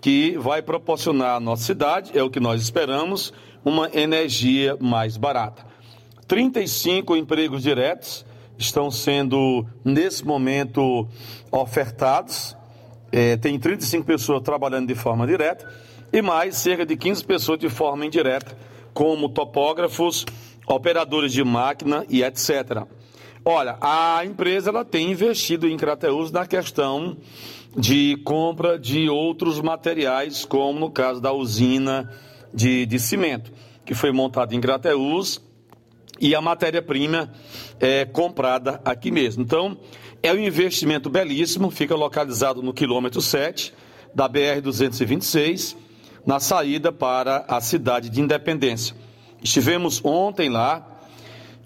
que 0.00 0.38
vai 0.38 0.62
proporcionar 0.62 1.36
à 1.36 1.40
nossa 1.40 1.64
cidade, 1.64 2.18
é 2.18 2.22
o 2.22 2.30
que 2.30 2.40
nós 2.40 2.62
esperamos, 2.62 3.34
uma 3.62 3.90
energia 3.92 4.78
mais 4.80 5.18
barata. 5.18 5.66
35 6.26 7.14
empregos 7.16 7.62
diretos 7.62 8.24
estão 8.60 8.90
sendo, 8.90 9.66
nesse 9.84 10.24
momento, 10.24 11.08
ofertados. 11.50 12.56
É, 13.10 13.36
tem 13.36 13.58
35 13.58 14.06
pessoas 14.06 14.42
trabalhando 14.42 14.86
de 14.86 14.94
forma 14.94 15.26
direta 15.26 15.66
e 16.12 16.22
mais 16.22 16.56
cerca 16.56 16.84
de 16.84 16.96
15 16.96 17.24
pessoas 17.24 17.58
de 17.58 17.68
forma 17.68 18.06
indireta, 18.06 18.56
como 18.92 19.28
topógrafos, 19.28 20.24
operadores 20.66 21.32
de 21.32 21.42
máquina 21.42 22.04
e 22.08 22.22
etc. 22.22 22.84
Olha, 23.44 23.78
a 23.80 24.24
empresa 24.24 24.70
ela 24.70 24.84
tem 24.84 25.10
investido 25.10 25.66
em 25.66 25.76
Crateus 25.76 26.30
na 26.30 26.46
questão 26.46 27.16
de 27.76 28.16
compra 28.24 28.78
de 28.78 29.08
outros 29.08 29.60
materiais, 29.60 30.44
como 30.44 30.78
no 30.78 30.90
caso 30.90 31.20
da 31.20 31.32
usina 31.32 32.10
de, 32.52 32.84
de 32.84 32.98
cimento, 32.98 33.50
que 33.84 33.94
foi 33.94 34.12
montada 34.12 34.54
em 34.54 34.60
Crateus 34.60 35.40
e 36.20 36.34
a 36.34 36.40
matéria-prima 36.40 37.32
é 37.80 38.04
comprada 38.04 38.80
aqui 38.84 39.10
mesmo. 39.10 39.42
Então, 39.42 39.78
é 40.22 40.32
um 40.32 40.38
investimento 40.38 41.08
belíssimo, 41.08 41.70
fica 41.70 41.94
localizado 41.94 42.62
no 42.62 42.74
quilômetro 42.74 43.22
7 43.22 43.72
da 44.14 44.28
BR-226, 44.28 45.76
na 46.26 46.38
saída 46.38 46.92
para 46.92 47.44
a 47.48 47.60
cidade 47.60 48.10
de 48.10 48.20
Independência. 48.20 48.94
Estivemos 49.42 50.04
ontem 50.04 50.50
lá, 50.50 50.86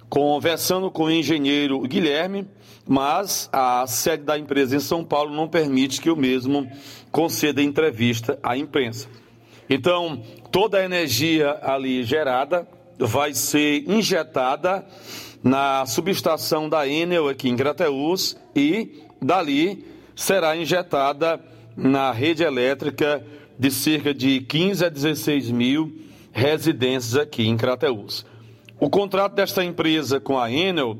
conversando 0.08 0.90
com 0.90 1.04
o 1.04 1.10
engenheiro 1.10 1.80
Guilherme, 1.80 2.46
mas 2.86 3.48
a 3.52 3.84
sede 3.88 4.22
da 4.22 4.38
empresa 4.38 4.76
em 4.76 4.80
São 4.80 5.04
Paulo 5.04 5.34
não 5.34 5.48
permite 5.48 6.00
que 6.00 6.10
o 6.10 6.16
mesmo 6.16 6.70
conceda 7.10 7.60
entrevista 7.60 8.38
à 8.42 8.56
imprensa. 8.56 9.08
Então, 9.68 10.22
toda 10.52 10.78
a 10.78 10.84
energia 10.84 11.58
ali 11.62 12.04
gerada 12.04 12.68
vai 12.98 13.34
ser 13.34 13.88
injetada 13.90 14.86
na 15.42 15.84
subestação 15.86 16.68
da 16.68 16.88
Enel 16.88 17.28
aqui 17.28 17.48
em 17.48 17.56
Grateus 17.56 18.36
e 18.54 19.02
dali 19.20 19.84
será 20.16 20.56
injetada 20.56 21.40
na 21.76 22.12
rede 22.12 22.42
elétrica 22.42 23.24
de 23.58 23.70
cerca 23.70 24.14
de 24.14 24.40
15 24.40 24.84
a 24.84 24.88
16 24.88 25.50
mil 25.50 26.00
residências 26.32 27.16
aqui 27.16 27.46
em 27.46 27.56
Crateus. 27.56 28.24
O 28.80 28.90
contrato 28.90 29.34
desta 29.34 29.64
empresa 29.64 30.18
com 30.18 30.38
a 30.38 30.50
Enel, 30.50 30.98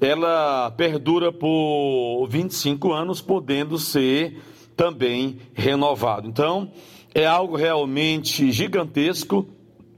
ela 0.00 0.70
perdura 0.72 1.32
por 1.32 2.26
25 2.28 2.92
anos, 2.92 3.20
podendo 3.20 3.78
ser 3.78 4.40
também 4.76 5.38
renovado. 5.54 6.28
Então, 6.28 6.70
é 7.14 7.24
algo 7.24 7.56
realmente 7.56 8.52
gigantesco 8.52 9.48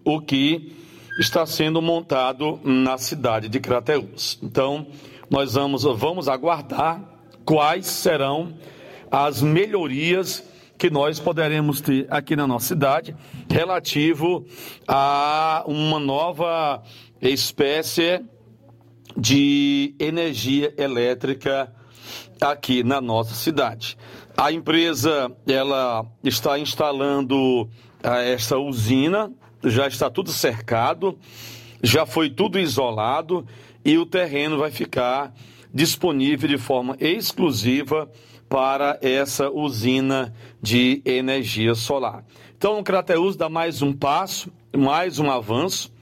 o 0.04 0.20
que 0.20 0.75
está 1.18 1.46
sendo 1.46 1.80
montado 1.80 2.60
na 2.62 2.98
cidade 2.98 3.48
de 3.48 3.58
Crateus. 3.58 4.38
Então, 4.42 4.86
nós 5.30 5.54
vamos, 5.54 5.82
vamos 5.82 6.28
aguardar 6.28 7.02
quais 7.44 7.86
serão 7.86 8.54
as 9.10 9.40
melhorias 9.40 10.44
que 10.76 10.90
nós 10.90 11.18
poderemos 11.18 11.80
ter 11.80 12.06
aqui 12.10 12.36
na 12.36 12.46
nossa 12.46 12.68
cidade 12.68 13.16
relativo 13.50 14.44
a 14.86 15.64
uma 15.66 15.98
nova 15.98 16.82
espécie 17.20 18.22
de 19.16 19.94
energia 19.98 20.74
elétrica 20.76 21.72
aqui 22.38 22.82
na 22.82 23.00
nossa 23.00 23.34
cidade. 23.34 23.96
A 24.36 24.52
empresa 24.52 25.32
ela 25.46 26.04
está 26.22 26.58
instalando 26.58 27.70
eh, 28.02 28.32
esta 28.32 28.58
usina 28.58 29.32
já 29.64 29.86
está 29.86 30.10
tudo 30.10 30.30
cercado, 30.30 31.18
já 31.82 32.06
foi 32.06 32.30
tudo 32.30 32.58
isolado 32.58 33.46
e 33.84 33.98
o 33.98 34.06
terreno 34.06 34.58
vai 34.58 34.70
ficar 34.70 35.34
disponível 35.72 36.48
de 36.48 36.58
forma 36.58 36.96
exclusiva 36.98 38.10
para 38.48 38.98
essa 39.02 39.50
usina 39.50 40.32
de 40.62 41.02
energia 41.04 41.74
solar. 41.74 42.24
Então, 42.56 42.78
o 42.78 42.82
Crateus 42.82 43.36
dá 43.36 43.48
mais 43.48 43.82
um 43.82 43.92
passo, 43.92 44.50
mais 44.74 45.18
um 45.18 45.30
avanço, 45.30 45.92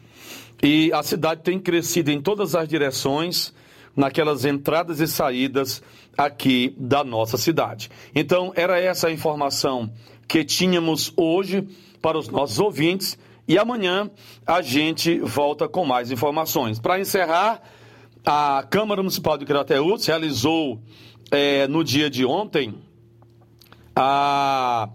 e 0.63 0.93
a 0.93 1.03
cidade 1.03 1.43
tem 1.43 1.59
crescido 1.59 2.11
em 2.11 2.21
todas 2.21 2.55
as 2.55 2.69
direções, 2.69 3.53
naquelas 3.97 4.45
entradas 4.45 5.01
e 5.01 5.07
saídas 5.07 5.83
aqui 6.17 6.75
da 6.79 7.03
nossa 7.03 7.37
cidade. 7.37 7.91
Então, 8.15 8.53
era 8.55 8.79
essa 8.79 9.09
a 9.09 9.13
informação 9.13 9.93
que 10.29 10.45
tínhamos 10.45 11.13
hoje 11.17 11.67
para 12.01 12.19
os 12.19 12.29
nossos 12.29 12.59
ouvintes 12.59 13.19
e 13.47 13.59
amanhã 13.59 14.11
a 14.47 14.63
gente 14.63 15.19
volta 15.21 15.69
com 15.69 15.85
mais 15.85 16.11
informações. 16.11 16.79
Para 16.79 16.99
encerrar, 16.99 17.63
a 18.25 18.65
Câmara 18.69 19.03
Municipal 19.03 19.37
de 19.37 19.45
Crateús 19.45 20.07
realizou 20.07 20.81
é, 21.31 21.67
no 21.69 21.85
dia 21.85 22.09
de 22.09 22.25
ontem 22.25 22.75
a, 23.95 24.89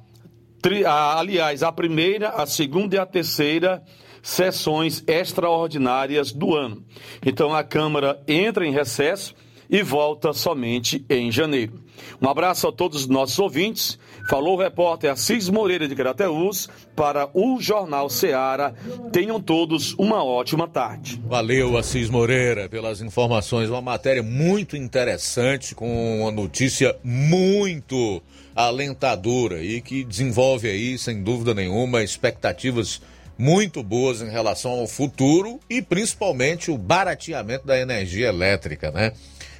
a, 0.85 1.19
aliás, 1.19 1.63
a 1.63 1.71
primeira, 1.71 2.29
a 2.29 2.45
segunda 2.45 2.95
e 2.95 2.99
a 2.99 3.05
terceira 3.05 3.83
sessões 4.21 5.03
extraordinárias 5.07 6.31
do 6.31 6.55
ano. 6.55 6.83
Então 7.25 7.53
a 7.53 7.63
Câmara 7.63 8.21
entra 8.27 8.65
em 8.65 8.71
recesso 8.71 9.33
e 9.69 9.81
volta 9.83 10.33
somente 10.33 11.05
em 11.09 11.31
janeiro. 11.31 11.79
Um 12.21 12.27
abraço 12.27 12.67
a 12.67 12.71
todos 12.71 13.01
os 13.03 13.07
nossos 13.07 13.37
ouvintes. 13.39 13.99
Falou 14.29 14.53
o 14.57 14.61
repórter 14.61 15.11
Assis 15.11 15.49
Moreira 15.49 15.87
de 15.87 15.95
Crateús 15.95 16.69
para 16.95 17.27
o 17.33 17.59
Jornal 17.59 18.11
Seara. 18.11 18.75
Tenham 19.11 19.41
todos 19.41 19.95
uma 19.97 20.23
ótima 20.23 20.67
tarde. 20.67 21.19
Valeu, 21.25 21.75
Assis 21.75 22.11
Moreira, 22.11 22.69
pelas 22.69 23.01
informações. 23.01 23.71
Uma 23.71 23.81
matéria 23.81 24.21
muito 24.21 24.77
interessante, 24.77 25.73
com 25.73 26.21
uma 26.21 26.31
notícia 26.31 26.95
muito 27.03 28.21
alentadora 28.55 29.63
e 29.63 29.81
que 29.81 30.03
desenvolve 30.03 30.69
aí, 30.69 30.95
sem 30.99 31.23
dúvida 31.23 31.55
nenhuma, 31.55 32.03
expectativas 32.03 33.01
muito 33.35 33.81
boas 33.81 34.21
em 34.21 34.29
relação 34.29 34.73
ao 34.73 34.85
futuro 34.85 35.59
e 35.67 35.81
principalmente 35.81 36.69
o 36.69 36.77
barateamento 36.77 37.65
da 37.65 37.79
energia 37.79 38.27
elétrica, 38.27 38.91
né? 38.91 39.11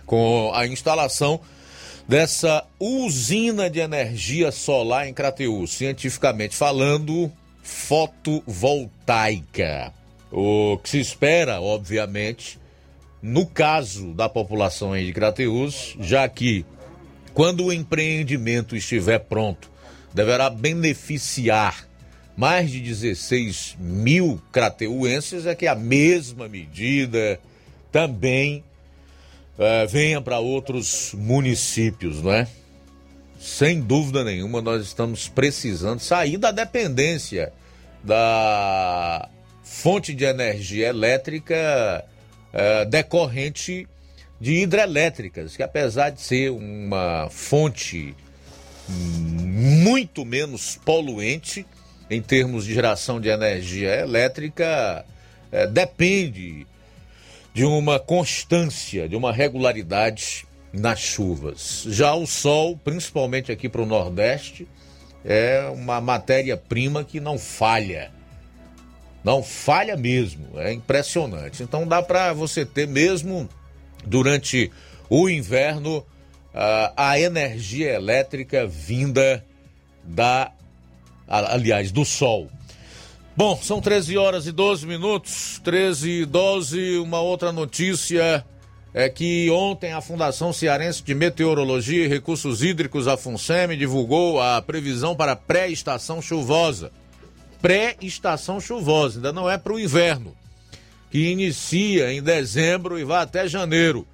Com 0.05 0.51
a 0.53 0.67
instalação 0.67 1.41
dessa 2.09 2.65
usina 2.79 3.69
de 3.69 3.79
energia 3.79 4.51
solar 4.51 5.07
em 5.07 5.13
Crateus, 5.13 5.73
cientificamente 5.73 6.55
falando, 6.55 7.31
fotovoltaica. 7.61 9.93
O 10.31 10.79
que 10.81 10.89
se 10.89 10.99
espera, 10.99 11.61
obviamente, 11.61 12.57
no 13.21 13.45
caso 13.45 14.11
da 14.15 14.27
população 14.27 14.97
de 14.97 15.13
Crateus, 15.13 15.95
já 15.99 16.27
que 16.27 16.65
quando 17.31 17.65
o 17.65 17.71
empreendimento 17.71 18.75
estiver 18.75 19.19
pronto, 19.19 19.69
deverá 20.11 20.49
beneficiar 20.49 21.87
mais 22.35 22.71
de 22.71 22.79
16 22.79 23.77
mil 23.79 24.41
crateuenses, 24.51 25.45
é 25.45 25.53
que 25.53 25.67
a 25.67 25.75
mesma 25.75 26.47
medida 26.47 27.39
também 27.91 28.63
é, 29.59 29.85
venha 29.85 30.21
para 30.21 30.39
outros 30.39 31.13
municípios, 31.13 32.23
não 32.23 32.31
é? 32.31 32.47
Sem 33.39 33.81
dúvida 33.81 34.23
nenhuma, 34.23 34.61
nós 34.61 34.83
estamos 34.83 35.27
precisando 35.27 35.99
sair 35.99 36.37
da 36.37 36.51
dependência 36.51 37.51
da 38.03 39.29
fonte 39.63 40.13
de 40.13 40.23
energia 40.23 40.87
elétrica 40.87 42.05
é, 42.53 42.85
decorrente 42.85 43.87
de 44.39 44.61
hidrelétricas, 44.61 45.57
que 45.57 45.63
apesar 45.63 46.09
de 46.09 46.21
ser 46.21 46.51
uma 46.51 47.27
fonte 47.29 48.15
muito 48.87 50.25
menos 50.25 50.79
poluente 50.83 51.65
em 52.09 52.21
termos 52.21 52.65
de 52.65 52.73
geração 52.73 53.19
de 53.19 53.29
energia 53.29 53.95
elétrica, 53.99 55.05
é, 55.51 55.67
depende 55.67 56.65
de 57.53 57.65
uma 57.65 57.99
constância, 57.99 59.07
de 59.07 59.15
uma 59.15 59.31
regularidade 59.31 60.45
nas 60.71 60.99
chuvas. 60.99 61.83
Já 61.87 62.13
o 62.13 62.25
sol, 62.25 62.77
principalmente 62.77 63.51
aqui 63.51 63.67
para 63.67 63.81
o 63.81 63.85
Nordeste, 63.85 64.67
é 65.25 65.69
uma 65.73 65.99
matéria-prima 65.99 67.03
que 67.03 67.19
não 67.19 67.37
falha. 67.37 68.11
Não 69.23 69.43
falha 69.43 69.97
mesmo, 69.97 70.59
é 70.59 70.71
impressionante. 70.71 71.61
Então 71.61 71.87
dá 71.87 72.01
para 72.01 72.31
você 72.33 72.65
ter 72.65 72.87
mesmo 72.87 73.49
durante 74.05 74.71
o 75.09 75.27
inverno 75.27 76.05
a 76.95 77.19
energia 77.19 77.93
elétrica 77.93 78.65
vinda 78.65 79.45
da, 80.03 80.51
aliás, 81.27 81.91
do 81.91 82.05
sol. 82.05 82.49
Bom, 83.39 83.57
são 83.63 83.79
13 83.79 84.17
horas 84.17 84.47
e 84.47 84.51
12 84.51 84.85
minutos, 84.85 85.61
13 85.63 86.09
e 86.09 86.25
12. 86.25 86.97
Uma 86.97 87.21
outra 87.21 87.53
notícia 87.53 88.45
é 88.93 89.07
que 89.07 89.49
ontem 89.49 89.93
a 89.93 90.01
Fundação 90.01 90.51
Cearense 90.51 91.01
de 91.01 91.15
Meteorologia 91.15 92.03
e 92.03 92.07
Recursos 92.09 92.61
Hídricos, 92.61 93.07
a 93.07 93.15
FUNSEMI, 93.15 93.77
divulgou 93.77 94.41
a 94.41 94.61
previsão 94.61 95.15
para 95.15 95.37
pré-estação 95.37 96.21
chuvosa. 96.21 96.91
Pré-estação 97.61 98.59
chuvosa, 98.59 99.19
ainda 99.19 99.31
não 99.31 99.49
é 99.49 99.57
para 99.57 99.71
o 99.71 99.79
inverno, 99.79 100.35
que 101.09 101.31
inicia 101.31 102.11
em 102.11 102.21
dezembro 102.21 102.99
e 102.99 103.05
vai 103.05 103.23
até 103.23 103.47
janeiro. 103.47 104.05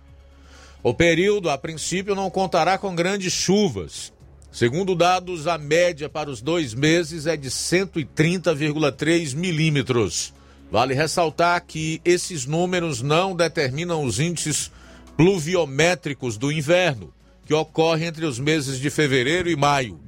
O 0.83 0.93
período, 0.93 1.49
a 1.49 1.57
princípio, 1.57 2.13
não 2.13 2.29
contará 2.29 2.77
com 2.77 2.93
grandes 2.93 3.33
chuvas 3.33 4.13
Segundo 4.55 4.95
dados, 4.95 5.47
a 5.47 5.57
média 5.57 6.07
para 6.07 6.29
os 6.29 6.41
dois 6.41 6.73
meses 6.73 7.27
é 7.27 7.35
de 7.35 7.49
130,3 7.49 9.35
milímetros. 9.35 10.33
Vale 10.71 10.93
ressaltar 10.93 11.61
que 11.67 11.99
esses 12.05 12.45
números 12.45 13.01
não 13.01 13.35
determinam 13.35 14.01
os 14.01 14.17
índices 14.17 14.71
pluviométricos 15.17 16.37
do 16.37 16.53
inverno, 16.53 17.13
que 17.45 17.53
ocorre 17.53 18.05
entre 18.05 18.25
os 18.25 18.39
meses 18.39 18.79
de 18.79 18.89
fevereiro 18.89 19.49
e 19.49 19.57
maio. 19.57 19.99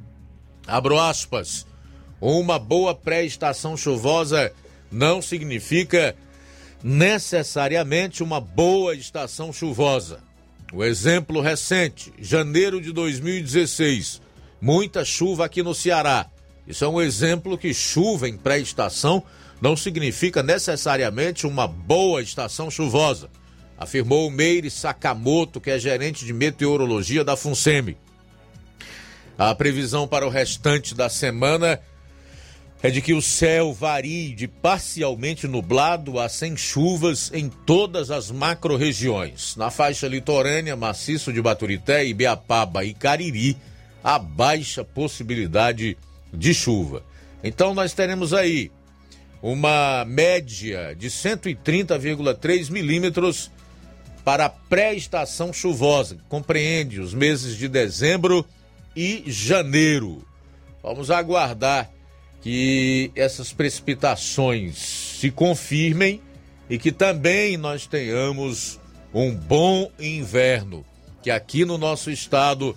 Abro 0.65 0.97
aspas. 0.97 1.67
Uma 2.21 2.57
boa 2.57 2.95
pré-estação 2.95 3.75
chuvosa 3.75 4.53
não 4.89 5.21
significa 5.21 6.15
necessariamente 6.81 8.23
uma 8.23 8.39
boa 8.39 8.95
estação 8.95 9.51
chuvosa. 9.51 10.21
O 10.71 10.85
exemplo 10.85 11.41
recente, 11.41 12.13
janeiro 12.17 12.79
de 12.79 12.93
2016, 12.93 14.25
muita 14.61 15.03
chuva 15.05 15.45
aqui 15.45 15.61
no 15.61 15.73
Ceará. 15.73 16.27
Isso 16.67 16.83
é 16.83 16.87
um 16.87 17.01
exemplo 17.01 17.57
que 17.57 17.73
chuva 17.73 18.27
em 18.27 18.37
pré-estação 18.37 19.23
não 19.61 19.75
significa 19.75 20.43
necessariamente 20.43 21.47
uma 21.47 21.67
boa 21.67 22.21
estação 22.21 22.69
chuvosa, 22.69 23.29
afirmou 23.77 24.29
Meire 24.29 24.69
Sakamoto, 24.69 25.59
que 25.59 25.71
é 25.71 25.79
gerente 25.79 26.25
de 26.25 26.33
meteorologia 26.33 27.23
da 27.23 27.35
FUNSEMI. 27.35 27.97
A 29.37 29.53
previsão 29.53 30.07
para 30.07 30.25
o 30.25 30.29
restante 30.29 30.95
da 30.95 31.09
semana 31.09 31.79
é 32.81 32.89
de 32.91 33.01
que 33.01 33.13
o 33.13 33.21
céu 33.21 33.73
varie 33.73 34.33
de 34.33 34.47
parcialmente 34.47 35.47
nublado 35.47 36.19
a 36.19 36.29
sem 36.29 36.55
chuvas 36.55 37.31
em 37.33 37.49
todas 37.49 38.11
as 38.11 38.29
macro-regiões. 38.29 39.55
Na 39.55 39.71
faixa 39.71 40.07
litorânea, 40.07 40.75
maciço 40.75 41.33
de 41.33 41.41
Baturité, 41.41 42.05
Ibiapaba 42.05 42.85
e 42.85 42.93
Cariri, 42.93 43.57
há 44.07 44.17
baixa 44.17 44.85
possibilidade 44.85 45.97
de 46.33 46.53
chuva. 46.53 47.03
Então 47.43 47.73
nós 47.73 47.93
teremos 47.93 48.33
aí 48.33 48.71
uma 49.41 50.05
média 50.05 50.95
de 50.95 51.09
130,3 51.09 52.71
milímetros 52.71 53.51
para 54.23 54.45
a 54.45 54.49
pré-estação 54.49 55.51
chuvosa, 55.51 56.15
que 56.15 56.21
compreende 56.29 57.01
os 57.01 57.13
meses 57.13 57.57
de 57.57 57.67
dezembro 57.67 58.45
e 58.95 59.25
janeiro. 59.27 60.25
Vamos 60.81 61.11
aguardar 61.11 61.91
que 62.41 63.11
essas 63.13 63.51
precipitações 63.51 64.77
se 65.19 65.29
confirmem 65.29 66.21
e 66.69 66.77
que 66.77 66.93
também 66.93 67.57
nós 67.57 67.85
tenhamos 67.85 68.79
um 69.13 69.35
bom 69.35 69.91
inverno, 69.99 70.85
que 71.21 71.29
aqui 71.29 71.65
no 71.65 71.77
nosso 71.77 72.09
estado 72.09 72.73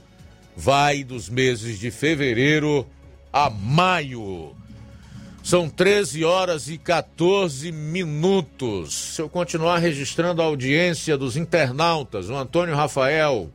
vai 0.57 1.05
dos 1.05 1.29
meses 1.29 1.79
de 1.79 1.91
fevereiro 1.91 2.87
a 3.33 3.49
maio. 3.49 4.55
São 5.43 5.71
13 5.71 6.25
horas 6.25 6.69
e 6.69 6.77
14 6.77 7.73
minutos. 7.73 9.15
Se 9.15 9.23
eu 9.23 9.29
continuar 9.29 9.79
registrando 9.79 10.43
a 10.43 10.45
audiência 10.45 11.17
dos 11.17 11.37
internautas, 11.37 12.29
o 12.29 12.37
Antônio 12.37 12.75
Rafael, 12.75 13.51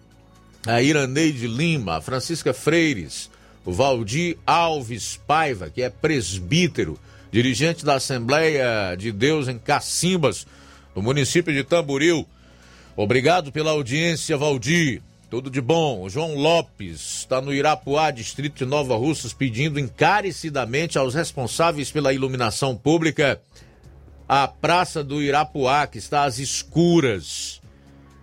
a 0.65 0.81
Iraneide 0.81 1.47
Lima, 1.47 1.97
a 1.97 2.01
Francisca 2.01 2.53
Freires, 2.53 3.29
o 3.63 3.71
Valdir 3.71 4.37
Alves 4.45 5.19
Paiva, 5.27 5.69
que 5.69 5.81
é 5.83 5.89
presbítero, 5.89 6.99
dirigente 7.31 7.85
da 7.85 7.95
Assembleia 7.95 8.95
de 8.97 9.11
Deus 9.11 9.47
em 9.47 9.59
Cacimbas, 9.59 10.47
no 10.95 11.01
município 11.01 11.53
de 11.53 11.63
Tamboril. 11.63 12.27
Obrigado 12.95 13.51
pela 13.51 13.71
audiência, 13.71 14.37
Valdir. 14.37 15.01
Tudo 15.35 15.49
de 15.49 15.59
bom. 15.59 16.07
João 16.07 16.33
Lopes 16.33 17.17
está 17.17 17.41
no 17.41 17.53
Irapuá, 17.53 18.09
distrito 18.09 18.59
de 18.59 18.65
Nova 18.65 18.95
Russas, 18.95 19.33
pedindo 19.33 19.77
encarecidamente 19.77 20.97
aos 20.97 21.13
responsáveis 21.13 21.91
pela 21.91 22.13
iluminação 22.13 22.73
pública 22.73 23.41
a 24.29 24.47
Praça 24.47 25.03
do 25.03 25.21
Irapuá, 25.21 25.87
que 25.87 25.97
está 25.97 26.23
às 26.23 26.39
escuras. 26.39 27.61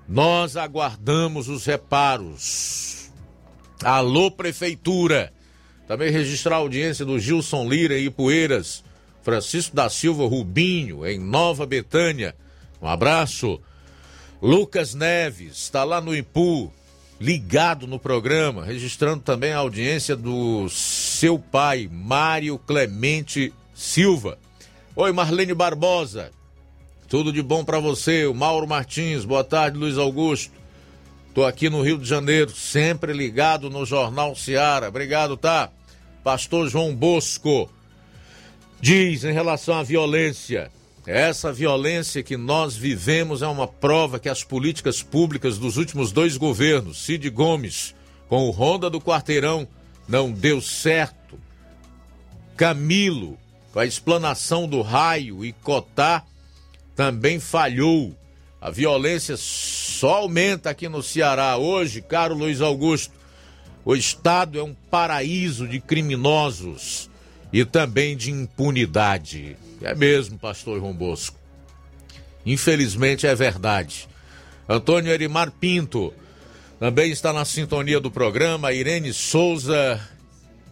Nós 0.08 0.56
aguardamos 0.56 1.50
os 1.50 1.66
reparos. 1.66 3.12
Alô, 3.84 4.30
Prefeitura. 4.30 5.34
Também 5.86 6.10
registrar 6.10 6.56
a 6.56 6.60
audiência 6.60 7.04
do 7.04 7.18
Gilson 7.18 7.68
Lira 7.68 7.98
em 7.98 8.06
Ipueiras, 8.06 8.82
Francisco 9.22 9.76
da 9.76 9.90
Silva 9.90 10.26
Rubinho, 10.26 11.06
em 11.06 11.18
Nova 11.18 11.66
Betânia. 11.66 12.34
Um 12.80 12.88
abraço. 12.88 13.60
Lucas 14.40 14.94
Neves, 14.94 15.58
está 15.58 15.84
lá 15.84 16.00
no 16.00 16.16
Ipu, 16.16 16.72
ligado 17.22 17.86
no 17.86 18.00
programa, 18.00 18.64
registrando 18.64 19.22
também 19.22 19.52
a 19.52 19.58
audiência 19.58 20.16
do 20.16 20.68
seu 20.68 21.38
pai, 21.38 21.88
Mário 21.88 22.58
Clemente 22.58 23.54
Silva. 23.72 24.36
Oi, 24.96 25.12
Marlene 25.12 25.54
Barbosa. 25.54 26.32
Tudo 27.08 27.32
de 27.32 27.40
bom 27.40 27.64
para 27.64 27.78
você. 27.78 28.26
O 28.26 28.34
Mauro 28.34 28.66
Martins, 28.66 29.24
boa 29.24 29.44
tarde, 29.44 29.78
Luiz 29.78 29.98
Augusto. 29.98 30.52
Tô 31.32 31.44
aqui 31.44 31.70
no 31.70 31.80
Rio 31.80 31.96
de 31.96 32.08
Janeiro, 32.08 32.50
sempre 32.50 33.12
ligado 33.12 33.70
no 33.70 33.86
Jornal 33.86 34.34
Seara. 34.34 34.88
Obrigado, 34.88 35.36
tá? 35.36 35.70
Pastor 36.24 36.68
João 36.68 36.92
Bosco 36.92 37.70
diz 38.80 39.22
em 39.22 39.32
relação 39.32 39.78
à 39.78 39.84
violência. 39.84 40.72
Essa 41.06 41.52
violência 41.52 42.22
que 42.22 42.36
nós 42.36 42.76
vivemos 42.76 43.42
é 43.42 43.46
uma 43.48 43.66
prova 43.66 44.20
que 44.20 44.28
as 44.28 44.44
políticas 44.44 45.02
públicas 45.02 45.58
dos 45.58 45.76
últimos 45.76 46.12
dois 46.12 46.36
governos, 46.36 47.04
Cid 47.04 47.28
Gomes 47.30 47.94
com 48.28 48.46
o 48.46 48.50
Ronda 48.50 48.88
do 48.88 48.98
Quarteirão, 48.98 49.68
não 50.08 50.32
deu 50.32 50.58
certo. 50.62 51.38
Camilo, 52.56 53.36
com 53.72 53.78
a 53.78 53.84
explanação 53.84 54.66
do 54.66 54.80
raio 54.80 55.44
e 55.44 55.52
Cotá, 55.52 56.24
também 56.96 57.38
falhou. 57.38 58.16
A 58.58 58.70
violência 58.70 59.36
só 59.36 60.20
aumenta 60.20 60.70
aqui 60.70 60.88
no 60.88 61.02
Ceará. 61.02 61.58
Hoje, 61.58 62.00
caro 62.00 62.34
Luiz 62.34 62.62
Augusto, 62.62 63.12
o 63.84 63.94
Estado 63.94 64.58
é 64.58 64.62
um 64.62 64.72
paraíso 64.90 65.68
de 65.68 65.78
criminosos 65.78 67.10
e 67.52 67.66
também 67.66 68.16
de 68.16 68.30
impunidade. 68.30 69.58
É 69.82 69.94
mesmo, 69.94 70.38
pastor 70.38 70.78
João 70.78 70.92
Bosco. 70.92 71.36
Infelizmente 72.46 73.26
é 73.26 73.34
verdade. 73.34 74.08
Antônio 74.68 75.12
Erimar 75.12 75.50
Pinto 75.50 76.12
também 76.78 77.10
está 77.10 77.32
na 77.32 77.44
sintonia 77.44 78.00
do 78.00 78.10
programa. 78.10 78.72
Irene 78.72 79.12
Souza, 79.12 80.00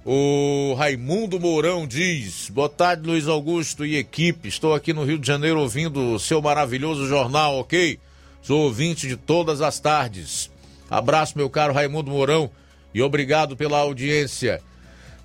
o 0.05 0.75
Raimundo 0.79 1.39
Mourão 1.39 1.87
diz: 1.87 2.49
Boa 2.51 2.69
tarde, 2.69 3.07
Luiz 3.07 3.29
Augusto 3.29 3.85
e 3.85 3.97
equipe. 3.97 4.49
Estou 4.49 4.75
aqui 4.75 4.93
no 4.93 5.05
Rio 5.05 5.19
de 5.19 5.27
Janeiro 5.27 5.61
ouvindo 5.61 6.15
o 6.15 6.19
seu 6.19 6.41
maravilhoso 6.41 7.07
jornal, 7.07 7.59
ok? 7.59 7.99
Sou 8.43 8.63
ouvinte 8.63 9.07
de 9.07 9.17
todas 9.17 9.61
as 9.61 9.79
tardes. 9.79 10.51
Abraço, 10.89 11.37
meu 11.37 11.51
caro 11.51 11.73
Raimundo 11.73 12.11
Mourão, 12.11 12.51
e 12.93 13.03
obrigado 13.03 13.57
pela 13.57 13.79
audiência. 13.79 14.61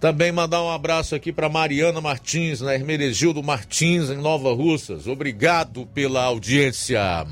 Também 0.05 0.31
mandar 0.31 0.61
um 0.61 0.69
abraço 0.69 1.15
aqui 1.15 1.31
para 1.31 1.49
Mariana 1.49 1.99
Martins, 1.99 2.61
na 2.61 2.75
Hermenegildo 2.75 3.41
Martins, 3.41 4.11
em 4.11 4.17
Nova 4.17 4.53
Russas. 4.53 5.07
Obrigado 5.07 5.87
pela 5.95 6.23
audiência. 6.25 7.25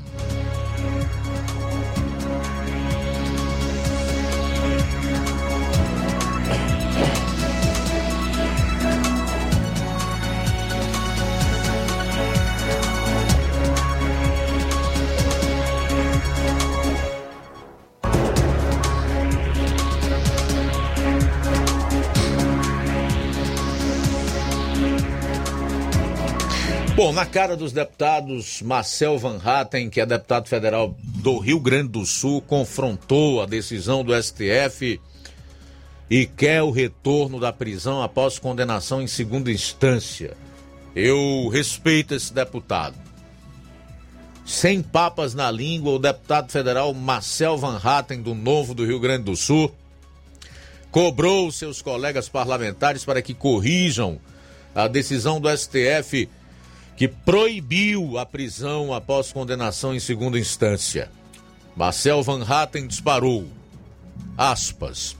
Bom, 27.04 27.12
na 27.12 27.26
cara 27.26 27.54
dos 27.54 27.70
deputados, 27.70 28.62
Marcel 28.62 29.18
Van 29.18 29.38
Hatten, 29.44 29.90
que 29.90 30.00
é 30.00 30.06
deputado 30.06 30.48
federal 30.48 30.96
do 31.02 31.36
Rio 31.38 31.60
Grande 31.60 31.90
do 31.90 32.06
Sul, 32.06 32.40
confrontou 32.40 33.42
a 33.42 33.46
decisão 33.46 34.02
do 34.02 34.14
STF 34.14 34.98
e 36.08 36.24
quer 36.24 36.62
o 36.62 36.70
retorno 36.70 37.38
da 37.38 37.52
prisão 37.52 38.02
após 38.02 38.38
condenação 38.38 39.02
em 39.02 39.06
segunda 39.06 39.52
instância. 39.52 40.34
Eu 40.96 41.46
respeito 41.52 42.14
esse 42.14 42.32
deputado. 42.32 42.96
Sem 44.46 44.80
papas 44.80 45.34
na 45.34 45.50
língua, 45.50 45.92
o 45.92 45.98
deputado 45.98 46.50
federal 46.50 46.94
Marcel 46.94 47.58
Van 47.58 47.78
Hatten, 47.84 48.22
do 48.22 48.34
Novo 48.34 48.72
do 48.72 48.86
Rio 48.86 48.98
Grande 48.98 49.24
do 49.24 49.36
Sul, 49.36 49.70
cobrou 50.90 51.52
seus 51.52 51.82
colegas 51.82 52.30
parlamentares 52.30 53.04
para 53.04 53.20
que 53.20 53.34
corrijam 53.34 54.18
a 54.74 54.88
decisão 54.88 55.38
do 55.38 55.54
STF 55.54 56.30
que 56.96 57.08
proibiu 57.08 58.18
a 58.18 58.24
prisão 58.24 58.92
após 58.92 59.32
condenação 59.32 59.94
em 59.94 60.00
segunda 60.00 60.38
instância. 60.38 61.10
Marcel 61.76 62.22
Van 62.22 62.44
Hatten 62.44 62.86
disparou. 62.86 63.46
Aspas. 64.38 65.16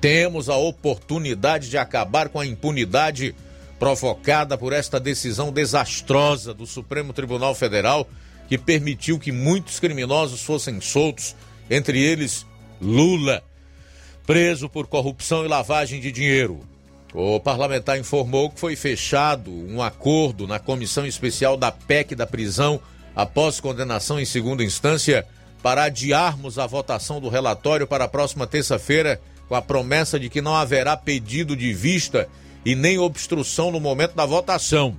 Temos 0.00 0.48
a 0.48 0.56
oportunidade 0.56 1.70
de 1.70 1.78
acabar 1.78 2.28
com 2.28 2.40
a 2.40 2.46
impunidade 2.46 3.34
provocada 3.78 4.58
por 4.58 4.72
esta 4.72 5.00
decisão 5.00 5.50
desastrosa 5.50 6.52
do 6.52 6.66
Supremo 6.66 7.12
Tribunal 7.12 7.54
Federal 7.54 8.06
que 8.48 8.58
permitiu 8.58 9.18
que 9.18 9.32
muitos 9.32 9.80
criminosos 9.80 10.42
fossem 10.42 10.80
soltos, 10.80 11.34
entre 11.70 11.98
eles 11.98 12.46
Lula, 12.80 13.42
preso 14.26 14.68
por 14.68 14.86
corrupção 14.86 15.44
e 15.44 15.48
lavagem 15.48 16.00
de 16.00 16.12
dinheiro. 16.12 16.60
O 17.14 17.38
parlamentar 17.38 17.98
informou 17.98 18.48
que 18.48 18.58
foi 18.58 18.74
fechado 18.74 19.50
um 19.50 19.82
acordo 19.82 20.46
na 20.46 20.58
comissão 20.58 21.04
especial 21.04 21.56
da 21.56 21.70
PEC 21.70 22.14
da 22.14 22.26
prisão 22.26 22.80
após 23.14 23.60
condenação 23.60 24.18
em 24.18 24.24
segunda 24.24 24.64
instância 24.64 25.26
para 25.62 25.84
adiarmos 25.84 26.58
a 26.58 26.66
votação 26.66 27.20
do 27.20 27.28
relatório 27.28 27.86
para 27.86 28.04
a 28.04 28.08
próxima 28.08 28.46
terça-feira, 28.46 29.20
com 29.46 29.54
a 29.54 29.60
promessa 29.62 30.18
de 30.18 30.30
que 30.30 30.40
não 30.40 30.56
haverá 30.56 30.96
pedido 30.96 31.54
de 31.54 31.72
vista 31.72 32.28
e 32.64 32.74
nem 32.74 32.98
obstrução 32.98 33.70
no 33.70 33.78
momento 33.78 34.14
da 34.14 34.24
votação. 34.24 34.96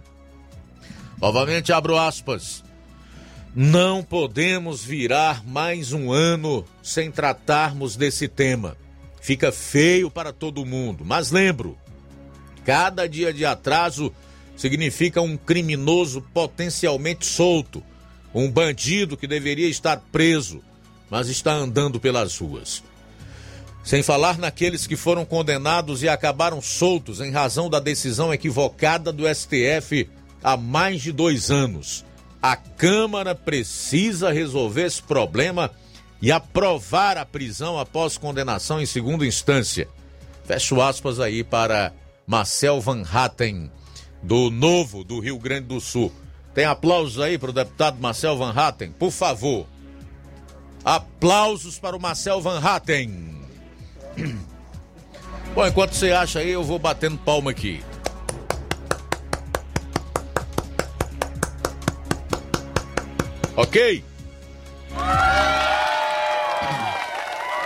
Novamente 1.19 1.73
abro 1.73 1.98
aspas. 1.98 2.64
Não 3.56 4.03
podemos 4.03 4.84
virar 4.84 5.45
mais 5.45 5.94
um 5.94 6.11
ano 6.11 6.65
sem 6.81 7.11
tratarmos 7.11 7.95
desse 7.95 8.27
tema. 8.27 8.77
Fica 9.22 9.52
feio 9.52 10.11
para 10.11 10.34
todo 10.34 10.65
mundo, 10.65 11.06
mas 11.06 11.31
lembro, 11.31 11.77
Cada 12.65 13.07
dia 13.07 13.34
de 13.34 13.45
atraso 13.45 14.14
significa 14.56 15.22
um 15.22 15.35
criminoso 15.35 16.22
potencialmente 16.34 17.26
solto, 17.26 17.84
um 18.34 18.49
bandido 18.49 19.18
que 19.18 19.27
deveria 19.27 19.68
estar 19.68 19.98
preso, 20.11 20.61
mas 21.10 21.27
está 21.27 21.53
andando 21.53 21.99
pelas 21.99 22.38
ruas. 22.38 22.84
Sem 23.84 24.02
falar 24.02 24.38
naqueles 24.38 24.88
que 24.88 24.95
foram 24.95 25.26
condenados 25.26 26.03
e 26.03 26.10
acabaram 26.10 26.61
soltos 26.61 27.19
em 27.19 27.31
razão 27.31 27.69
da 27.69 27.80
decisão 27.80 28.34
equivocada 28.34 29.11
do 29.11 29.23
STF 29.27 30.10
há 30.41 30.56
mais 30.56 31.02
de 31.02 31.11
dois 31.11 31.52
anos. 31.52 32.06
A 32.41 32.56
Câmara 32.56 33.35
precisa 33.35 34.31
resolver 34.31 34.85
esse 34.85 35.02
problema 35.02 35.69
e 36.22 36.31
aprovar 36.31 37.18
a 37.18 37.26
prisão 37.26 37.77
após 37.77 38.18
condenação 38.18 38.81
em 38.81 38.85
segunda 38.85 39.26
instância. 39.26 39.90
Fecho 40.45 40.81
aspas 40.81 41.19
aí 41.19 41.44
para 41.44 41.91
Marcel 42.26 42.80
Van 42.80 43.04
Hatten, 43.04 43.72
do 44.22 44.50
Novo 44.50 45.04
do 45.04 45.20
Rio 45.20 45.38
Grande 45.38 45.68
do 45.68 45.82
Sul. 45.82 46.12
Tem 46.54 46.66
aplausos 46.66 47.20
aí 47.20 47.38
para 47.38 47.50
o 47.50 47.54
deputado 47.54 48.00
Marcel 48.00 48.38
Van 48.38 48.54
Hatten, 48.56 48.91
por 48.91 49.12
favor. 49.12 49.68
Aplausos 50.86 51.80
para 51.80 51.95
o 51.95 52.00
Marcel 52.00 52.41
Van 52.41 52.60
Hatten. 52.60 53.41
Bom, 55.56 55.68
enquanto 55.68 55.94
você 55.94 56.12
acha 56.12 56.40
aí, 56.40 56.50
eu 56.50 56.64
vou 56.64 56.80
batendo 56.80 57.18
palma 57.18 57.52
aqui. 57.52 57.84
Ok? 63.56 64.04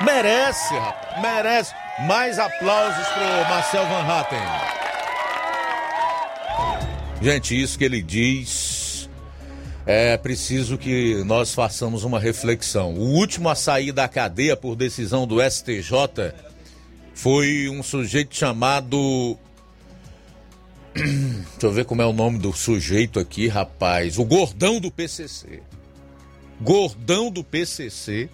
Merece, 0.02 0.74
rapaz, 0.78 1.22
merece. 1.22 1.87
Mais 2.06 2.38
aplausos 2.38 3.08
pro 3.08 3.26
Marcel 3.50 3.84
Van 3.88 4.04
Hatten. 4.04 4.38
Gente, 7.20 7.60
isso 7.60 7.76
que 7.76 7.84
ele 7.84 8.04
diz 8.04 9.10
é 9.84 10.16
preciso 10.16 10.78
que 10.78 11.24
nós 11.24 11.56
façamos 11.56 12.04
uma 12.04 12.20
reflexão. 12.20 12.94
O 12.94 13.16
último 13.16 13.50
a 13.50 13.56
sair 13.56 13.92
da 13.92 14.08
cadeia 14.08 14.56
por 14.56 14.76
decisão 14.76 15.26
do 15.26 15.42
STJ 15.42 16.34
foi 17.16 17.68
um 17.68 17.82
sujeito 17.82 18.36
chamado. 18.36 19.36
Deixa 20.94 21.64
eu 21.64 21.72
ver 21.72 21.86
como 21.86 22.04
é 22.04 22.06
o 22.06 22.14
nome 22.14 22.38
do 22.38 22.54
sujeito 22.54 23.20
aqui, 23.20 23.48
rapaz. 23.48 24.20
O 24.20 24.24
Gordão 24.24 24.80
do 24.80 24.92
PCC. 24.92 25.64
Gordão 26.62 27.32
do 27.32 27.44
PCC 27.44 28.30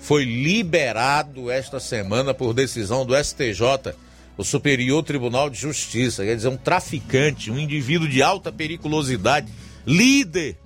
foi 0.00 0.24
liberado 0.24 1.50
esta 1.50 1.78
semana 1.78 2.32
por 2.32 2.54
decisão 2.54 3.04
do 3.04 3.14
STJ, 3.14 3.94
o 4.36 4.42
Superior 4.42 5.02
Tribunal 5.02 5.50
de 5.50 5.60
Justiça. 5.60 6.24
Quer 6.24 6.34
dizer, 6.34 6.48
um 6.48 6.56
traficante, 6.56 7.50
um 7.50 7.58
indivíduo 7.58 8.08
de 8.08 8.22
alta 8.22 8.50
periculosidade, 8.50 9.52
líder 9.86 10.56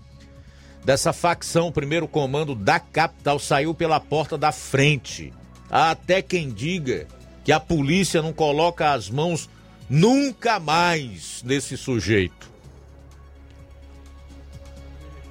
dessa 0.84 1.12
facção, 1.12 1.72
primeiro 1.72 2.06
comando 2.06 2.54
da 2.54 2.78
capital, 2.78 3.38
saiu 3.38 3.74
pela 3.74 3.98
porta 3.98 4.38
da 4.38 4.52
frente. 4.52 5.32
Há 5.68 5.90
até 5.90 6.22
quem 6.22 6.50
diga 6.50 7.08
que 7.42 7.50
a 7.50 7.58
polícia 7.58 8.22
não 8.22 8.32
coloca 8.32 8.92
as 8.92 9.10
mãos 9.10 9.50
nunca 9.90 10.60
mais 10.60 11.42
nesse 11.42 11.76
sujeito. 11.76 12.52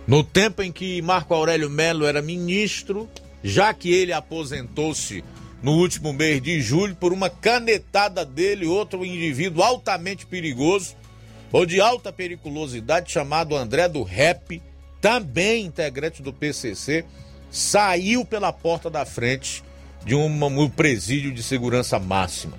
No 0.06 0.24
tempo 0.24 0.62
em 0.62 0.72
que 0.72 1.02
Marco 1.02 1.34
Aurélio 1.34 1.70
Melo 1.70 2.06
era 2.06 2.22
ministro, 2.22 3.10
já 3.44 3.74
que 3.74 3.94
ele 3.94 4.14
aposentou-se 4.14 5.24
no 5.62 5.74
último 5.74 6.14
mês 6.14 6.42
de 6.42 6.62
julho 6.62 6.96
por 6.96 7.12
uma 7.12 7.30
canetada 7.30 8.26
dele, 8.26 8.66
outro 8.66 9.06
indivíduo 9.06 9.62
altamente 9.62 10.26
perigoso 10.26 10.96
ou 11.52 11.66
de 11.66 11.80
alta 11.80 12.12
periculosidade 12.12 13.12
chamado 13.12 13.56
André 13.56 13.88
do 13.88 14.02
Rep, 14.02 14.62
também 15.00 15.66
integrante 15.66 16.22
do 16.22 16.34
PCC, 16.34 17.06
saiu 17.52 18.26
pela 18.26 18.52
porta 18.52 18.90
da 18.90 19.06
frente 19.06 19.64
de 20.04 20.16
um 20.16 20.70
presídio 20.70 21.32
de 21.32 21.44
segurança 21.44 22.00
máxima. 22.00 22.58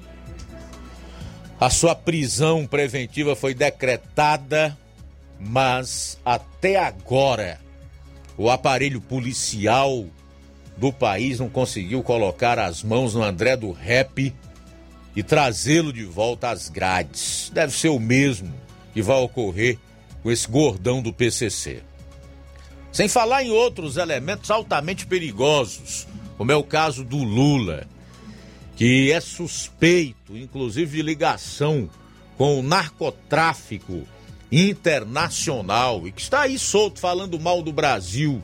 A 1.61 1.71
sua 1.71 1.95
prisão 1.95 2.67
preventiva 2.67 3.35
foi 3.35 3.55
decretada, 3.55 4.77
mas 5.41 6.19
até 6.25 6.77
agora 6.77 7.61
o 8.37 8.51
aparelho 8.51 9.01
policial 9.01 10.07
do 10.77 10.93
país 10.93 11.39
não 11.39 11.49
conseguiu 11.49 12.03
colocar 12.03 12.59
as 12.59 12.83
mãos 12.83 13.15
no 13.15 13.23
André 13.23 13.57
do 13.57 13.71
Rap 13.71 14.35
e 15.15 15.23
trazê-lo 15.23 15.93
de 15.93 16.05
volta 16.05 16.51
às 16.51 16.69
grades. 16.69 17.51
Deve 17.53 17.73
ser 17.73 17.89
o 17.89 18.01
mesmo 18.01 18.53
que 18.93 19.03
vai 19.03 19.17
ocorrer 19.19 19.79
com 20.23 20.31
esse 20.31 20.49
gordão 20.49 21.01
do 21.01 21.13
PCC. 21.13 21.83
Sem 22.93 23.09
falar 23.09 23.43
em 23.45 23.51
outros 23.51 23.97
elementos 23.97 24.51
altamente 24.51 25.07
perigosos, 25.07 26.07
como 26.37 26.53
é 26.53 26.57
o 26.57 26.65
caso 26.65 27.05
do 27.05 27.19
Lula, 27.19 27.87
que 28.77 29.13
é 29.13 29.21
suspeito, 29.21 30.37
inclusive, 30.37 30.97
de 30.97 31.03
ligação 31.03 31.89
com 32.37 32.59
o 32.59 32.63
narcotráfico 32.63 34.03
internacional 34.51 36.07
e 36.07 36.13
que 36.13 36.21
está 36.21 36.43
aí 36.43 36.59
solto 36.59 37.01
falando 37.01 37.39
mal 37.39 37.63
do 37.63 37.73
Brasil 37.73 38.43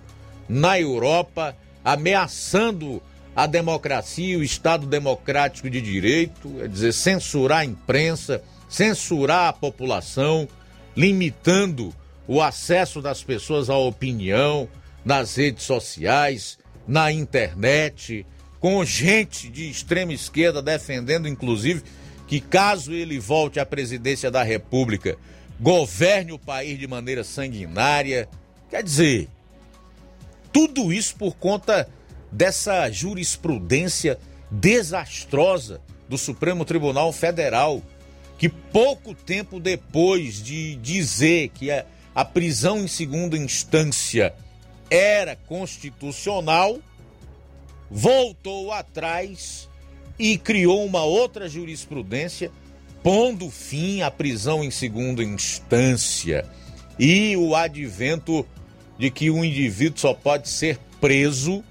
na 0.49 0.79
Europa 0.79 1.57
ameaçando 1.85 3.03
a 3.35 3.47
democracia, 3.47 4.39
o 4.39 4.43
Estado 4.43 4.87
democrático 4.87 5.71
de 5.71 5.81
direito, 5.81 6.61
é 6.61 6.69
dizer, 6.69 6.93
censurar 6.93 7.61
a 7.61 7.65
imprensa, 7.65 8.43
censurar 8.69 9.49
a 9.49 9.53
população, 9.53 10.49
limitando 10.97 11.95
o 12.27 12.41
acesso 12.41 13.01
das 13.01 13.23
pessoas 13.23 13.71
à 13.71 13.77
opinião 13.77 14.69
nas 15.05 15.37
redes 15.37 15.65
sociais, 15.65 16.59
na 16.87 17.11
internet, 17.11 18.27
com 18.59 18.85
gente 18.85 19.49
de 19.49 19.71
extrema 19.71 20.13
esquerda 20.13 20.61
defendendo, 20.61 21.27
inclusive, 21.27 21.83
que 22.27 22.41
caso 22.41 22.93
ele 22.93 23.19
volte 23.19 23.59
à 23.59 23.67
presidência 23.67 24.31
da 24.31 24.43
República, 24.43 25.17
governe 25.59 26.33
o 26.33 26.39
país 26.39 26.79
de 26.79 26.87
maneira 26.87 27.25
sanguinária. 27.25 28.29
Quer 28.69 28.83
dizer, 28.83 29.29
tudo 30.53 30.93
isso 30.93 31.17
por 31.17 31.35
conta 31.37 31.89
dessa 32.31 32.91
jurisprudência 32.91 34.19
desastrosa 34.51 35.81
do 36.09 36.19
Supremo 36.19 36.65
Tribunal 36.65 37.13
Federal, 37.13 37.83
que 38.37 38.49
pouco 38.49 39.15
tempo 39.15 39.61
depois 39.61 40.43
de 40.43 40.77
dizer 40.77 41.51
que 41.51 41.71
a, 41.71 41.85
a 42.15 42.25
prisão 42.25 42.79
em 42.79 42.89
segunda 42.89 43.37
instância 43.37 44.35
era 44.91 45.37
constitucional, 45.37 46.79
voltou 47.91 48.73
atrás 48.73 49.69
e 50.19 50.37
criou 50.37 50.85
uma 50.85 51.03
outra 51.03 51.49
jurisprudência 51.49 52.51
pondo 53.03 53.51
fim 53.51 54.03
à 54.03 54.11
prisão 54.11 54.63
em 54.63 54.71
segunda 54.71 55.23
instância. 55.23 56.45
E 56.99 57.37
o 57.37 57.55
advento 57.55 58.47
de 59.01 59.11
que 59.11 59.31
um 59.31 59.43
indivíduo 59.43 59.99
só 59.99 60.13
pode 60.13 60.47
ser 60.47 60.79
preso 61.01 61.65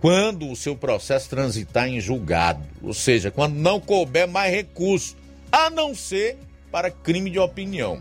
quando 0.00 0.48
o 0.48 0.54
seu 0.54 0.76
processo 0.76 1.28
transitar 1.28 1.88
em 1.88 2.00
julgado, 2.00 2.62
ou 2.80 2.94
seja, 2.94 3.32
quando 3.32 3.56
não 3.56 3.80
couber 3.80 4.28
mais 4.28 4.54
recurso, 4.54 5.16
a 5.50 5.68
não 5.68 5.92
ser 5.92 6.38
para 6.70 6.88
crime 6.88 7.30
de 7.30 7.40
opinião. 7.40 8.00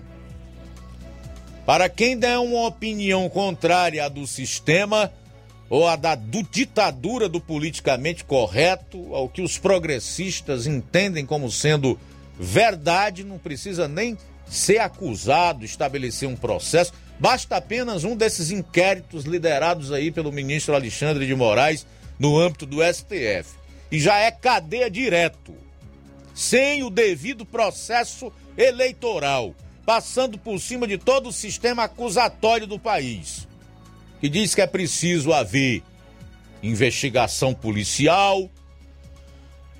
Para 1.65 1.89
quem 1.89 2.15
der 2.15 2.37
uma 2.37 2.67
opinião 2.67 3.27
contrária 3.29 4.05
à 4.05 4.09
do 4.09 4.27
sistema 4.27 5.11
ou 5.67 5.87
à 5.87 5.95
da 5.95 6.13
do 6.13 6.43
ditadura 6.43 7.27
do 7.27 7.41
politicamente 7.41 8.23
correto, 8.23 9.15
ao 9.15 9.27
que 9.27 9.41
os 9.41 9.57
progressistas 9.57 10.67
entendem 10.67 11.25
como 11.25 11.49
sendo 11.49 11.99
verdade, 12.39 13.23
não 13.23 13.39
precisa 13.39 13.87
nem 13.87 14.15
ser 14.45 14.77
acusado, 14.77 15.65
estabelecer 15.65 16.29
um 16.29 16.35
processo 16.35 16.93
Basta 17.19 17.57
apenas 17.57 18.03
um 18.03 18.15
desses 18.15 18.51
inquéritos 18.51 19.25
liderados 19.25 19.91
aí 19.91 20.11
pelo 20.11 20.31
ministro 20.31 20.75
Alexandre 20.75 21.25
de 21.25 21.33
Moraes 21.35 21.85
no 22.19 22.37
âmbito 22.37 22.65
do 22.65 22.77
STF. 22.83 23.55
E 23.91 23.99
já 23.99 24.17
é 24.17 24.31
cadeia 24.31 24.89
direto. 24.89 25.53
sem 26.33 26.83
o 26.83 26.89
devido 26.89 27.45
processo 27.45 28.29
eleitoral, 28.57 29.55
passando 29.85 30.37
por 30.37 30.59
cima 30.59 30.85
de 30.85 30.97
todo 30.97 31.29
o 31.29 31.33
sistema 31.33 31.83
acusatório 31.83 32.67
do 32.67 32.77
país, 32.77 33.47
que 34.19 34.27
diz 34.27 34.53
que 34.53 34.61
é 34.61 34.67
preciso 34.67 35.31
haver 35.31 35.81
investigação 36.61 37.53
policial, 37.53 38.49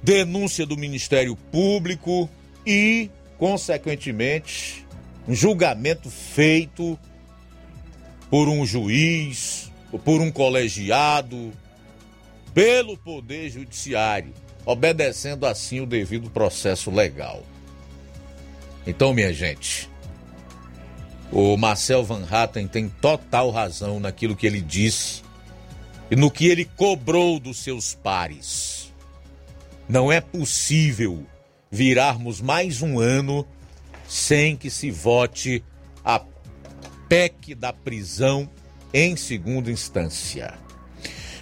denúncia 0.02 0.66
do 0.66 0.78
Ministério 0.78 1.36
Público 1.36 2.30
e, 2.66 3.10
consequentemente, 3.38 4.86
um 5.28 5.36
julgamento 5.36 6.10
feito 6.10 6.98
por 8.36 8.50
um 8.50 8.66
juiz, 8.66 9.72
por 10.04 10.20
um 10.20 10.30
colegiado, 10.30 11.54
pelo 12.54 12.98
Poder 12.98 13.50
Judiciário, 13.50 14.34
obedecendo 14.66 15.46
assim 15.46 15.80
o 15.80 15.86
devido 15.86 16.30
processo 16.30 16.92
legal. 16.92 17.44
Então, 18.86 19.14
minha 19.14 19.34
gente, 19.34 19.90
o 21.32 21.56
Marcel 21.56 22.04
Van 22.04 22.28
Hatten 22.30 22.68
tem 22.68 22.90
total 22.90 23.52
razão 23.52 24.02
naquilo 24.02 24.36
que 24.36 24.46
ele 24.46 24.60
disse 24.60 25.24
e 26.12 26.16
no 26.18 26.30
que 26.30 26.48
ele 26.48 26.66
cobrou 26.66 27.40
dos 27.40 27.60
seus 27.60 27.96
pares. 27.96 28.94
Não 29.88 30.12
é 30.12 30.20
possível 30.20 31.26
virarmos 31.72 32.42
mais 32.42 32.82
um 32.82 33.00
ano 33.00 33.48
sem 34.10 34.58
que 34.58 34.70
se 34.70 34.92
vote 34.92 35.64
PEC 37.08 37.56
da 37.56 37.72
prisão 37.72 38.50
em 38.94 39.16
segunda 39.16 39.72
instância. 39.72 40.54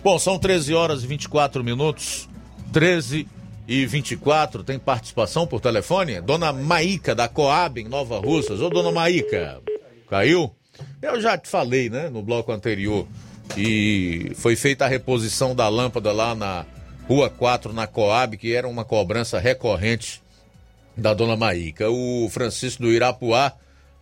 Bom, 0.03 0.19
são 0.19 0.37
13 0.37 0.73
horas 0.73 1.03
e 1.03 1.07
24 1.07 1.63
minutos. 1.63 2.27
13 2.71 3.27
e 3.67 3.85
24, 3.85 4.63
tem 4.63 4.77
participação 4.77 5.47
por 5.47 5.61
telefone? 5.61 6.19
Dona 6.19 6.51
Maíca 6.51 7.15
da 7.15 7.27
Coab 7.27 7.79
em 7.79 7.87
Nova 7.87 8.19
Russas. 8.19 8.59
Ô, 8.59 8.69
dona 8.69 8.91
Maíca, 8.91 9.61
caiu? 10.09 10.53
Eu 11.01 11.21
já 11.21 11.37
te 11.37 11.47
falei, 11.47 11.89
né, 11.89 12.09
no 12.09 12.21
bloco 12.21 12.51
anterior, 12.51 13.07
que 13.53 14.31
foi 14.35 14.55
feita 14.55 14.85
a 14.85 14.87
reposição 14.87 15.55
da 15.55 15.69
lâmpada 15.69 16.11
lá 16.11 16.35
na 16.35 16.65
Rua 17.07 17.29
4, 17.29 17.71
na 17.71 17.87
Coab, 17.87 18.37
que 18.37 18.53
era 18.53 18.67
uma 18.67 18.83
cobrança 18.83 19.39
recorrente 19.39 20.21
da 20.97 21.13
dona 21.13 21.37
Maíca. 21.37 21.89
O 21.89 22.27
Francisco 22.29 22.83
do 22.83 22.91
Irapuá 22.91 23.53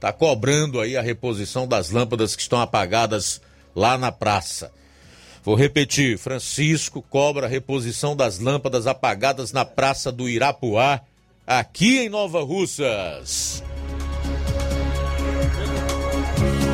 está 0.01 0.11
cobrando 0.11 0.81
aí 0.81 0.97
a 0.97 1.01
reposição 1.01 1.67
das 1.67 1.91
lâmpadas 1.91 2.35
que 2.35 2.41
estão 2.41 2.59
apagadas 2.59 3.39
lá 3.75 3.99
na 3.99 4.11
praça. 4.11 4.71
Vou 5.43 5.53
repetir: 5.53 6.17
Francisco 6.17 7.03
cobra 7.03 7.45
a 7.45 7.49
reposição 7.49 8.15
das 8.15 8.39
lâmpadas 8.39 8.87
apagadas 8.87 9.51
na 9.51 9.63
praça 9.63 10.11
do 10.11 10.27
Irapuá, 10.27 11.01
aqui 11.45 11.99
em 11.99 12.09
Nova 12.09 12.41
Russas. 12.41 13.63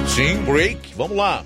Sim, 0.08 0.38
break, 0.46 0.96
vamos 0.96 1.18
lá. 1.18 1.46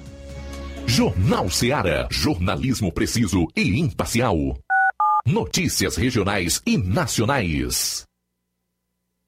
Jornal 0.85 1.49
Seara. 1.49 2.07
Jornalismo 2.11 2.91
preciso 2.91 3.47
e 3.55 3.79
imparcial. 3.79 4.35
Notícias 5.25 5.95
regionais 5.95 6.61
e 6.65 6.77
nacionais. 6.77 8.05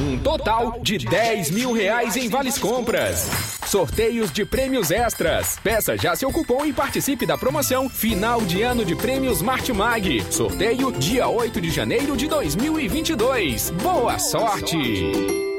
Um 0.00 0.18
total 0.18 0.78
de 0.80 0.98
10 0.98 1.50
mil 1.50 1.72
reais 1.72 2.16
em 2.16 2.28
vales 2.28 2.58
compras. 2.58 3.28
Sorteios 3.66 4.32
de 4.32 4.44
prêmios 4.44 4.90
extras. 4.90 5.58
Peça 5.62 5.96
já 5.96 6.16
seu 6.16 6.32
cupom 6.32 6.64
e 6.64 6.72
participe 6.72 7.26
da 7.26 7.36
promoção 7.36 7.88
Final 7.88 8.40
de 8.40 8.62
Ano 8.62 8.84
de 8.84 8.96
Prêmios 8.96 9.42
Martimag. 9.42 10.24
Sorteio 10.30 10.90
dia 10.92 11.28
8 11.28 11.60
de 11.60 11.70
janeiro 11.70 12.16
de 12.16 12.28
2022. 12.28 13.70
Boa 13.70 14.18
sorte! 14.18 15.50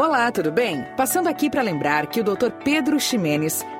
Olá, 0.00 0.32
tudo 0.32 0.50
bem? 0.50 0.82
Passando 0.96 1.28
aqui 1.28 1.50
para 1.50 1.60
lembrar 1.60 2.06
que 2.06 2.20
o 2.20 2.24
Dr. 2.24 2.50
Pedro 2.64 2.98
Ximenes, 2.98 3.62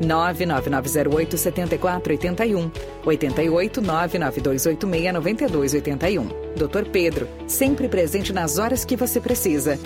99908 0.00 1.36
7481 1.38 2.70
88 3.04 3.80
99286 3.80 5.12
9281. 5.12 6.26
Dr. 6.56 6.90
Pedro, 6.90 7.28
sempre 7.46 7.88
presente 7.88 8.32
nas 8.32 8.58
horas 8.58 8.84
que 8.84 8.96
você 8.96 9.20
precisa. 9.20 9.78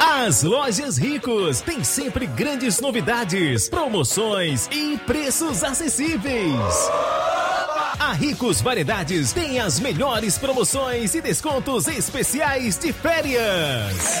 As 0.00 0.42
lojas 0.42 0.98
Ricos 0.98 1.60
têm 1.62 1.82
sempre 1.82 2.26
grandes 2.26 2.80
novidades, 2.80 3.68
promoções 3.68 4.68
e 4.70 4.98
preços 5.06 5.64
acessíveis. 5.64 6.90
A 7.98 8.12
Ricos 8.12 8.60
Variedades 8.60 9.32
tem 9.32 9.58
as 9.58 9.80
melhores 9.80 10.36
promoções 10.36 11.14
e 11.14 11.20
descontos 11.20 11.88
especiais 11.88 12.76
de 12.76 12.92
férias. 12.92 14.20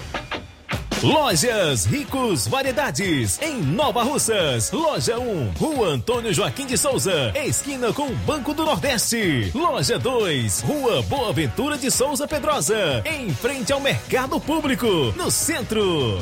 Lojas 1.03 1.85
Ricos 1.85 2.47
Variedades, 2.47 3.41
em 3.41 3.59
Nova 3.59 4.03
Russas. 4.03 4.71
Loja 4.71 5.17
1, 5.17 5.53
Rua 5.53 5.87
Antônio 5.87 6.31
Joaquim 6.31 6.67
de 6.67 6.77
Souza, 6.77 7.33
esquina 7.35 7.91
com 7.91 8.03
o 8.03 8.15
Banco 8.17 8.53
do 8.53 8.63
Nordeste. 8.63 9.51
Loja 9.55 9.97
2, 9.97 10.61
Rua 10.61 11.01
Boa 11.01 11.33
Ventura 11.33 11.75
de 11.75 11.89
Souza 11.89 12.27
Pedrosa, 12.27 13.01
em 13.03 13.33
frente 13.33 13.73
ao 13.73 13.79
Mercado 13.79 14.39
Público, 14.39 14.85
no 15.17 15.31
centro. 15.31 16.19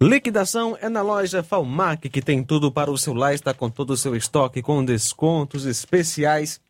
Liquidação 0.00 0.76
é 0.80 0.88
na 0.88 1.02
loja 1.02 1.44
Falmac, 1.44 2.08
que 2.08 2.20
tem 2.20 2.42
tudo 2.42 2.72
para 2.72 2.90
o 2.90 2.98
seu 2.98 3.14
lar, 3.14 3.32
está 3.32 3.54
com 3.54 3.70
todo 3.70 3.90
o 3.90 3.96
seu 3.96 4.16
estoque, 4.16 4.60
com 4.60 4.84
descontos 4.84 5.66
especiais 5.66 6.60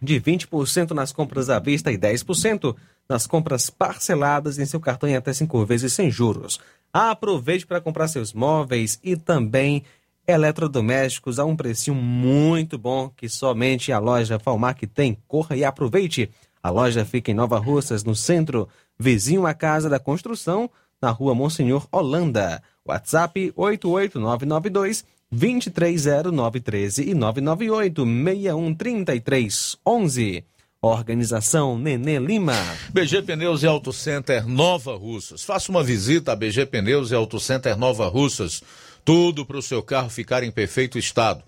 de 0.00 0.20
20% 0.20 0.92
nas 0.92 1.12
compras 1.12 1.50
à 1.50 1.58
vista 1.58 1.92
e 1.92 1.98
10% 1.98 2.74
nas 3.08 3.26
compras 3.26 3.68
parceladas 3.68 4.58
em 4.58 4.64
seu 4.64 4.80
cartão 4.80 5.08
em 5.08 5.16
até 5.16 5.32
5 5.32 5.66
vezes 5.66 5.92
sem 5.92 6.10
juros. 6.10 6.60
Aproveite 6.92 7.66
para 7.66 7.80
comprar 7.80 8.08
seus 8.08 8.32
móveis 8.32 8.98
e 9.02 9.16
também 9.16 9.84
eletrodomésticos 10.26 11.38
a 11.38 11.44
um 11.44 11.56
precinho 11.56 11.96
muito 11.96 12.78
bom 12.78 13.10
que 13.10 13.28
somente 13.28 13.92
a 13.92 13.98
loja 13.98 14.38
Falmac 14.38 14.86
tem. 14.86 15.18
Corra 15.26 15.56
e 15.56 15.64
aproveite. 15.64 16.30
A 16.62 16.70
loja 16.70 17.04
fica 17.04 17.30
em 17.30 17.34
Nova 17.34 17.58
Russas, 17.58 18.04
no 18.04 18.14
centro, 18.14 18.68
vizinho 18.98 19.46
à 19.46 19.54
Casa 19.54 19.88
da 19.88 19.98
Construção, 19.98 20.70
na 21.00 21.10
rua 21.10 21.34
Monsenhor 21.34 21.86
Holanda. 21.90 22.62
WhatsApp 22.86 23.52
88992 23.56 25.04
230913 25.32 27.10
e 27.10 27.14
998 27.14 28.04
613311. 28.04 30.44
Organização 30.82 31.78
Nenê 31.78 32.18
Lima. 32.18 32.54
BG 32.90 33.22
Pneus 33.22 33.62
e 33.62 33.66
Auto 33.66 33.92
Center 33.92 34.48
Nova 34.48 34.96
Russas. 34.96 35.44
Faça 35.44 35.70
uma 35.70 35.84
visita 35.84 36.32
a 36.32 36.36
BG 36.36 36.64
Pneus 36.66 37.10
e 37.10 37.14
Auto 37.14 37.38
Center 37.38 37.76
Nova 37.76 38.08
Russas. 38.08 38.62
Tudo 39.04 39.44
para 39.44 39.58
o 39.58 39.62
seu 39.62 39.82
carro 39.82 40.08
ficar 40.08 40.42
em 40.42 40.50
perfeito 40.50 40.98
estado. 40.98 41.44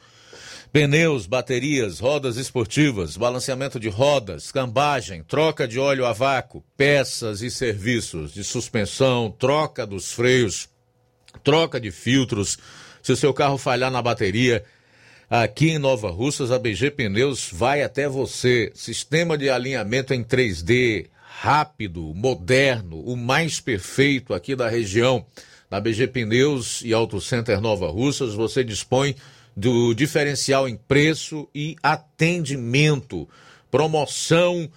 Pneus, 0.70 1.26
baterias, 1.26 1.98
rodas 1.98 2.36
esportivas, 2.36 3.16
balanceamento 3.16 3.80
de 3.80 3.88
rodas, 3.88 4.52
cambagem, 4.52 5.22
troca 5.22 5.66
de 5.66 5.78
óleo 5.78 6.06
a 6.06 6.12
vácuo, 6.12 6.62
peças 6.76 7.42
e 7.42 7.50
serviços 7.50 8.32
de 8.32 8.44
suspensão, 8.44 9.30
troca 9.30 9.86
dos 9.86 10.12
freios, 10.12 10.68
troca 11.42 11.80
de 11.80 11.90
filtros. 11.90 12.58
Se 13.02 13.10
o 13.10 13.16
seu 13.16 13.34
carro 13.34 13.58
falhar 13.58 13.90
na 13.90 14.00
bateria, 14.00 14.64
aqui 15.28 15.70
em 15.70 15.78
Nova 15.78 16.10
Russas, 16.10 16.52
a 16.52 16.58
BG 16.58 16.92
Pneus 16.92 17.50
vai 17.52 17.82
até 17.82 18.08
você. 18.08 18.70
Sistema 18.74 19.36
de 19.36 19.50
alinhamento 19.50 20.14
em 20.14 20.22
3D, 20.22 21.08
rápido, 21.40 22.12
moderno, 22.14 23.00
o 23.00 23.16
mais 23.16 23.58
perfeito 23.58 24.32
aqui 24.32 24.54
da 24.54 24.68
região. 24.68 25.26
Na 25.68 25.80
BG 25.80 26.06
Pneus 26.08 26.82
e 26.84 26.92
Auto 26.92 27.20
Center 27.20 27.60
Nova 27.60 27.90
Russas, 27.90 28.34
você 28.34 28.62
dispõe 28.62 29.16
do 29.56 29.94
diferencial 29.94 30.68
em 30.68 30.76
preço 30.76 31.48
e 31.54 31.76
atendimento. 31.82 33.28
Promoção, 33.70 34.70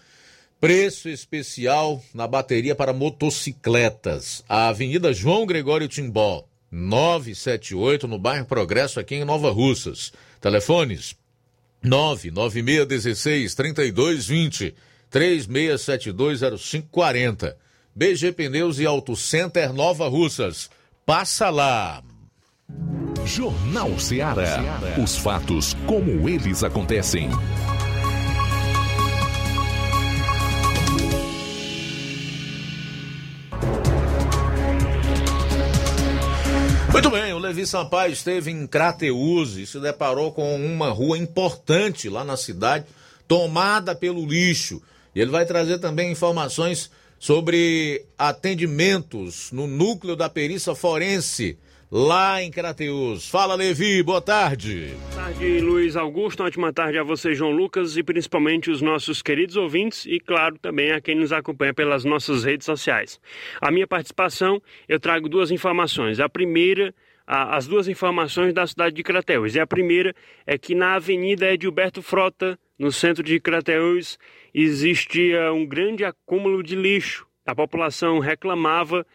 preço 0.60 1.10
especial 1.10 2.02
na 2.14 2.26
bateria 2.26 2.74
para 2.74 2.94
motocicletas. 2.94 4.44
A 4.48 4.70
Avenida 4.70 5.14
João 5.14 5.46
Gregório 5.46 5.88
Timbó, 5.88 6.46
978, 6.76 8.08
no 8.08 8.20
bairro 8.20 8.46
Progresso, 8.46 9.00
aqui 9.00 9.16
em 9.16 9.24
Nova 9.24 9.50
Russas. 9.50 10.12
Telefones 10.42 11.16
99616 11.82 13.56
3220 13.56 14.76
36720540. 15.10 17.56
BG 17.96 18.34
Pneus 18.34 18.78
e 18.80 18.86
Auto 18.86 19.16
Center 19.16 19.72
Nova 19.72 20.10
Russas. 20.10 20.70
Passa 21.06 21.50
lá. 21.50 22.04
Jornal 23.26 23.98
Ceará. 23.98 24.62
Os 25.02 25.18
fatos 25.18 25.74
como 25.88 26.28
eles 26.28 26.62
acontecem. 26.62 27.30
Muito 36.96 37.10
bem, 37.10 37.34
o 37.34 37.40
Levi 37.40 37.68
Sampaio 37.68 38.14
esteve 38.14 38.52
em 38.52 38.66
Crateús 38.66 39.58
e 39.58 39.68
se 39.68 39.82
deparou 39.82 40.32
com 40.32 40.56
uma 40.56 40.92
rua 40.92 41.18
importante 41.18 42.08
lá 42.08 42.24
na 42.24 42.38
cidade, 42.38 42.86
tomada 43.28 43.94
pelo 43.94 44.26
lixo. 44.26 44.82
E 45.14 45.20
ele 45.20 45.30
vai 45.30 45.46
trazer 45.46 45.78
também 45.80 46.10
informações 46.10 46.90
sobre 47.20 48.06
atendimentos 48.18 49.52
no 49.52 49.68
núcleo 49.68 50.16
da 50.16 50.30
perícia 50.30 50.74
forense 50.74 51.58
lá 51.92 52.42
em 52.42 52.52
Crateus. 52.52 53.30
Fala, 53.30 53.56
Levi, 53.56 54.02
boa 54.04 54.22
tarde. 54.22 54.94
Boa 55.12 55.24
tarde, 55.24 55.60
Luiz 55.60 55.96
Augusto. 55.96 56.42
Uma 56.42 56.48
ótima 56.48 56.74
tarde 56.74 56.98
a 56.98 57.04
você, 57.04 57.34
João 57.34 57.52
Lucas, 57.52 57.98
e 57.98 58.04
principalmente 58.04 58.70
os 58.70 58.82
nossos 58.82 59.22
queridos 59.22 59.56
ouvintes 59.56 60.06
e, 60.06 60.20
claro, 60.20 60.58
também 60.60 60.92
a 60.92 61.02
quem 61.02 61.16
nos 61.16 61.32
acompanha 61.32 61.74
pelas 61.74 62.04
nossas 62.04 62.44
redes 62.44 62.66
sociais. 62.66 63.20
A 63.62 63.72
minha 63.72 63.88
participação, 63.88 64.62
eu 64.88 65.00
trago 65.00 65.30
duas 65.30 65.52
informações. 65.52 66.20
A 66.20 66.30
primeira 66.30 66.94
as 67.28 67.66
duas 67.66 67.88
informações 67.88 68.54
da 68.54 68.68
cidade 68.68 68.96
de 68.96 69.04
Crateus. 69.04 69.56
E 69.56 69.60
a 69.60 69.66
primeira 69.66 70.14
é 70.46 70.58
que 70.58 70.76
na 70.76 70.96
Avenida 70.96 71.52
Edilberto 71.52 72.02
Frota, 72.02 72.58
no 72.78 72.92
centro 72.92 73.24
de 73.24 73.40
Crateus, 73.40 74.20
existia 74.54 75.52
um 75.52 75.66
grande 75.66 76.06
acúmulo 76.06 76.62
de 76.62 76.76
lixo. 76.76 77.26
A 77.46 77.56
população 77.56 78.20
reclamava 78.20 79.06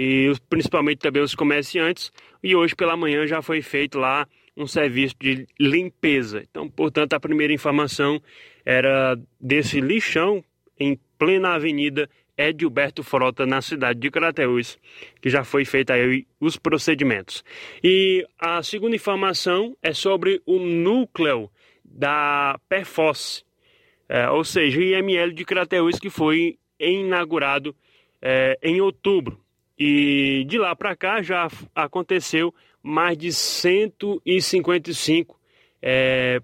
e 0.00 0.32
principalmente 0.48 0.98
também 0.98 1.20
os 1.20 1.34
comerciantes. 1.34 2.12
E 2.40 2.54
hoje 2.54 2.76
pela 2.76 2.96
manhã 2.96 3.26
já 3.26 3.42
foi 3.42 3.60
feito 3.60 3.98
lá 3.98 4.28
um 4.56 4.64
serviço 4.64 5.16
de 5.20 5.44
limpeza. 5.58 6.44
Então, 6.48 6.70
portanto, 6.70 7.14
a 7.14 7.20
primeira 7.20 7.52
informação 7.52 8.22
era 8.64 9.18
desse 9.40 9.80
lixão 9.80 10.44
em 10.78 10.96
plena 11.18 11.54
avenida 11.54 12.08
Edilberto 12.36 13.02
Frota, 13.02 13.44
na 13.44 13.60
cidade 13.60 13.98
de 13.98 14.08
Crateús, 14.08 14.78
que 15.20 15.28
já 15.28 15.42
foi 15.42 15.64
feita 15.64 15.94
aí 15.94 16.24
os 16.38 16.56
procedimentos. 16.56 17.42
E 17.82 18.24
a 18.38 18.62
segunda 18.62 18.94
informação 18.94 19.76
é 19.82 19.92
sobre 19.92 20.40
o 20.46 20.60
núcleo 20.60 21.50
da 21.84 22.56
PERFOS, 22.68 23.44
é, 24.08 24.30
ou 24.30 24.44
seja, 24.44 24.78
o 24.78 24.82
IML 24.82 25.32
de 25.32 25.44
Crateús, 25.44 25.98
que 25.98 26.08
foi 26.08 26.56
inaugurado 26.78 27.74
é, 28.22 28.56
em 28.62 28.80
outubro. 28.80 29.42
E 29.78 30.44
de 30.48 30.58
lá 30.58 30.74
para 30.74 30.96
cá 30.96 31.22
já 31.22 31.48
aconteceu 31.74 32.52
mais 32.82 33.16
de 33.16 33.32
155 33.32 35.38
é, 35.80 36.42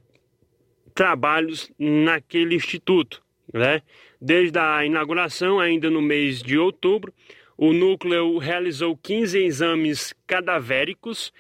trabalhos 0.95 1.71
naquele 1.79 2.55
instituto. 2.55 3.23
Né? 3.53 3.83
Desde 4.21 4.59
a 4.59 4.87
inauguração, 4.87 5.59
ainda 5.59 5.91
no 5.91 6.01
mês 6.01 6.43
de 6.43 6.57
outubro, 6.59 7.13
o 7.57 7.73
núcleo 7.73 8.39
realizou 8.39 8.97
15 8.97 9.39
exames 9.39 10.15
cadavéricos, 10.27 11.33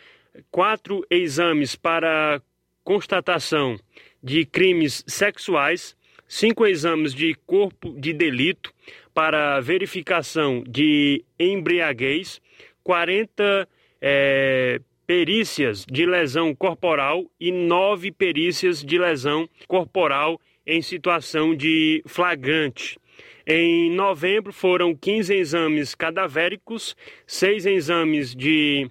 quatro 0.51 1.07
exames 1.11 1.77
para 1.77 2.43
constatação 2.83 3.79
de 4.23 4.45
crimes 4.45 5.05
sexuais, 5.07 5.97
cinco 6.27 6.67
exames 6.67 7.15
de 7.15 7.35
corpo 7.47 7.95
de 7.99 8.13
delito, 8.13 8.73
para 9.15 9.61
verificação 9.61 10.63
de 10.67 11.25
embriaguez, 11.39 12.41
40 12.83 13.69
é, 14.03 14.81
perícias 15.07 15.87
de 15.89 16.05
lesão 16.05 16.55
corporal 16.55 17.25
e 17.39 17.53
nove 17.53 18.11
perícias 18.11 18.83
de 18.83 18.99
lesão 18.99 19.49
corporal 19.69 20.41
em 20.67 20.83
situação 20.83 21.55
de 21.55 22.03
flagrante. 22.07 22.99
Em 23.47 23.91
novembro 23.91 24.53
foram 24.53 24.95
15 24.95 25.35
exames 25.35 25.95
cadavéricos, 25.95 26.97
seis 27.27 27.67
exames 27.67 28.35
de 28.35 28.91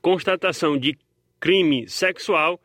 constatação 0.00 0.76
de 0.76 0.96
crime 1.38 1.86
sexual, 1.86 2.60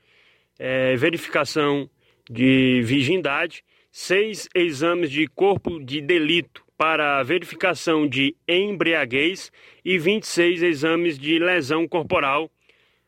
é, 0.57 0.95
verificação 0.95 1.89
de 2.29 2.81
virgindade, 2.83 3.63
seis 3.95 4.49
exames 4.55 5.11
de 5.11 5.27
corpo 5.27 5.79
de 5.79 6.01
delito 6.01 6.65
para 6.75 7.21
verificação 7.21 8.07
de 8.07 8.35
embriaguez 8.49 9.51
e 9.85 9.99
26 9.99 10.63
exames 10.63 11.19
de 11.19 11.37
lesão 11.37 11.87
corporal, 11.87 12.49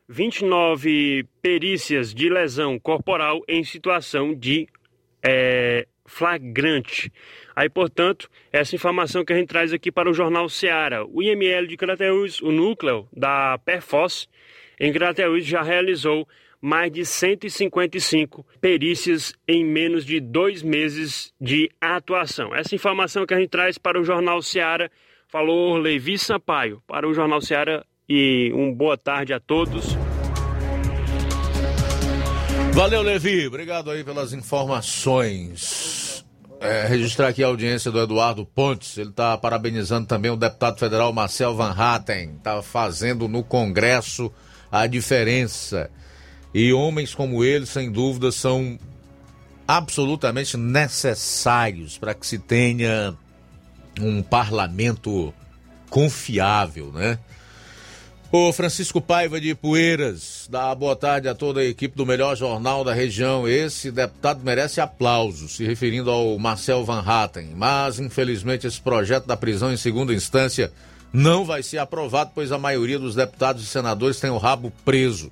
29 0.08 1.26
perícias 1.42 2.14
de 2.14 2.28
lesão 2.28 2.78
corporal 2.78 3.42
em 3.48 3.64
situação 3.64 4.32
de 4.32 4.68
é, 5.20 5.88
flagrante. 6.06 7.12
Aí, 7.56 7.68
portanto, 7.68 8.30
essa 8.52 8.76
informação 8.76 9.24
que 9.24 9.32
a 9.32 9.36
gente 9.36 9.48
traz 9.48 9.72
aqui 9.72 9.90
para 9.90 10.08
o 10.08 10.14
Jornal 10.14 10.48
Seara. 10.48 11.04
O 11.04 11.20
IML 11.20 11.66
de 11.66 11.76
Crateús, 11.76 12.40
o 12.40 12.52
núcleo 12.52 13.08
da 13.12 13.58
Perfos, 13.58 14.28
em 14.78 14.92
Crateús 14.92 15.44
já 15.44 15.62
realizou 15.62 16.28
mais 16.60 16.90
de 16.90 17.04
155 17.04 18.46
perícias 18.60 19.34
em 19.46 19.64
menos 19.64 20.04
de 20.04 20.20
dois 20.20 20.62
meses 20.62 21.32
de 21.40 21.70
atuação. 21.80 22.54
Essa 22.54 22.74
informação 22.74 23.26
que 23.26 23.34
a 23.34 23.38
gente 23.38 23.50
traz 23.50 23.78
para 23.78 24.00
o 24.00 24.04
Jornal 24.04 24.42
Seara, 24.42 24.90
falou 25.28 25.76
Levi 25.76 26.18
Sampaio, 26.18 26.82
para 26.86 27.08
o 27.08 27.14
Jornal 27.14 27.40
Seara 27.40 27.84
e 28.08 28.50
uma 28.52 28.72
boa 28.72 28.96
tarde 28.96 29.32
a 29.32 29.40
todos. 29.40 29.96
Valeu, 32.72 33.00
Levi. 33.00 33.46
Obrigado 33.46 33.90
aí 33.90 34.04
pelas 34.04 34.32
informações. 34.34 36.24
É, 36.60 36.86
registrar 36.86 37.28
aqui 37.28 37.42
a 37.42 37.46
audiência 37.46 37.90
do 37.90 38.00
Eduardo 38.00 38.44
Pontes. 38.44 38.98
Ele 38.98 39.10
está 39.10 39.36
parabenizando 39.36 40.06
também 40.06 40.30
o 40.30 40.36
deputado 40.36 40.78
federal 40.78 41.12
Marcel 41.12 41.54
Van 41.54 41.74
Hatten. 41.76 42.34
Está 42.36 42.62
fazendo 42.62 43.28
no 43.28 43.42
Congresso 43.42 44.32
a 44.70 44.86
diferença. 44.86 45.90
E 46.58 46.72
homens 46.72 47.14
como 47.14 47.44
ele, 47.44 47.66
sem 47.66 47.92
dúvida, 47.92 48.32
são 48.32 48.78
absolutamente 49.68 50.56
necessários 50.56 51.98
para 51.98 52.14
que 52.14 52.26
se 52.26 52.38
tenha 52.38 53.14
um 54.00 54.22
parlamento 54.22 55.34
confiável, 55.90 56.90
né? 56.92 57.18
O 58.32 58.50
Francisco 58.54 59.02
Paiva 59.02 59.38
de 59.38 59.54
Poeiras, 59.54 60.48
dá 60.50 60.74
boa 60.74 60.96
tarde 60.96 61.28
a 61.28 61.34
toda 61.34 61.60
a 61.60 61.64
equipe 61.64 61.94
do 61.94 62.06
melhor 62.06 62.34
jornal 62.34 62.82
da 62.82 62.94
região. 62.94 63.46
Esse 63.46 63.90
deputado 63.90 64.42
merece 64.42 64.80
aplausos, 64.80 65.56
se 65.56 65.64
referindo 65.66 66.10
ao 66.10 66.38
Marcel 66.38 66.86
Van 66.86 67.04
Hatten. 67.06 67.50
Mas, 67.54 68.00
infelizmente, 68.00 68.66
esse 68.66 68.80
projeto 68.80 69.26
da 69.26 69.36
prisão 69.36 69.70
em 69.70 69.76
segunda 69.76 70.14
instância 70.14 70.72
não 71.12 71.44
vai 71.44 71.62
ser 71.62 71.76
aprovado, 71.76 72.30
pois 72.34 72.50
a 72.50 72.56
maioria 72.56 72.98
dos 72.98 73.14
deputados 73.14 73.62
e 73.62 73.66
senadores 73.66 74.18
tem 74.18 74.30
o 74.30 74.38
rabo 74.38 74.72
preso, 74.86 75.30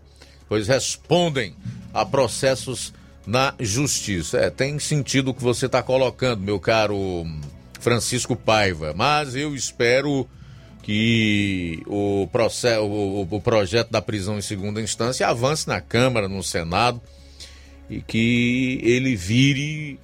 pois 0.48 0.68
respondem 0.68 1.54
a 1.92 2.04
processos 2.04 2.92
na 3.26 3.54
justiça. 3.58 4.38
É, 4.38 4.50
tem 4.50 4.78
sentido 4.78 5.30
o 5.30 5.34
que 5.34 5.42
você 5.42 5.66
está 5.66 5.82
colocando, 5.82 6.42
meu 6.42 6.60
caro 6.60 7.24
Francisco 7.80 8.36
Paiva, 8.36 8.92
mas 8.94 9.34
eu 9.34 9.54
espero 9.54 10.28
que 10.82 11.82
o, 11.86 12.28
processo, 12.30 12.82
o, 12.82 13.22
o, 13.22 13.40
projeto 13.40 13.90
da 13.90 14.02
prisão 14.02 14.36
em 14.36 14.42
segunda 14.42 14.82
instância 14.82 15.26
avance 15.26 15.66
na 15.66 15.80
Câmara, 15.80 16.28
no 16.28 16.42
Senado 16.42 17.00
e 17.88 18.02
que 18.02 18.80
ele 18.82 19.16
vire 19.16 19.98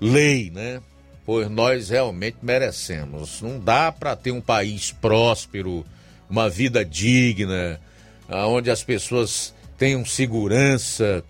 lei, 0.00 0.50
né? 0.50 0.80
Pois 1.26 1.50
nós 1.50 1.90
realmente 1.90 2.38
merecemos. 2.42 3.42
Não 3.42 3.58
dá 3.58 3.90
para 3.90 4.14
ter 4.16 4.30
um 4.30 4.40
país 4.40 4.92
próspero, 4.92 5.84
uma 6.28 6.48
vida 6.48 6.84
digna, 6.84 7.80
onde 8.28 8.70
as 8.70 8.82
pessoas 8.82 9.52
tenham 9.80 10.04
segurança, 10.04 11.24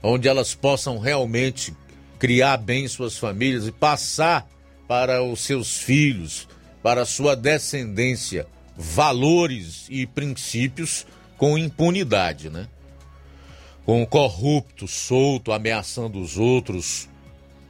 onde 0.00 0.28
elas 0.28 0.54
possam 0.54 0.96
realmente 0.96 1.74
criar 2.16 2.56
bem 2.56 2.86
suas 2.86 3.18
famílias 3.18 3.66
e 3.66 3.72
passar 3.72 4.48
para 4.86 5.24
os 5.24 5.40
seus 5.40 5.78
filhos 5.78 6.46
para 6.84 7.04
sua 7.04 7.34
descendência 7.34 8.46
valores 8.76 9.86
e 9.90 10.06
princípios 10.06 11.04
com 11.36 11.58
impunidade, 11.58 12.48
né? 12.48 12.68
Com 13.84 14.06
corrupto, 14.06 14.86
solto, 14.86 15.50
ameaçando 15.50 16.20
os 16.20 16.38
outros, 16.38 17.08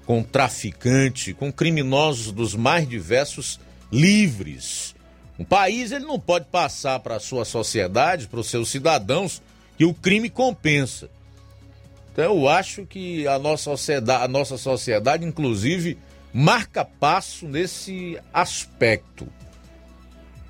com 0.04 0.22
traficante, 0.22 1.32
com 1.32 1.50
criminosos 1.50 2.30
dos 2.30 2.54
mais 2.54 2.86
diversos 2.86 3.58
livres. 3.90 4.94
Um 5.38 5.44
país 5.44 5.92
ele 5.92 6.04
não 6.04 6.20
pode 6.20 6.44
passar 6.46 7.00
para 7.00 7.16
a 7.16 7.20
sua 7.20 7.46
sociedade, 7.46 8.28
para 8.28 8.40
os 8.40 8.50
seus 8.50 8.68
cidadãos, 8.68 9.40
que 9.78 9.84
o 9.84 9.94
crime 9.94 10.28
compensa. 10.28 11.08
Então 12.12 12.24
eu 12.24 12.48
acho 12.48 12.84
que 12.84 13.28
a 13.28 13.38
nossa 13.38 13.62
sociedade, 13.62 14.24
a 14.24 14.28
nossa 14.28 14.58
sociedade 14.58 15.24
inclusive, 15.24 15.96
marca 16.34 16.84
passo 16.84 17.46
nesse 17.46 18.18
aspecto. 18.32 19.28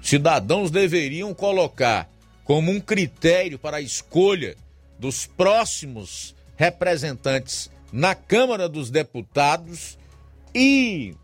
Cidadãos 0.02 0.70
deveriam 0.70 1.34
colocar 1.34 2.08
como 2.42 2.72
um 2.72 2.80
critério 2.80 3.58
para 3.58 3.76
a 3.76 3.82
escolha 3.82 4.56
dos 4.98 5.26
próximos 5.26 6.34
representantes 6.56 7.70
na 7.92 8.14
Câmara 8.14 8.66
dos 8.66 8.90
Deputados 8.90 9.98
e 10.54 11.14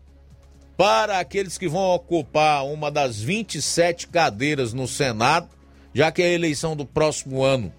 para 0.77 1.19
aqueles 1.19 1.57
que 1.57 1.67
vão 1.67 1.95
ocupar 1.95 2.65
uma 2.65 2.91
das 2.91 3.19
27 3.19 4.07
cadeiras 4.09 4.73
no 4.73 4.87
Senado, 4.87 5.49
já 5.91 6.11
que 6.11 6.21
a 6.21 6.29
eleição 6.29 6.75
do 6.75 6.85
próximo 6.85 7.43
ano 7.43 7.73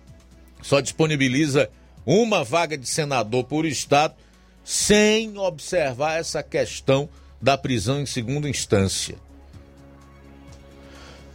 só 0.62 0.80
disponibiliza 0.80 1.70
uma 2.04 2.44
vaga 2.44 2.76
de 2.78 2.88
senador 2.88 3.44
por 3.44 3.64
estado, 3.66 4.14
sem 4.64 5.36
observar 5.38 6.18
essa 6.18 6.42
questão 6.42 7.08
da 7.40 7.56
prisão 7.56 8.00
em 8.00 8.06
segunda 8.06 8.48
instância. 8.48 9.16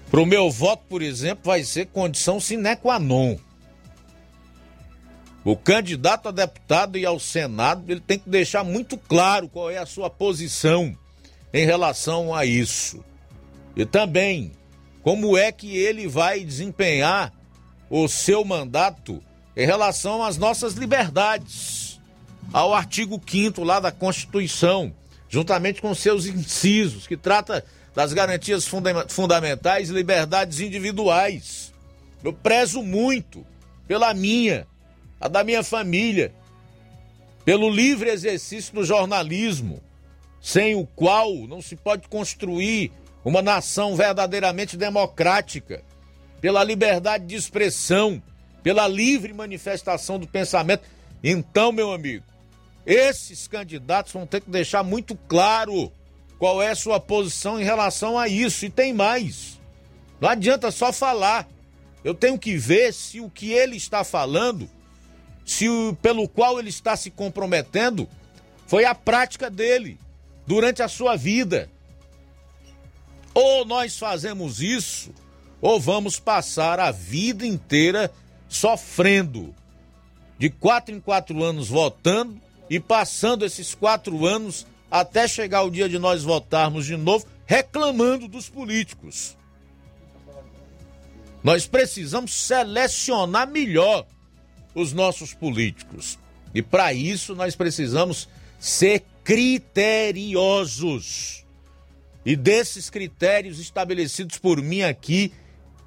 Para 0.09 0.21
o 0.21 0.25
meu 0.25 0.51
voto, 0.51 0.83
por 0.89 1.01
exemplo, 1.01 1.45
vai 1.45 1.63
ser 1.63 1.87
condição 1.87 2.39
sine 2.39 2.75
qua 2.75 2.99
non. 2.99 3.37
O 5.43 5.55
candidato 5.55 6.27
a 6.27 6.31
deputado 6.31 6.97
e 6.97 7.05
ao 7.05 7.19
Senado 7.19 7.89
ele 7.89 8.01
tem 8.01 8.19
que 8.19 8.29
deixar 8.29 8.63
muito 8.63 8.97
claro 8.97 9.47
qual 9.47 9.71
é 9.71 9.77
a 9.77 9.85
sua 9.85 10.09
posição 10.09 10.95
em 11.53 11.65
relação 11.65 12.35
a 12.35 12.45
isso. 12.45 13.03
E 13.75 13.85
também 13.85 14.51
como 15.01 15.37
é 15.37 15.51
que 15.51 15.77
ele 15.77 16.07
vai 16.07 16.43
desempenhar 16.43 17.33
o 17.91 18.07
seu 18.07 18.45
mandato 18.45 19.21
em 19.55 19.65
relação 19.65 20.23
às 20.23 20.37
nossas 20.37 20.75
liberdades 20.75 21.99
ao 22.53 22.73
artigo 22.73 23.21
5 23.23 23.61
lá 23.65 23.81
da 23.81 23.91
Constituição, 23.91 24.93
juntamente 25.27 25.81
com 25.81 25.93
seus 25.93 26.25
incisos, 26.25 27.05
que 27.05 27.17
trata 27.17 27.65
das 27.93 28.13
garantias 28.13 28.65
funda 28.65 29.05
fundamentais 29.09 29.89
e 29.89 29.93
liberdades 29.93 30.61
individuais. 30.61 31.73
Eu 32.23 32.31
prezo 32.31 32.81
muito 32.81 33.45
pela 33.89 34.13
minha, 34.13 34.65
a 35.19 35.27
da 35.27 35.43
minha 35.43 35.61
família, 35.61 36.33
pelo 37.43 37.69
livre 37.69 38.09
exercício 38.09 38.73
do 38.73 38.85
jornalismo, 38.85 39.81
sem 40.41 40.75
o 40.75 40.87
qual 40.87 41.33
não 41.45 41.61
se 41.61 41.75
pode 41.75 42.07
construir 42.07 42.89
uma 43.25 43.41
nação 43.41 43.97
verdadeiramente 43.97 44.77
democrática, 44.77 45.83
pela 46.41 46.63
liberdade 46.63 47.25
de 47.25 47.35
expressão, 47.35 48.21
pela 48.63 48.87
livre 48.87 49.31
manifestação 49.31 50.19
do 50.19 50.27
pensamento. 50.27 50.83
Então, 51.23 51.71
meu 51.71 51.93
amigo, 51.93 52.25
esses 52.85 53.47
candidatos 53.47 54.11
vão 54.11 54.25
ter 54.25 54.41
que 54.41 54.49
deixar 54.49 54.83
muito 54.83 55.15
claro 55.27 55.91
qual 56.39 56.61
é 56.61 56.73
sua 56.73 56.99
posição 56.99 57.61
em 57.61 57.63
relação 57.63 58.17
a 58.17 58.27
isso. 58.27 58.65
E 58.65 58.69
tem 58.69 58.91
mais. 58.91 59.59
Não 60.19 60.27
adianta 60.27 60.71
só 60.71 60.91
falar. 60.91 61.47
Eu 62.03 62.15
tenho 62.15 62.37
que 62.39 62.57
ver 62.57 62.91
se 62.93 63.19
o 63.19 63.29
que 63.29 63.51
ele 63.51 63.77
está 63.77 64.03
falando, 64.03 64.67
se 65.45 65.69
o 65.69 65.95
pelo 66.01 66.27
qual 66.27 66.59
ele 66.59 66.69
está 66.69 66.97
se 66.97 67.11
comprometendo, 67.11 68.09
foi 68.65 68.85
a 68.85 68.95
prática 68.95 69.51
dele 69.51 69.99
durante 70.47 70.81
a 70.81 70.87
sua 70.87 71.15
vida. 71.15 71.69
Ou 73.35 73.63
nós 73.63 73.97
fazemos 73.97 74.61
isso, 74.61 75.13
ou 75.61 75.79
vamos 75.79 76.19
passar 76.19 76.79
a 76.79 76.91
vida 76.91 77.45
inteira 77.45 78.11
sofrendo. 78.49 79.55
De 80.37 80.49
quatro 80.49 80.93
em 80.93 80.99
quatro 80.99 81.41
anos 81.43 81.69
votando 81.69 82.41
e 82.69 82.79
passando 82.79 83.45
esses 83.45 83.73
quatro 83.75 84.25
anos 84.25 84.65
até 84.89 85.27
chegar 85.27 85.61
o 85.63 85.69
dia 85.69 85.87
de 85.87 85.99
nós 85.99 86.23
votarmos 86.23 86.85
de 86.85 86.97
novo, 86.97 87.27
reclamando 87.45 88.27
dos 88.27 88.49
políticos. 88.49 89.37
Nós 91.43 91.67
precisamos 91.67 92.33
selecionar 92.33 93.47
melhor 93.47 94.07
os 94.75 94.93
nossos 94.93 95.33
políticos. 95.33 96.19
E 96.53 96.61
para 96.61 96.93
isso 96.93 97.33
nós 97.35 97.55
precisamos 97.55 98.29
ser 98.59 99.03
criteriosos. 99.23 101.43
E 102.25 102.35
desses 102.35 102.89
critérios 102.89 103.59
estabelecidos 103.59 104.37
por 104.37 104.61
mim 104.61 104.81
aqui, 104.83 105.31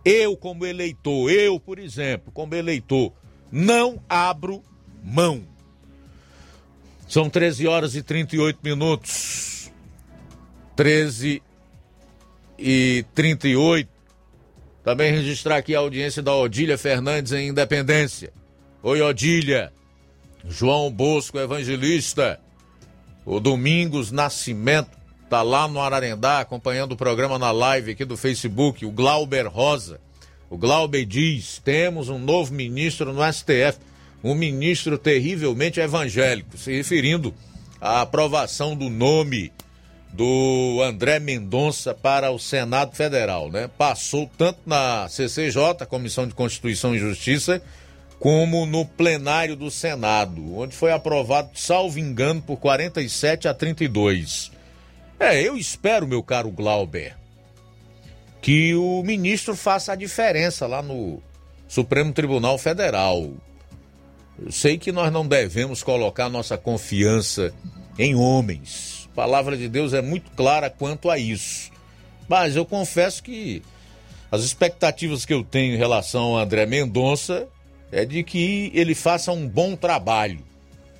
eu, 0.05 0.36
como 0.36 0.66
eleitor, 0.66 1.31
eu, 1.31 1.59
por 1.59 1.78
exemplo, 1.78 2.31
como 2.32 2.55
eleitor, 2.55 3.12
não 3.51 4.02
abro 4.09 4.62
mão. 5.02 5.43
São 7.09 7.31
13 7.31 7.66
horas 7.66 7.94
e 7.94 8.02
38 8.02 8.59
minutos. 8.62 9.70
13 10.74 11.43
e 12.59 13.05
38. 13.14 13.89
Também 14.82 15.12
registrar 15.12 15.56
aqui 15.56 15.74
a 15.74 15.78
audiência 15.78 16.22
da 16.22 16.35
Odília 16.35 16.76
Fernandes 16.76 17.32
em 17.32 17.48
Independência. 17.48 18.32
Oi, 18.82 19.01
Odília. 19.01 19.72
João 20.47 20.90
Bosco, 20.90 21.39
evangelista. 21.39 22.40
O 23.24 23.40
Domingos 23.40 24.10
Nascimento 24.10 25.03
tá 25.29 25.43
lá 25.43 25.67
no 25.67 25.81
Ararendá 25.81 26.41
acompanhando 26.41 26.93
o 26.93 26.97
programa 26.97 27.39
na 27.39 27.51
live 27.51 27.93
aqui 27.93 28.05
do 28.05 28.17
Facebook. 28.17 28.85
O 28.85 28.91
Glauber 28.91 29.47
Rosa. 29.47 30.01
O 30.49 30.57
Glauber 30.57 31.05
diz: 31.05 31.61
temos 31.65 32.09
um 32.09 32.19
novo 32.19 32.53
ministro 32.53 33.13
no 33.13 33.21
STF, 33.33 33.79
um 34.23 34.35
ministro 34.35 34.97
terrivelmente 34.99 35.81
evangélico, 35.81 36.57
se 36.57 36.73
referindo 36.75 37.35
à 37.81 38.03
aprovação 38.03 38.77
do 38.77 38.89
nome 38.89 39.53
do 40.13 40.81
André 40.81 41.19
Mendonça 41.19 41.93
para 41.93 42.31
o 42.31 42.39
Senado 42.39 42.95
Federal, 42.95 43.51
né? 43.51 43.69
Passou 43.77 44.31
tanto 44.39 44.61
na 44.65 45.09
CCJ, 45.09 45.85
Comissão 45.89 46.25
de 46.27 46.35
Constituição 46.35 46.95
e 46.95 47.01
Justiça, 47.01 47.61
como 48.21 48.65
no 48.65 48.87
plenário 48.87 49.57
do 49.57 49.73
Senado, 49.73 50.57
onde 50.57 50.75
foi 50.75 50.93
aprovado, 50.93 51.51
salvo 51.55 51.99
engano, 51.99 52.41
por 52.41 52.59
47 52.59 53.49
a 53.49 53.53
32. 53.53 54.53
É, 55.25 55.41
eu 55.43 55.57
espero, 55.57 56.07
meu 56.07 56.23
caro 56.23 56.51
Glauber, 56.51 57.17
que 58.43 58.75
o 58.75 59.03
ministro 59.03 59.57
faça 59.57 59.93
a 59.93 59.97
diferença 59.97 60.67
lá 60.67 60.83
no 60.83 61.23
Supremo 61.67 62.13
Tribunal 62.13 62.59
Federal. 62.59 63.33
Eu 64.39 64.53
sei 64.53 64.77
que 64.77 64.93
nós 64.93 65.13
não 65.13 65.27
devemos 65.27 65.83
colocar 65.83 66.29
nossa 66.29 66.59
confiança 66.59 67.55
em 67.99 68.15
homens 68.15 68.95
a 69.15 69.15
palavra 69.15 69.57
de 69.57 69.69
Deus 69.69 69.93
é 69.93 70.03
muito 70.03 70.33
clara 70.33 70.69
quanto 70.69 71.09
a 71.09 71.17
isso. 71.17 71.71
Mas 72.29 72.57
eu 72.57 72.67
confesso 72.67 73.23
que 73.23 73.63
as 74.31 74.43
expectativas 74.43 75.25
que 75.25 75.33
eu 75.33 75.45
tenho 75.45 75.75
em 75.75 75.79
relação 75.79 76.33
ao 76.33 76.39
André 76.39 76.67
Mendonça 76.67 77.47
é 77.93 78.05
de 78.05 78.25
que 78.25 78.73
ele 78.75 78.93
faça 78.93 79.31
um 79.31 79.47
bom 79.47 79.77
trabalho. 79.77 80.41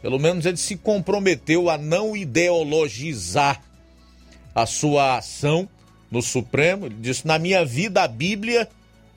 Pelo 0.01 0.21
menos 0.21 0.47
ele 0.47 0.57
se 0.57 0.77
comprometeu 0.77 1.69
a 1.69 1.77
não 1.77 2.17
ideologizar 2.17 3.61
a 4.55 4.67
sua 4.67 5.19
ação 5.19 5.69
no 6.11 6.23
Supremo. 6.23 6.87
Ele 6.87 6.97
disse: 7.01 7.27
na 7.27 7.39
minha 7.39 7.65
vida, 7.65 8.03
a 8.03 8.09
Bíblia, 8.09 8.69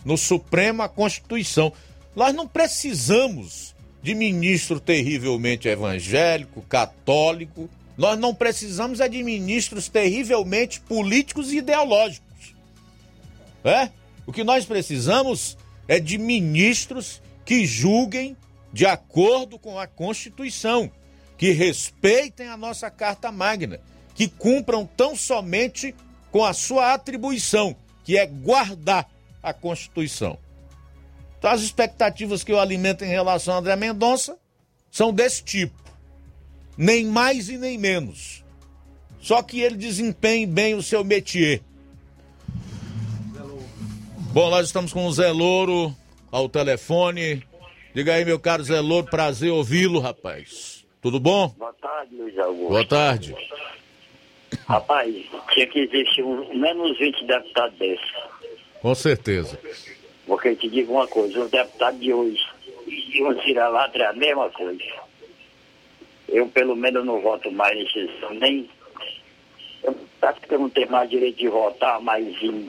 no 0.03 0.17
Supremo, 0.17 0.81
a 0.81 0.89
Constituição. 0.89 1.71
Nós 2.15 2.33
não 2.33 2.47
precisamos 2.47 3.75
de 4.01 4.15
ministro 4.15 4.79
terrivelmente 4.79 5.67
evangélico, 5.67 6.61
católico, 6.63 7.69
nós 7.97 8.17
não 8.19 8.33
precisamos 8.33 8.99
é 8.99 9.09
de 9.09 9.23
ministros 9.23 9.89
terrivelmente 9.89 10.79
políticos 10.79 11.51
e 11.51 11.57
ideológicos. 11.57 12.55
É? 13.63 13.89
O 14.25 14.31
que 14.31 14.43
nós 14.43 14.65
precisamos 14.65 15.57
é 15.87 15.99
de 15.99 16.17
ministros 16.17 17.21
que 17.43 17.65
julguem 17.65 18.37
de 18.71 18.85
acordo 18.85 19.57
com 19.57 19.79
a 19.79 19.87
Constituição, 19.87 20.91
que 21.37 21.51
respeitem 21.51 22.47
a 22.47 22.55
nossa 22.55 22.91
Carta 22.91 23.31
Magna, 23.31 23.79
que 24.17 24.27
cumpram 24.27 24.83
tão 24.97 25.15
somente 25.15 25.93
com 26.31 26.43
a 26.43 26.51
sua 26.51 26.93
atribuição, 26.93 27.75
que 28.03 28.17
é 28.17 28.25
guardar 28.25 29.07
a 29.43 29.53
Constituição. 29.53 30.39
Então, 31.37 31.51
as 31.51 31.61
expectativas 31.61 32.43
que 32.43 32.51
eu 32.51 32.59
alimento 32.59 33.05
em 33.05 33.09
relação 33.09 33.53
a 33.53 33.57
André 33.59 33.75
Mendonça 33.75 34.35
são 34.89 35.13
desse 35.13 35.43
tipo 35.43 35.87
nem 36.75 37.05
mais 37.05 37.47
e 37.47 37.59
nem 37.59 37.77
menos. 37.77 38.43
Só 39.21 39.43
que 39.43 39.59
ele 39.59 39.75
desempenhe 39.75 40.47
bem 40.47 40.73
o 40.73 40.81
seu 40.81 41.03
métier. 41.03 41.61
Bom, 44.31 44.49
nós 44.49 44.65
estamos 44.65 44.91
com 44.91 45.05
o 45.05 45.11
Zé 45.11 45.31
Louro 45.31 45.95
ao 46.31 46.49
telefone. 46.49 47.43
Diga 47.93 48.13
aí, 48.13 48.25
meu 48.25 48.39
caro 48.39 48.63
Zé 48.63 48.79
Louro, 48.79 49.07
prazer 49.07 49.51
ouvi-lo, 49.51 49.99
rapaz. 49.99 50.85
Tudo 51.01 51.19
bom? 51.19 51.49
Boa 51.57 51.73
tarde, 51.73 52.15
Luiz 52.15 52.37
Augusto. 52.39 52.69
Boa 52.69 52.87
tarde. 52.87 53.35
Rapaz, 54.67 55.15
tinha 55.53 55.67
que 55.67 55.79
existir 55.79 56.23
um, 56.23 56.53
menos 56.53 56.97
20 56.99 57.25
deputados 57.25 57.77
desses. 57.77 58.11
Com 58.81 58.93
certeza. 58.93 59.57
Porque 60.25 60.55
te 60.55 60.69
digo 60.69 60.93
uma 60.93 61.07
coisa, 61.07 61.39
os 61.39 61.49
deputados 61.49 61.99
de 62.01 62.13
hoje 62.13 62.45
iam 63.13 63.33
tirar 63.35 63.69
lá 63.69 63.89
a 64.09 64.13
mesma 64.13 64.49
coisa. 64.49 64.83
Eu, 66.27 66.47
pelo 66.47 66.75
menos, 66.75 67.05
não 67.05 67.21
voto 67.21 67.49
mais 67.49 67.91
sessão, 67.93 68.33
nem. 68.33 68.69
Eu 69.81 69.95
acho 70.21 70.41
que 70.41 70.53
eu 70.53 70.59
não 70.59 70.69
tenho 70.69 70.91
mais 70.91 71.09
direito 71.09 71.37
de 71.37 71.47
votar, 71.47 72.01
mas 72.01 72.25
em 72.41 72.67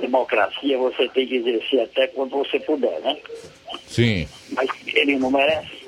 democracia 0.00 0.78
você 0.78 1.08
tem 1.08 1.26
que 1.26 1.36
exercer 1.36 1.80
até 1.80 2.06
quando 2.06 2.30
você 2.30 2.60
puder, 2.60 3.00
né? 3.00 3.18
Sim. 3.88 4.28
Mas 4.50 4.70
ele 4.86 5.16
não 5.18 5.32
merece. 5.32 5.83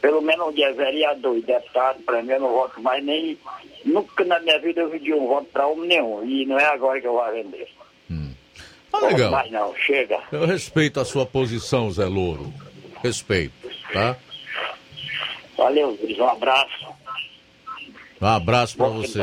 Pelo 0.00 0.22
menos 0.22 0.48
um 0.48 0.52
dia 0.52 0.72
vereador 0.72 1.36
e 1.36 1.42
deputado, 1.42 2.02
para 2.02 2.22
mim 2.22 2.32
eu 2.32 2.40
não 2.40 2.48
voto 2.50 2.80
mais 2.80 3.04
nem. 3.04 3.38
Nunca 3.84 4.24
na 4.24 4.40
minha 4.40 4.58
vida 4.58 4.80
eu 4.80 4.90
pedi 4.90 5.12
um 5.12 5.26
voto 5.26 5.46
para 5.52 5.66
homem 5.66 5.88
nenhum. 5.88 6.24
E 6.24 6.46
não 6.46 6.58
é 6.58 6.64
agora 6.64 7.00
que 7.00 7.06
eu 7.06 7.12
vou 7.12 7.32
vender. 7.32 7.68
Hum. 8.10 8.32
Ah, 8.92 9.06
legal. 9.06 9.30
Mas 9.30 9.50
não, 9.50 9.74
chega. 9.76 10.20
Eu 10.32 10.46
respeito 10.46 11.00
a 11.00 11.04
sua 11.04 11.26
posição, 11.26 11.90
Zé 11.90 12.06
Louro. 12.06 12.52
Respeito, 13.02 13.52
tá? 13.92 14.16
Valeu, 15.56 15.98
Luiz. 16.00 16.18
Um 16.18 16.28
abraço. 16.28 16.86
Um 18.20 18.26
abraço 18.26 18.76
para 18.76 18.88
você. 18.88 19.20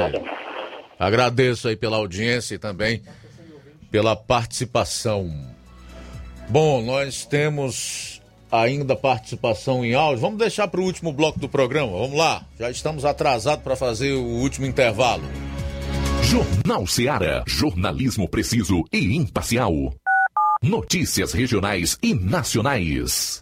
Agradeço 1.00 1.68
aí 1.68 1.76
pela 1.76 1.98
audiência 1.98 2.56
e 2.56 2.60
também 2.60 3.02
pela 3.90 4.16
participação. 4.16 5.30
Bom, 6.48 6.82
nós 6.82 7.26
temos 7.26 8.21
ainda 8.52 8.96
participação 8.96 9.86
em 9.86 9.94
áudio. 9.94 10.22
Vamos 10.22 10.40
deixar 10.40 10.68
para 10.68 10.82
o 10.82 10.84
último 10.84 11.14
bloco 11.14 11.40
do 11.40 11.48
programa. 11.48 11.92
Vamos 11.92 12.18
lá. 12.18 12.44
Já 12.60 12.70
estamos 12.70 13.06
atrasados 13.06 13.64
para 13.64 13.76
fazer 13.76 14.14
o 14.14 14.24
último 14.24 14.66
intervalo. 14.66 15.24
Jornal 16.24 16.86
Seara. 16.88 17.44
Jornalismo 17.48 18.28
preciso 18.28 18.84
e 18.92 19.16
imparcial. 19.16 19.74
Notícias 20.64 21.34
regionais 21.34 21.98
e 22.04 22.14
nacionais. 22.14 23.42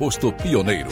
posto 0.00 0.32
Pioneiro. 0.32 0.88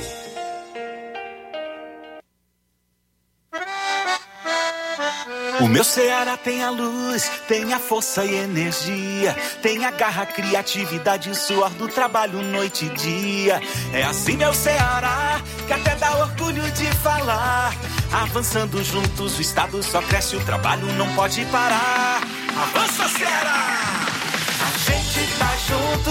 O 5.62 5.66
meu 5.66 5.82
Ceará 5.82 6.36
tem 6.36 6.62
a 6.62 6.68
luz, 6.68 7.26
tem 7.48 7.72
a 7.72 7.78
força 7.78 8.22
e 8.26 8.34
energia, 8.34 9.34
tem 9.62 9.86
a 9.86 9.90
garra, 9.90 10.26
criatividade 10.26 11.30
e 11.30 11.34
suor 11.34 11.70
do 11.70 11.88
trabalho 11.88 12.42
noite 12.42 12.84
e 12.84 12.90
dia. 12.90 13.62
É 13.94 14.02
assim 14.02 14.36
meu 14.36 14.52
Ceará, 14.52 15.40
que 15.66 15.72
até 15.72 15.94
dá 15.96 16.14
orgulho 16.18 16.70
de 16.72 16.86
falar. 16.96 17.74
Avançando 18.12 18.84
juntos, 18.84 19.38
o 19.38 19.40
estado 19.40 19.82
só 19.82 20.02
cresce, 20.02 20.36
o 20.36 20.44
trabalho 20.44 20.84
não 20.98 21.14
pode 21.14 21.46
parar. 21.46 22.20
Avança 22.54 23.08
Ceará! 23.08 24.08
A 24.60 24.78
gente 24.78 25.38
tá 25.38 25.56
junto, 25.66 26.10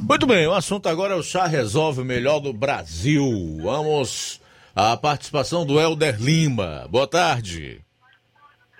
Muito 0.02 0.26
bem, 0.26 0.46
o 0.46 0.52
assunto 0.54 0.86
agora 0.88 1.14
é 1.14 1.16
o 1.16 1.22
chá 1.22 1.46
resolve 1.46 2.02
o 2.02 2.04
melhor 2.04 2.40
do 2.40 2.52
Brasil. 2.52 3.58
Vamos 3.62 4.38
à 4.74 4.94
participação 4.96 5.64
do 5.64 5.80
Helder 5.80 6.20
Lima. 6.20 6.86
Boa 6.90 7.06
tarde. 7.06 7.85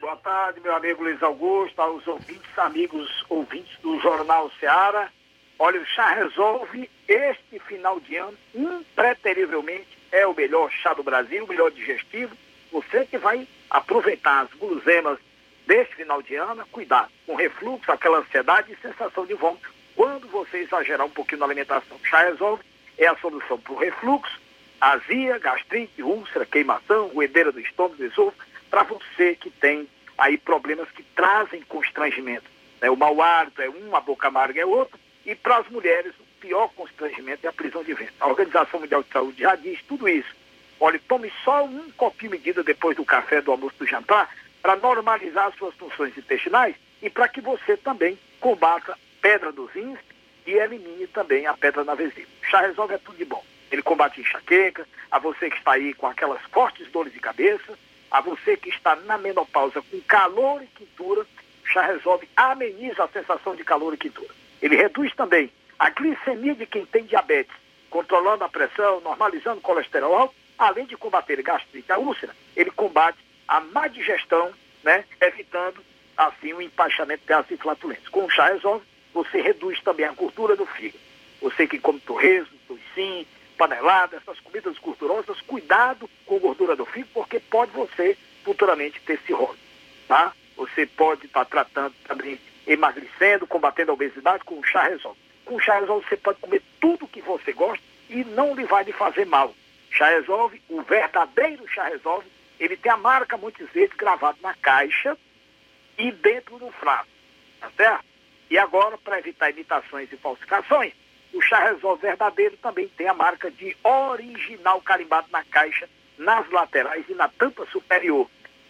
Boa 0.06 0.18
tarde, 0.18 0.60
meu 0.60 0.72
amigo 0.72 1.02
Luiz 1.02 1.20
Augusto, 1.20 1.82
aos 1.82 2.06
ouvintes, 2.06 2.56
amigos 2.56 3.24
ouvintes 3.28 3.76
do 3.80 3.98
Jornal 3.98 4.48
Seara. 4.60 5.12
Olha, 5.58 5.80
o 5.80 5.84
chá 5.84 6.10
resolve 6.14 6.88
este 7.08 7.58
final 7.66 7.98
de 7.98 8.14
ano, 8.14 8.38
impreterivelmente, 8.54 9.98
é 10.12 10.24
o 10.24 10.32
melhor 10.32 10.70
chá 10.70 10.94
do 10.94 11.02
Brasil, 11.02 11.44
o 11.44 11.48
melhor 11.48 11.72
digestivo. 11.72 12.36
Você 12.70 13.04
que 13.04 13.18
vai 13.18 13.48
aproveitar 13.68 14.42
as 14.42 14.50
guloseimas 14.54 15.18
deste 15.66 15.96
final 15.96 16.22
de 16.22 16.36
ano, 16.36 16.64
cuidado 16.70 17.10
com 17.26 17.34
refluxo, 17.34 17.90
aquela 17.90 18.18
ansiedade 18.18 18.72
e 18.72 18.76
sensação 18.76 19.26
de 19.26 19.34
vômito. 19.34 19.74
Quando 19.96 20.28
você 20.28 20.58
exagerar 20.58 21.04
um 21.04 21.10
pouquinho 21.10 21.40
na 21.40 21.46
alimentação, 21.46 21.96
o 21.96 22.06
chá 22.06 22.22
resolve 22.22 22.62
é 22.96 23.08
a 23.08 23.16
solução 23.16 23.58
para 23.58 23.72
o 23.72 23.76
refluxo, 23.76 24.40
azia, 24.80 25.36
gastrite, 25.40 26.00
úlcera, 26.00 26.46
queimação, 26.46 27.08
roedeira 27.08 27.50
do 27.50 27.58
estômago, 27.58 28.04
esôfago, 28.04 28.46
para 28.70 28.84
você 28.84 29.34
que 29.34 29.50
tem 29.50 29.88
aí 30.18 30.38
problemas 30.38 30.90
que 30.90 31.02
trazem 31.14 31.62
constrangimento. 31.62 32.47
Né? 32.80 32.90
O 32.90 32.97
mau 32.97 33.20
hálito 33.20 33.60
é 33.62 33.68
um, 33.68 33.94
a 33.94 34.01
boca 34.01 34.28
amarga 34.28 34.60
é 34.60 34.66
outro, 34.66 34.98
e 35.24 35.34
para 35.34 35.59
as 35.59 35.68
mulheres 35.68 36.12
o 36.18 36.40
pior 36.40 36.68
constrangimento 36.74 37.44
é 37.44 37.48
a 37.48 37.52
prisão 37.52 37.82
de 37.82 37.94
ventre. 37.94 38.14
A 38.20 38.28
Organização 38.28 38.80
Mundial 38.80 39.02
de 39.02 39.10
Saúde 39.10 39.43
já 39.43 39.55
diz 39.56 39.82
tudo 39.82 40.09
isso. 40.09 40.34
Olha, 40.78 41.01
tome 41.09 41.32
só 41.43 41.64
um 41.64 41.90
copinho 41.93 42.32
medida 42.32 42.62
depois 42.62 42.97
do 42.97 43.05
café, 43.05 43.40
do 43.40 43.51
almoço, 43.51 43.76
do 43.78 43.86
jantar, 43.86 44.30
para 44.62 44.76
normalizar 44.76 45.47
as 45.47 45.55
suas 45.56 45.74
funções 45.74 46.16
intestinais 46.16 46.74
e 47.02 47.09
para 47.09 47.28
que 47.28 47.40
você 47.40 47.76
também 47.76 48.18
combata 48.40 48.97
pedra 49.20 49.51
dos 49.51 49.70
rins 49.72 49.98
e 50.47 50.52
elimine 50.52 51.06
também 51.09 51.47
a 51.47 51.55
pedra 51.55 51.82
na 51.82 51.94
vesícula. 51.94 52.26
O 52.43 52.47
chá 52.47 52.60
resolve 52.60 52.94
é 52.94 52.98
tudo 52.98 53.16
de 53.16 53.24
bom. 53.24 53.43
Ele 53.70 53.82
combate 53.82 54.20
enxaqueca, 54.20 54.86
a 55.10 55.18
você 55.18 55.51
que 55.51 55.56
está 55.56 55.72
aí 55.72 55.93
com 55.94 56.06
aquelas 56.06 56.40
fortes 56.52 56.88
dores 56.90 57.12
de 57.12 57.18
cabeça, 57.18 57.76
a 58.10 58.20
você 58.20 58.56
que 58.56 58.68
está 58.68 58.96
na 58.96 59.18
menopausa 59.18 59.82
com 59.82 60.00
calor 60.02 60.62
e 60.62 60.66
quintura, 60.66 61.22
o 61.22 61.66
chá 61.66 61.82
resolve 61.82 62.28
ameniza 62.36 63.04
a 63.04 63.08
sensação 63.08 63.54
de 63.54 63.64
calor 63.64 63.94
e 63.94 63.98
quintura. 63.98 64.32
Ele 64.62 64.76
reduz 64.76 65.14
também 65.14 65.50
a 65.78 65.90
glicemia 65.90 66.54
de 66.54 66.66
quem 66.66 66.86
tem 66.86 67.04
diabetes, 67.04 67.54
controlando 67.90 68.44
a 68.44 68.48
pressão, 68.48 69.00
normalizando 69.00 69.58
o 69.58 69.62
colesterol 69.62 70.14
alto, 70.14 70.34
além 70.58 70.86
de 70.86 70.96
combater 70.96 71.42
gastrite, 71.42 71.92
a 71.92 71.98
úlcera, 71.98 72.34
ele 72.54 72.70
combate 72.70 73.18
a 73.46 73.60
má 73.60 73.86
digestão, 73.86 74.52
né, 74.82 75.04
evitando 75.20 75.84
assim 76.16 76.52
o 76.52 76.62
empachamento 76.62 77.22
de 77.48 77.56
flatulentos. 77.56 78.08
Com 78.08 78.24
o 78.24 78.30
chá 78.30 78.46
resolve, 78.46 78.84
você 79.12 79.40
reduz 79.40 79.80
também 79.82 80.06
a 80.06 80.12
gordura 80.12 80.56
do 80.56 80.64
fígado. 80.66 80.98
Você 81.42 81.66
que 81.66 81.78
come 81.78 82.00
torresmo, 82.00 82.56
toicinho, 82.66 83.26
panelada, 83.56 84.16
essas 84.16 84.38
comidas 84.40 84.78
gordurosas, 84.78 85.40
cuidado 85.42 86.08
com 86.24 86.36
a 86.36 86.40
gordura 86.40 86.76
do 86.76 86.84
fígado, 86.84 87.10
porque 87.14 87.40
pode 87.40 87.72
você 87.72 88.16
futuramente 88.44 89.00
ter 89.00 89.18
cirrose, 89.26 89.58
tá? 90.06 90.32
Você 90.56 90.86
pode 90.86 91.26
estar 91.26 91.44
tá 91.44 91.50
tratando 91.50 91.94
também, 92.06 92.38
emagrecendo, 92.66 93.46
combatendo 93.46 93.90
a 93.90 93.94
obesidade 93.94 94.44
com 94.44 94.62
chá 94.62 94.88
resolve. 94.88 95.18
Com 95.44 95.56
o 95.56 95.60
chá 95.60 95.78
resolve 95.78 96.06
você 96.08 96.16
pode 96.16 96.40
comer 96.40 96.62
tudo 96.80 97.08
que 97.08 97.20
você 97.20 97.52
gosta 97.52 97.84
e 98.08 98.24
não 98.24 98.54
lhe 98.54 98.64
vai 98.64 98.84
lhe 98.84 98.92
fazer 98.92 99.26
mal. 99.26 99.54
Chá 99.90 100.08
resolve, 100.08 100.62
o 100.68 100.82
verdadeiro 100.82 101.66
chá 101.68 101.84
resolve, 101.84 102.26
ele 102.58 102.76
tem 102.76 102.90
a 102.90 102.96
marca 102.96 103.36
muitas 103.36 103.68
vezes 103.70 103.94
gravada 103.96 104.38
na 104.42 104.54
caixa 104.54 105.16
e 105.98 106.10
dentro 106.12 106.58
do 106.58 106.70
frasco, 106.72 107.08
tá 107.60 107.70
certo? 107.76 108.04
E 108.50 108.58
agora, 108.58 108.96
para 108.98 109.18
evitar 109.18 109.50
imitações 109.50 110.12
e 110.12 110.16
falsificações, 110.16 110.92
o 111.32 111.40
chá 111.40 111.59
resolve 111.70 112.03
verdadeiro 112.03 112.57
também 112.59 112.89
tem 112.89 113.09
a 113.09 113.15
marca 113.15 113.51
de 113.51 113.77
original 113.82 114.81
carimbado 114.81 115.28
na 115.31 115.44
caixa, 115.44 115.89
nas 116.19 116.48
laterais 116.51 117.05
e 117.09 117.15
na 117.15 117.28
tampa 117.28 117.66
superior. 117.66 118.28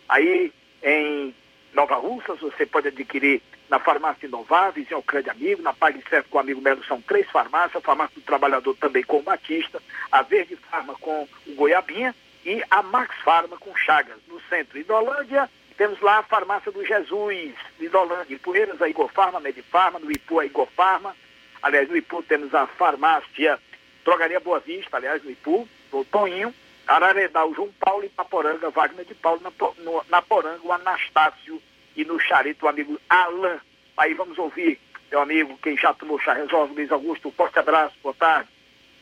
Aí, 0.08 0.52
em 0.82 1.34
Nova 1.72 1.96
Russas, 1.96 2.40
você 2.40 2.66
pode 2.66 2.88
adquirir 2.88 3.42
na 3.68 3.78
farmácia 3.78 4.26
Inováveis, 4.26 4.90
em 4.90 4.94
Alcrede 4.94 5.30
Amigo, 5.30 5.62
na 5.62 5.72
Pag 5.72 6.02
Certo 6.08 6.28
com 6.28 6.38
o 6.38 6.40
amigo 6.40 6.60
Melo, 6.60 6.84
são 6.84 7.00
três 7.02 7.28
farmácias, 7.30 7.76
a 7.76 7.80
farmácia 7.80 8.14
do 8.14 8.24
trabalhador 8.24 8.76
também 8.76 9.02
com 9.02 9.18
o 9.18 9.22
Batista, 9.22 9.82
a 10.10 10.22
Verde 10.22 10.56
Farma 10.56 10.94
com 10.94 11.28
o 11.46 11.54
Goiabinha 11.54 12.14
e 12.44 12.62
a 12.70 12.82
Max 12.82 13.14
Farma 13.24 13.56
com 13.58 13.74
Chagas. 13.76 14.18
No 14.28 14.40
centro 14.48 14.78
Idolândia, 14.78 15.50
temos 15.76 16.00
lá 16.00 16.18
a 16.18 16.22
farmácia 16.22 16.70
do 16.70 16.84
Jesus, 16.84 17.54
Idolândia, 17.80 18.34
em 18.34 18.38
Poeiras, 18.38 18.80
a 18.80 18.88
Igofarma, 18.88 19.40
Medifarma, 19.40 19.98
no 19.98 20.10
Ipu, 20.10 20.40
a 20.40 20.46
Igofarma, 20.46 21.14
aliás, 21.62 21.88
no 21.88 21.96
Ipu 21.96 22.22
temos 22.22 22.54
a 22.54 22.66
farmácia 22.66 23.58
Drogaria 24.04 24.40
Boa 24.40 24.60
Vista, 24.60 24.96
aliás, 24.96 25.22
no 25.22 25.30
Ipu, 25.30 25.68
o 25.92 26.04
Toninho, 26.04 26.54
Araredal, 26.86 27.54
João 27.54 27.70
Paulo 27.80 28.04
e 28.04 28.08
Paporanga, 28.08 28.70
Wagner 28.70 29.04
de 29.04 29.14
Paulo, 29.14 29.40
na, 29.42 29.52
no, 29.82 30.04
na 30.08 30.22
Poranga, 30.22 30.60
o 30.62 30.72
Anastácio 30.72 31.60
e 31.96 32.04
no 32.04 32.18
Charito, 32.20 32.66
o 32.66 32.68
amigo 32.68 33.00
Alan. 33.08 33.58
Aí 33.96 34.14
vamos 34.14 34.38
ouvir 34.38 34.78
meu 35.10 35.20
amigo, 35.20 35.58
quem 35.62 35.76
já 35.76 35.94
tomou 35.94 36.18
chá 36.18 36.34
resolve, 36.34 36.74
Luiz 36.74 36.90
Augusto, 36.90 37.32
forte 37.36 37.58
abraço, 37.58 37.94
boa 38.02 38.14
tarde. 38.14 38.48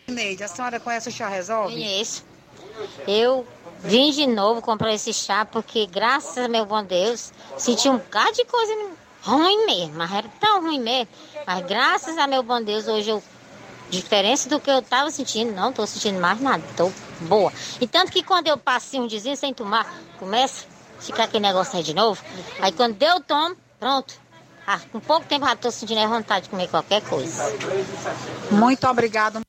Neide, 0.07 0.45
a 0.45 0.49
senhora 0.49 0.79
conhece 0.79 1.09
o 1.09 1.13
chá 1.13 1.29
resolve? 1.29 1.73
Conheço. 1.73 2.27
Eu 3.09 3.47
vim 3.81 4.11
de 4.11 4.27
novo 4.27 4.61
comprar 4.61 4.93
esse 4.93 5.13
chá 5.13 5.45
porque, 5.45 5.87
graças 5.87 6.39
a 6.39 6.49
meu 6.49 6.67
bom 6.67 6.85
Deus, 6.85 7.33
senti 7.57 7.89
um 7.89 7.97
bocado 7.97 8.33
de 8.33 8.45
coisa 8.45 8.75
ruim 9.25 9.67
mesmo, 9.67 9.95
mas 9.97 10.13
era 10.13 10.29
tão 10.41 10.63
ruim 10.63 10.81
mesmo. 10.81 11.09
Mas 11.47 11.67
graças 11.67 12.17
a 12.19 12.27
meu 12.27 12.43
bom 12.43 12.63
Deus, 12.63 12.87
hoje 12.87 13.11
eu 13.11 13.23
Diferença 13.91 14.49
do 14.49 14.59
que 14.59 14.71
eu 14.71 14.79
estava 14.79 15.11
sentindo, 15.11 15.53
não 15.53 15.71
estou 15.71 15.87
sentindo 15.87 16.21
mais 16.21 16.41
nada, 16.41 16.63
estou 16.69 16.93
boa. 17.21 17.53
E 17.81 17.87
tanto 17.87 18.11
que 18.11 18.23
quando 18.23 18.49
eu 18.49 18.57
passei 18.57 18.99
um 18.99 19.07
dizinho 19.07 19.37
sem 19.37 19.53
tomar, 19.53 19.87
começa 20.19 20.67
a 20.99 21.03
ficar 21.03 21.25
aquele 21.25 21.47
negócio 21.47 21.77
aí 21.77 21.85
de 21.85 21.95
novo. 21.95 22.23
Aí 22.61 22.73
quando 22.73 23.01
eu 23.03 23.21
tomo, 23.21 23.57
pronto. 23.79 24.15
Ah, 24.67 24.81
com 24.91 24.99
pouco 24.99 25.27
tempo 25.27 25.45
já 25.45 25.53
estou 25.53 25.71
sentindo 25.71 26.01
a 26.01 26.07
vontade 26.07 26.45
de 26.45 26.51
comer 26.51 26.69
qualquer 26.69 27.03
coisa. 27.03 27.55
Muito 28.51 28.87
obrigado. 28.89 29.41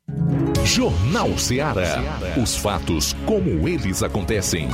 Jornal 0.63 1.37
Ceará. 1.37 2.03
Os 2.41 2.57
fatos 2.57 3.15
como 3.25 3.67
eles 3.67 4.03
acontecem. 4.03 4.67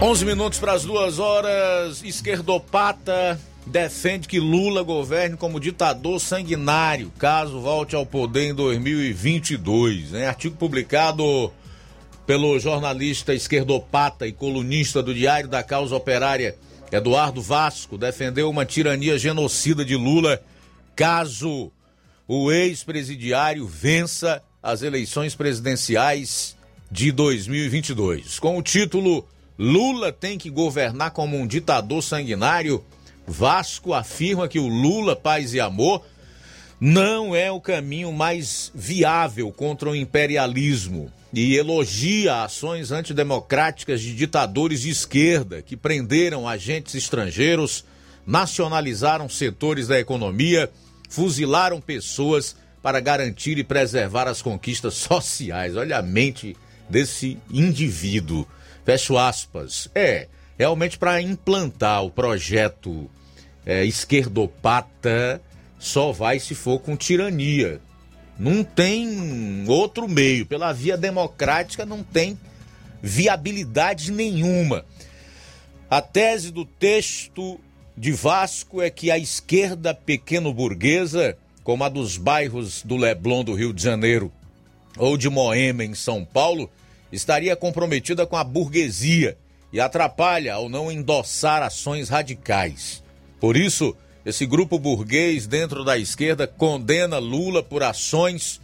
11 0.00 0.26
minutos 0.26 0.58
para 0.58 0.74
as 0.74 0.84
duas 0.84 1.18
horas. 1.18 2.02
Esquerdopata 2.04 3.40
defende 3.66 4.28
que 4.28 4.38
Lula 4.38 4.82
governe 4.82 5.38
como 5.38 5.58
ditador 5.58 6.20
sanguinário, 6.20 7.10
caso 7.18 7.60
volte 7.60 7.96
ao 7.96 8.04
poder 8.04 8.50
em 8.50 8.54
2022. 8.54 10.12
Em 10.12 10.24
artigo 10.24 10.54
publicado 10.54 11.50
pelo 12.26 12.58
jornalista 12.58 13.32
esquerdopata 13.32 14.26
e 14.26 14.32
colunista 14.32 15.02
do 15.02 15.14
Diário 15.14 15.48
da 15.48 15.62
Causa 15.62 15.96
Operária, 15.96 16.58
Eduardo 16.92 17.40
Vasco, 17.40 17.96
defendeu 17.96 18.50
uma 18.50 18.66
tirania 18.66 19.18
genocida 19.18 19.82
de 19.82 19.96
Lula 19.96 20.42
caso 20.94 21.72
o 22.28 22.52
ex-presidiário 22.52 23.66
vença 23.66 24.42
as 24.62 24.82
eleições 24.82 25.34
presidenciais 25.34 26.54
de 26.90 27.10
2022. 27.10 28.38
Com 28.38 28.58
o 28.58 28.62
título 28.62 29.26
Lula 29.58 30.12
tem 30.12 30.36
que 30.36 30.50
governar 30.50 31.12
como 31.12 31.36
um 31.36 31.46
ditador 31.46 32.02
sanguinário. 32.02 32.84
Vasco 33.26 33.94
afirma 33.94 34.48
que 34.48 34.58
o 34.58 34.68
Lula, 34.68 35.16
paz 35.16 35.54
e 35.54 35.60
amor, 35.60 36.04
não 36.80 37.34
é 37.34 37.50
o 37.50 37.60
caminho 37.60 38.12
mais 38.12 38.70
viável 38.74 39.50
contra 39.50 39.90
o 39.90 39.96
imperialismo 39.96 41.10
e 41.32 41.56
elogia 41.56 42.44
ações 42.44 42.90
antidemocráticas 42.90 44.00
de 44.00 44.14
ditadores 44.14 44.80
de 44.80 44.90
esquerda 44.90 45.60
que 45.60 45.76
prenderam 45.76 46.48
agentes 46.48 46.94
estrangeiros, 46.94 47.84
nacionalizaram 48.26 49.28
setores 49.28 49.88
da 49.88 49.98
economia, 49.98 50.70
fuzilaram 51.08 51.80
pessoas 51.80 52.56
para 52.82 53.00
garantir 53.00 53.58
e 53.58 53.64
preservar 53.64 54.28
as 54.28 54.40
conquistas 54.40 54.94
sociais. 54.94 55.76
Olha 55.76 55.98
a 55.98 56.02
mente 56.02 56.56
desse 56.88 57.38
indivíduo. 57.50 58.46
Fecho 58.86 59.18
aspas. 59.18 59.90
É, 59.96 60.28
realmente 60.56 60.96
para 60.96 61.20
implantar 61.20 62.04
o 62.04 62.10
projeto 62.10 63.10
é, 63.66 63.84
esquerdopata 63.84 65.42
só 65.76 66.12
vai 66.12 66.38
se 66.38 66.54
for 66.54 66.78
com 66.78 66.96
tirania. 66.96 67.80
Não 68.38 68.62
tem 68.62 69.64
outro 69.66 70.08
meio. 70.08 70.46
Pela 70.46 70.72
via 70.72 70.96
democrática 70.96 71.84
não 71.84 72.04
tem 72.04 72.38
viabilidade 73.02 74.12
nenhuma. 74.12 74.84
A 75.90 76.00
tese 76.00 76.52
do 76.52 76.64
texto 76.64 77.58
de 77.96 78.12
Vasco 78.12 78.80
é 78.80 78.88
que 78.88 79.10
a 79.10 79.18
esquerda 79.18 79.94
pequeno-burguesa, 79.94 81.36
como 81.64 81.82
a 81.82 81.88
dos 81.88 82.16
bairros 82.16 82.82
do 82.84 82.96
Leblon 82.96 83.42
do 83.42 83.54
Rio 83.54 83.72
de 83.72 83.82
Janeiro 83.82 84.30
ou 84.96 85.16
de 85.16 85.28
Moema 85.28 85.84
em 85.84 85.94
São 85.94 86.24
Paulo, 86.24 86.70
estaria 87.12 87.56
comprometida 87.56 88.26
com 88.26 88.36
a 88.36 88.44
burguesia 88.44 89.36
e 89.72 89.80
atrapalha 89.80 90.54
ao 90.54 90.68
não 90.68 90.90
endossar 90.90 91.62
ações 91.62 92.08
radicais. 92.08 93.02
Por 93.40 93.56
isso, 93.56 93.96
esse 94.24 94.46
grupo 94.46 94.78
burguês 94.78 95.46
dentro 95.46 95.84
da 95.84 95.96
esquerda 95.96 96.46
condena 96.46 97.18
Lula 97.18 97.62
por 97.62 97.82
ações 97.82 98.60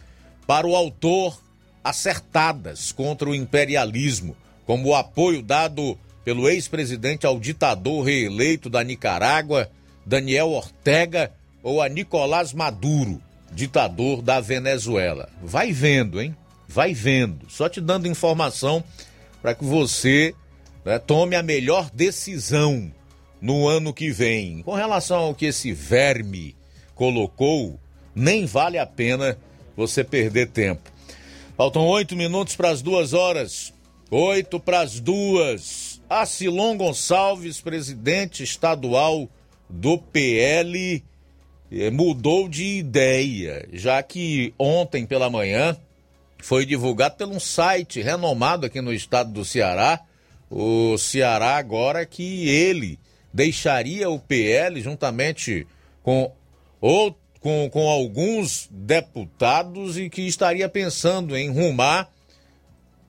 para 0.47 0.66
o 0.66 0.74
autor 0.74 1.40
acertadas 1.85 2.93
contra 2.93 3.28
o 3.28 3.35
imperialismo, 3.35 4.36
como 4.66 4.89
o 4.89 4.94
apoio 4.94 5.43
dado 5.43 5.98
pelo 6.24 6.48
ex-presidente 6.48 7.27
ao 7.27 7.39
ditador 7.39 8.05
reeleito 8.05 8.70
da 8.70 8.82
Nicarágua, 8.82 9.70
Daniel 10.06 10.51
Ortega, 10.51 11.32
ou 11.62 11.81
a 11.81 11.89
Nicolás 11.89 12.52
Maduro, 12.52 13.20
ditador 13.52 14.20
da 14.20 14.40
Venezuela. 14.40 15.28
Vai 15.43 15.73
vendo, 15.73 16.20
hein? 16.20 16.35
Vai 16.73 16.94
vendo, 16.94 17.51
só 17.51 17.69
te 17.69 17.81
dando 17.81 18.09
informação 18.09 18.82
para 19.43 19.55
que 19.55 19.65
você 19.65 20.35
né, 20.85 20.99
tome 20.99 21.36
a 21.36 21.43
melhor 21.43 21.90
decisão 21.93 22.90
no 23.40 23.69
ano 23.69 23.93
que 23.93 24.11
vem. 24.11 24.62
Com 24.62 24.73
relação 24.73 25.19
ao 25.19 25.35
que 25.35 25.47
esse 25.47 25.73
verme 25.73 26.57
colocou, 26.94 27.78
nem 28.15 28.47
vale 28.47 28.78
a 28.78 28.86
pena 28.86 29.36
você 29.77 30.03
perder 30.03 30.49
tempo. 30.49 30.90
Faltam 31.57 31.86
oito 31.89 32.16
minutos 32.16 32.57
para 32.57 32.70
as 32.70 32.81
duas 32.81 33.12
horas. 33.12 33.74
Oito 34.11 34.59
para 34.59 34.81
as 34.81 34.99
duas. 34.99 36.01
Acilon 36.09 36.77
Gonçalves, 36.77 37.61
presidente 37.61 38.43
estadual 38.43 39.28
do 39.69 39.99
PL, 39.99 41.03
eh, 41.70 41.90
mudou 41.90 42.49
de 42.49 42.65
ideia, 42.65 43.66
já 43.73 44.03
que 44.03 44.53
ontem 44.59 45.07
pela 45.07 45.31
manhã 45.31 45.77
foi 46.43 46.66
divulgado 46.66 47.16
por 47.16 47.28
um 47.28 47.39
site 47.39 48.02
renomado 48.02 48.66
aqui 48.66 48.81
no 48.81 48.93
estado 48.93 49.32
do 49.32 49.44
Ceará. 49.44 50.01
O 50.51 50.98
Ceará 50.98 51.56
agora 51.56 52.05
que 52.05 52.48
ele 52.48 52.98
deixaria 53.32 54.10
o 54.10 54.19
PL 54.19 54.81
juntamente 54.81 55.66
com, 56.02 56.32
com, 56.81 57.70
com 57.70 57.89
alguns 57.89 58.69
deputados 58.70 59.97
e 59.97 60.10
que 60.10 60.23
estaria 60.23 60.69
pensando 60.69 61.36
em 61.36 61.48
rumar 61.48 62.10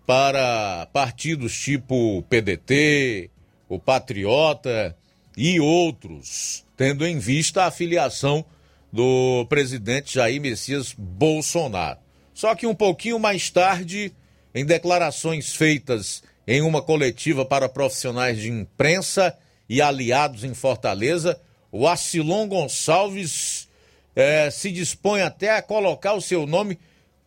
para 0.05 0.87
partidos 0.93 1.57
tipo 1.59 2.23
PDT, 2.29 3.31
o 3.67 3.79
Patriota 3.79 4.95
e 5.35 5.59
outros, 5.59 6.63
tendo 6.77 7.05
em 7.05 7.17
vista 7.17 7.65
a 7.65 7.71
filiação 7.71 8.45
do 8.91 9.43
presidente 9.49 10.13
Jair 10.13 10.39
Messias 10.39 10.93
Bolsonaro. 10.95 12.02
Só 12.33 12.55
que 12.55 12.65
um 12.65 12.75
pouquinho 12.75 13.19
mais 13.19 13.49
tarde, 13.49 14.13
em 14.53 14.65
declarações 14.65 15.55
feitas 15.55 16.23
em 16.47 16.61
uma 16.61 16.81
coletiva 16.81 17.45
para 17.45 17.69
profissionais 17.69 18.37
de 18.39 18.49
imprensa 18.49 19.37
e 19.69 19.81
aliados 19.81 20.43
em 20.43 20.53
Fortaleza, 20.53 21.39
o 21.71 21.87
Acilon 21.87 22.47
Gonçalves 22.47 23.67
eh, 24.15 24.49
se 24.51 24.71
dispõe 24.71 25.21
até 25.21 25.55
a 25.55 25.61
colocar 25.61 26.13
o 26.13 26.21
seu 26.21 26.45
nome 26.45 26.77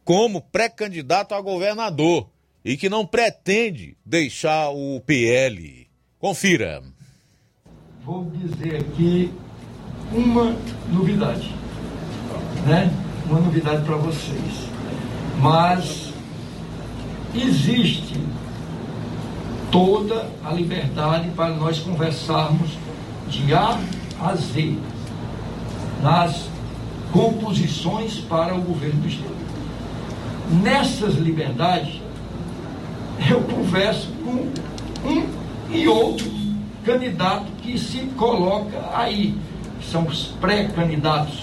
como 0.05 0.41
pré-candidato 0.41 1.35
a 1.35 1.41
governador 1.41 2.31
e 2.65 2.77
que 2.77 2.89
não 2.89 3.07
pretende 3.07 3.97
deixar 4.05 4.71
o 4.71 5.01
PL. 5.01 5.89
Confira. 6.19 6.83
Vou 8.05 8.25
dizer 8.31 8.77
aqui 8.77 9.33
uma 10.13 10.57
novidade, 10.93 11.53
né? 12.67 12.91
Uma 13.29 13.41
novidade 13.41 13.85
para 13.85 13.97
vocês. 13.97 14.66
Mas 15.41 16.13
existe 17.35 18.19
toda 19.71 20.29
a 20.45 20.53
liberdade 20.53 21.31
para 21.31 21.51
nós 21.51 21.79
conversarmos 21.79 22.71
de 23.29 23.53
A 23.53 23.79
a 24.21 24.35
Z 24.35 24.79
nas 26.03 26.49
composições 27.13 28.19
para 28.19 28.55
o 28.55 28.61
governo 28.61 29.01
do 29.01 29.09
Estado. 29.09 29.37
Nessas 30.63 31.15
liberdades, 31.17 32.01
eu 33.29 33.41
converso 33.43 34.09
com 34.25 35.09
um 35.09 35.27
e 35.71 35.89
outro 35.89 36.31
candidato 36.85 37.47
que 37.63 37.79
se 37.79 37.99
coloca 38.17 38.79
aí, 38.95 39.37
que 39.81 39.87
são 39.87 40.05
os 40.05 40.27
pré-candidatos. 40.41 41.43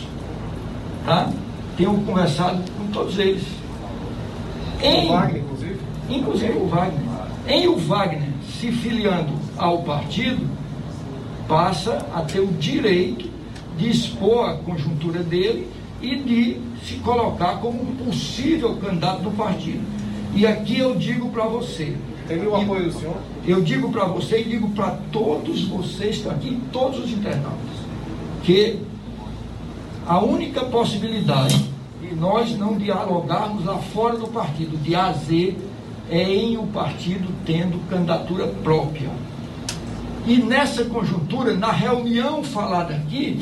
Tá? 1.06 1.30
Tenho 1.76 1.94
conversado 2.02 2.64
com 2.78 2.88
todos 2.88 3.20
eles. 3.20 3.44
Em, 4.84 5.06
o 5.06 5.10
Wagner, 5.10 5.42
inclusive? 5.42 5.80
Inclusive 6.10 6.54
o 6.54 6.68
Wagner. 6.68 7.02
Em 7.48 7.68
o 7.68 7.78
Wagner 7.78 8.30
se 8.60 8.72
filiando 8.72 9.34
ao 9.58 9.84
partido, 9.84 10.48
passa 11.48 12.06
a 12.14 12.22
ter 12.22 12.40
o 12.40 12.48
direito 12.48 13.30
de 13.78 13.90
expor 13.90 14.50
a 14.50 14.54
conjuntura 14.56 15.24
dele 15.24 15.68
e 16.02 16.16
de 16.18 16.58
se 16.86 16.96
colocar 16.96 17.60
como 17.60 17.82
um 17.82 17.96
possível 18.06 18.76
candidato 18.76 19.24
do 19.24 19.32
partido. 19.32 19.82
E 20.36 20.46
aqui 20.46 20.80
eu 20.80 20.96
digo 20.96 21.30
para 21.30 21.46
você. 21.46 21.96
Teve 22.28 22.48
o 22.48 22.56
apoio 22.56 22.86
do 22.86 22.94
senhor? 22.94 23.18
Eu 23.46 23.62
digo 23.62 23.92
para 23.92 24.06
você 24.06 24.42
e 24.42 24.44
digo 24.46 24.70
para 24.70 24.98
todos 25.12 25.66
vocês 25.66 26.12
que 26.12 26.18
estão 26.18 26.32
aqui, 26.32 26.60
todos 26.72 27.04
os 27.04 27.12
internautas, 27.12 27.78
que 28.44 28.80
a 30.08 30.20
única 30.20 30.62
possibilidade 30.66 31.73
nós 32.14 32.57
não 32.57 32.77
dialogarmos 32.77 33.65
lá 33.65 33.77
fora 33.77 34.18
do 34.18 34.27
partido, 34.27 34.77
de 34.77 34.95
A 34.95 35.07
a 35.07 35.14
Z, 35.14 35.56
é 36.10 36.22
em 36.22 36.57
o 36.57 36.68
partido 36.68 37.34
tendo 37.45 37.80
candidatura 37.90 38.48
própria. 38.48 39.10
E 40.26 40.38
nessa 40.38 40.85
conjuntura, 40.85 41.53
na 41.53 41.72
reunião 41.72 42.44
falada 42.44 42.95
aqui, 42.95 43.40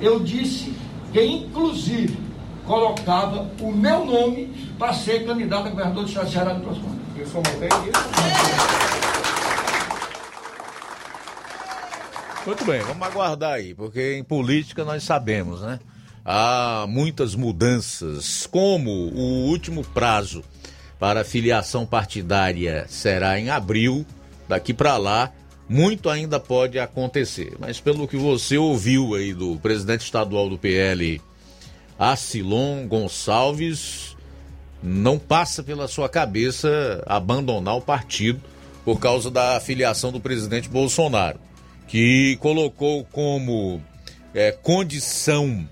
eu 0.00 0.20
disse 0.20 0.74
que, 1.12 1.24
inclusive, 1.24 2.18
colocava 2.66 3.48
o 3.60 3.72
meu 3.72 4.04
nome 4.04 4.52
para 4.78 4.92
ser 4.92 5.24
candidato 5.24 5.66
a 5.66 5.70
governador 5.70 6.04
do 6.04 6.08
estado 6.08 6.26
de 6.26 6.32
Ceará 6.32 6.54
no 6.54 6.60
próximo 6.60 6.88
ano. 6.88 6.98
E 7.16 7.20
mantém 7.20 7.68
isso? 7.88 8.88
Muito 12.46 12.64
bem, 12.64 12.80
vamos 12.80 13.06
aguardar 13.06 13.54
aí, 13.54 13.74
porque 13.74 14.16
em 14.16 14.24
política 14.24 14.84
nós 14.84 15.02
sabemos, 15.02 15.60
né? 15.60 15.78
Há 16.30 16.84
muitas 16.86 17.34
mudanças, 17.34 18.46
como 18.46 18.90
o 18.90 19.46
último 19.46 19.82
prazo 19.82 20.44
para 20.98 21.24
filiação 21.24 21.86
partidária 21.86 22.84
será 22.86 23.40
em 23.40 23.48
abril, 23.48 24.04
daqui 24.46 24.74
para 24.74 24.98
lá, 24.98 25.32
muito 25.66 26.10
ainda 26.10 26.38
pode 26.38 26.78
acontecer. 26.78 27.56
Mas 27.58 27.80
pelo 27.80 28.06
que 28.06 28.18
você 28.18 28.58
ouviu 28.58 29.14
aí 29.14 29.32
do 29.32 29.56
presidente 29.56 30.02
estadual 30.04 30.50
do 30.50 30.58
PL, 30.58 31.18
Acilon 31.98 32.86
Gonçalves, 32.86 34.14
não 34.82 35.18
passa 35.18 35.62
pela 35.62 35.88
sua 35.88 36.10
cabeça 36.10 37.02
abandonar 37.06 37.78
o 37.78 37.80
partido 37.80 38.42
por 38.84 39.00
causa 39.00 39.30
da 39.30 39.58
filiação 39.60 40.12
do 40.12 40.20
presidente 40.20 40.68
Bolsonaro, 40.68 41.40
que 41.86 42.36
colocou 42.36 43.02
como 43.06 43.80
é, 44.34 44.52
condição 44.52 45.66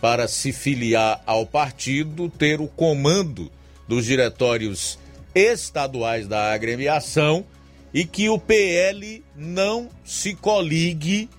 para 0.00 0.28
se 0.28 0.52
filiar 0.52 1.22
ao 1.26 1.46
partido 1.46 2.28
ter 2.28 2.60
o 2.60 2.68
comando 2.68 3.50
dos 3.88 4.04
diretórios 4.04 4.98
estaduais 5.34 6.26
da 6.26 6.52
agremiação 6.52 7.44
e 7.92 8.04
que 8.04 8.28
o 8.28 8.38
PL 8.38 9.24
não 9.34 9.88
se 10.04 10.34
coligue 10.34 11.30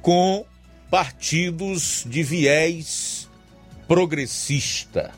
com 0.00 0.44
partidos 0.90 2.04
de 2.06 2.22
viés 2.22 3.28
progressista. 3.86 5.12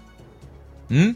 Hum? 0.91 1.15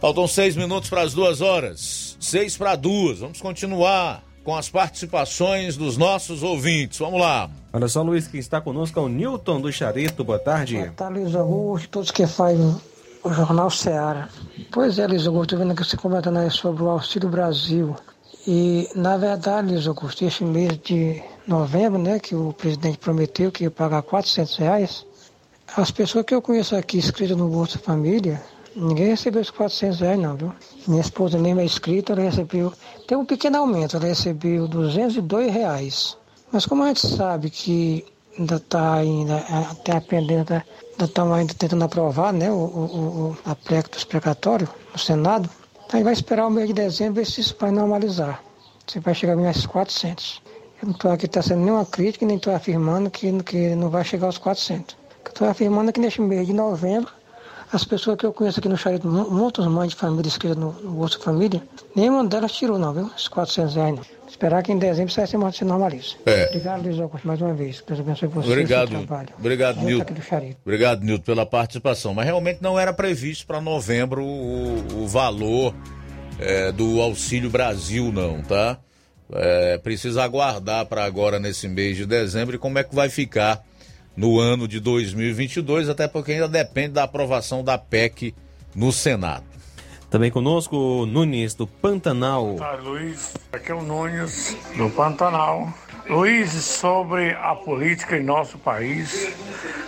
Faltam 0.00 0.26
seis 0.26 0.56
minutos 0.56 0.88
para 0.88 1.02
as 1.02 1.12
duas 1.12 1.40
horas. 1.40 2.16
Seis 2.18 2.56
para 2.56 2.74
duas. 2.74 3.18
Vamos 3.18 3.40
continuar 3.40 4.24
com 4.50 4.56
as 4.56 4.68
participações 4.68 5.76
dos 5.76 5.96
nossos 5.96 6.42
ouvintes. 6.42 6.98
Vamos 6.98 7.20
lá. 7.20 7.48
Olha 7.72 7.86
só, 7.86 8.02
Luiz, 8.02 8.26
quem 8.26 8.40
está 8.40 8.60
conosco 8.60 8.98
é 8.98 9.02
o 9.04 9.08
Newton 9.08 9.60
do 9.60 9.72
Charito. 9.72 10.24
Boa 10.24 10.40
tarde. 10.40 10.76
Boa 10.76 10.90
tarde, 10.90 11.20
Luiz 11.20 11.36
Augusto, 11.36 11.88
todos 11.88 12.10
que 12.10 12.26
fazem 12.26 12.76
o 13.22 13.32
Jornal 13.32 13.70
Ceará. 13.70 14.28
Pois 14.72 14.98
é, 14.98 15.06
Luiz 15.06 15.24
Augusto, 15.24 15.54
estou 15.54 15.58
vendo 15.60 15.70
aqui 15.70 15.88
você 15.88 15.96
comentando 15.96 16.38
aí 16.38 16.50
sobre 16.50 16.82
o 16.82 16.88
Auxílio 16.88 17.28
Brasil. 17.28 17.94
E, 18.44 18.88
na 18.96 19.16
verdade, 19.16 19.68
Luiz 19.68 19.86
Augusto, 19.86 20.24
este 20.24 20.42
mês 20.42 20.76
de 20.82 21.22
novembro, 21.46 22.02
né, 22.02 22.18
que 22.18 22.34
o 22.34 22.52
presidente 22.52 22.98
prometeu 22.98 23.52
que 23.52 23.62
ia 23.62 23.70
pagar 23.70 24.02
400 24.02 24.56
reais, 24.56 25.06
as 25.76 25.92
pessoas 25.92 26.24
que 26.24 26.34
eu 26.34 26.42
conheço 26.42 26.74
aqui 26.74 26.98
inscritas 26.98 27.36
no 27.36 27.46
Bolsa 27.46 27.78
Família, 27.78 28.42
ninguém 28.74 29.08
recebeu 29.08 29.42
os 29.42 29.50
400 29.50 30.00
reais 30.00 30.18
não, 30.18 30.36
viu? 30.36 30.52
Minha 30.86 31.00
esposa 31.00 31.38
mesmo 31.38 31.60
é 31.60 31.64
inscrita, 31.64 32.12
ela 32.12 32.22
recebeu, 32.22 32.72
tem 33.06 33.16
um 33.16 33.24
pequeno 33.24 33.58
aumento, 33.58 33.96
ela 33.96 34.06
recebeu 34.06 34.68
202 34.68 35.52
reais. 35.52 36.16
Mas 36.52 36.66
como 36.66 36.82
a 36.82 36.88
gente 36.88 37.06
sabe 37.06 37.50
que 37.50 38.04
ainda 38.38 38.56
está 38.56 38.94
ainda, 38.94 39.36
até 39.70 39.92
aprendendo, 39.92 40.52
ainda 40.52 40.64
estão 41.04 41.32
ainda 41.32 41.54
tentando 41.54 41.84
aprovar, 41.84 42.32
né, 42.32 42.50
o, 42.50 42.54
o, 42.54 43.36
o 43.36 43.38
a 43.44 43.54
precatórios 44.06 44.70
no 44.92 44.98
Senado, 44.98 45.48
então 45.86 46.04
vai 46.04 46.12
esperar 46.12 46.46
o 46.46 46.50
mês 46.50 46.68
de 46.68 46.74
dezembro 46.74 47.14
ver 47.14 47.26
se 47.26 47.40
isso 47.40 47.56
vai 47.58 47.72
normalizar. 47.72 48.40
Se 48.86 49.00
vai 49.00 49.12
chegar 49.12 49.32
a 49.32 49.36
mais 49.36 49.66
400. 49.66 50.40
Eu 50.80 50.86
não 50.86 50.94
estou 50.94 51.10
aqui 51.10 51.26
trazendo 51.26 51.62
nenhuma 51.62 51.84
crítica, 51.84 52.24
nem 52.24 52.36
estou 52.36 52.54
afirmando 52.54 53.10
que, 53.10 53.30
que 53.42 53.74
não 53.74 53.90
vai 53.90 54.04
chegar 54.04 54.26
aos 54.26 54.38
400. 54.38 54.96
Estou 55.26 55.48
afirmando 55.48 55.92
que 55.92 56.00
neste 56.00 56.20
mês 56.20 56.46
de 56.46 56.52
novembro, 56.52 57.12
as 57.72 57.84
pessoas 57.84 58.16
que 58.16 58.26
eu 58.26 58.32
conheço 58.32 58.58
aqui 58.58 58.68
no 58.68 58.76
Charito, 58.76 59.06
muitas 59.06 59.66
mães 59.66 59.90
de 59.90 59.96
família 59.96 60.26
inscritas 60.26 60.56
no, 60.56 60.72
no 60.72 60.90
Bolsa 60.92 61.18
Família, 61.18 61.62
nenhuma 61.94 62.24
delas 62.24 62.52
tirou 62.52 62.78
não, 62.78 62.92
viu? 62.92 63.10
Os 63.16 63.28
400 63.28 63.74
reais 63.74 63.94
não. 63.94 64.02
Esperar 64.28 64.62
que 64.62 64.72
em 64.72 64.78
dezembro 64.78 65.10
isso 65.10 65.38
vai 65.38 65.52
se 65.52 65.64
normalize. 65.64 66.16
É. 66.24 66.46
Obrigado, 66.46 66.82
Luiz 66.82 67.00
Augusto, 67.00 67.26
mais 67.26 67.40
uma 67.40 67.52
vez. 67.52 67.82
Deus 67.86 68.00
abençoe 68.00 68.28
você 68.28 68.48
Obrigado, 68.48 68.88
trabalho. 68.88 69.28
obrigado, 69.38 69.74
Junto 69.76 69.86
Nilton. 69.86 70.14
Charito. 70.22 70.56
Obrigado, 70.64 71.02
Nilton, 71.02 71.24
pela 71.24 71.44
participação. 71.44 72.14
Mas 72.14 72.26
realmente 72.26 72.62
não 72.62 72.78
era 72.78 72.92
previsto 72.92 73.46
para 73.46 73.60
novembro 73.60 74.24
o, 74.24 75.02
o 75.02 75.08
valor 75.08 75.74
é, 76.38 76.72
do 76.72 77.00
Auxílio 77.00 77.50
Brasil, 77.50 78.10
não, 78.12 78.40
tá? 78.42 78.78
É, 79.32 79.78
precisa 79.78 80.24
aguardar 80.24 80.86
para 80.86 81.04
agora 81.04 81.38
nesse 81.38 81.68
mês 81.68 81.96
de 81.96 82.06
dezembro 82.06 82.56
e 82.56 82.58
como 82.58 82.78
é 82.78 82.84
que 82.84 82.94
vai 82.94 83.08
ficar 83.08 83.62
no 84.20 84.38
ano 84.38 84.68
de 84.68 84.78
2022, 84.80 85.88
até 85.88 86.06
porque 86.06 86.32
ainda 86.32 86.46
depende 86.46 86.90
da 86.90 87.04
aprovação 87.04 87.64
da 87.64 87.78
PEC 87.78 88.34
no 88.74 88.92
Senado. 88.92 89.46
Também 90.10 90.30
conosco 90.30 90.76
o 90.76 91.06
Nunes 91.06 91.54
do 91.54 91.66
Pantanal. 91.66 92.56
Tarde, 92.56 92.84
Luiz. 92.84 93.34
Aqui 93.50 93.72
é 93.72 93.74
o 93.74 93.80
Nunes, 93.82 94.54
do 94.76 94.90
Pantanal. 94.90 95.72
Luiz, 96.06 96.50
sobre 96.52 97.30
a 97.30 97.54
política 97.54 98.18
em 98.18 98.22
nosso 98.22 98.58
país, 98.58 99.32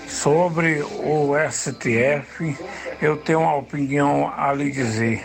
sobre 0.09 0.81
o 0.81 1.35
STF, 1.51 2.57
eu 3.03 3.19
tenho 3.19 3.41
uma 3.41 3.57
opinião 3.57 4.33
a 4.35 4.51
lhe 4.55 4.71
dizer. 4.71 5.23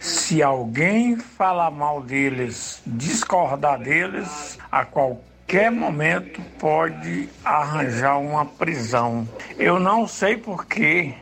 Se 0.00 0.42
alguém 0.42 1.18
falar 1.18 1.70
mal 1.70 2.00
deles, 2.00 2.80
discordar 2.86 3.78
deles, 3.78 4.58
a 4.72 4.86
qualquer 4.86 5.29
momento 5.68 6.40
pode 6.60 7.28
arranjar 7.44 8.18
uma 8.18 8.46
prisão. 8.46 9.28
Eu 9.58 9.80
não 9.80 10.06
sei 10.06 10.36
por 10.36 10.64
quê 10.64 11.12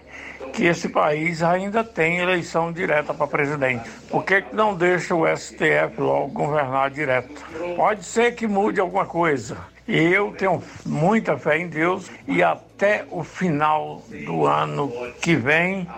que 0.53 0.67
esse 0.67 0.87
país 0.91 1.43
ainda 1.43 1.83
tem 1.83 2.19
eleição 2.19 2.71
direta 2.71 3.15
para 3.15 3.27
presidente. 3.27 3.89
Por 4.11 4.23
que, 4.25 4.43
que 4.43 4.55
não 4.55 4.75
deixa 4.75 5.15
o 5.15 5.25
STF 5.27 5.99
logo 5.99 6.29
governar 6.29 6.91
direto? 6.91 7.43
Pode 7.75 8.05
ser 8.05 8.35
que 8.35 8.47
mude 8.47 8.79
alguma 8.79 9.07
coisa. 9.07 9.57
Eu 9.87 10.33
tenho 10.33 10.63
muita 10.85 11.39
fé 11.39 11.57
em 11.57 11.67
Deus 11.67 12.11
e 12.27 12.43
até 12.43 13.07
o 13.11 13.25
final 13.25 14.03
do 14.27 14.45
ano 14.45 14.93
que 15.23 15.35
vem, 15.37 15.89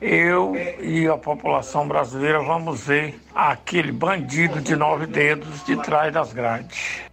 eu 0.00 0.54
e 0.80 1.08
a 1.08 1.16
população 1.16 1.88
brasileira 1.88 2.40
vamos 2.40 2.86
ver 2.86 3.18
aquele 3.34 3.90
bandido 3.90 4.60
de 4.60 4.76
nove 4.76 5.06
dedos 5.06 5.64
de 5.64 5.76
trás 5.82 6.12
das 6.14 6.32
grades. 6.32 7.09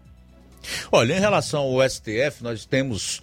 Olha, 0.91 1.15
em 1.15 1.19
relação 1.19 1.61
ao 1.61 1.89
STF, 1.89 2.41
nós 2.41 2.65
temos 2.65 3.22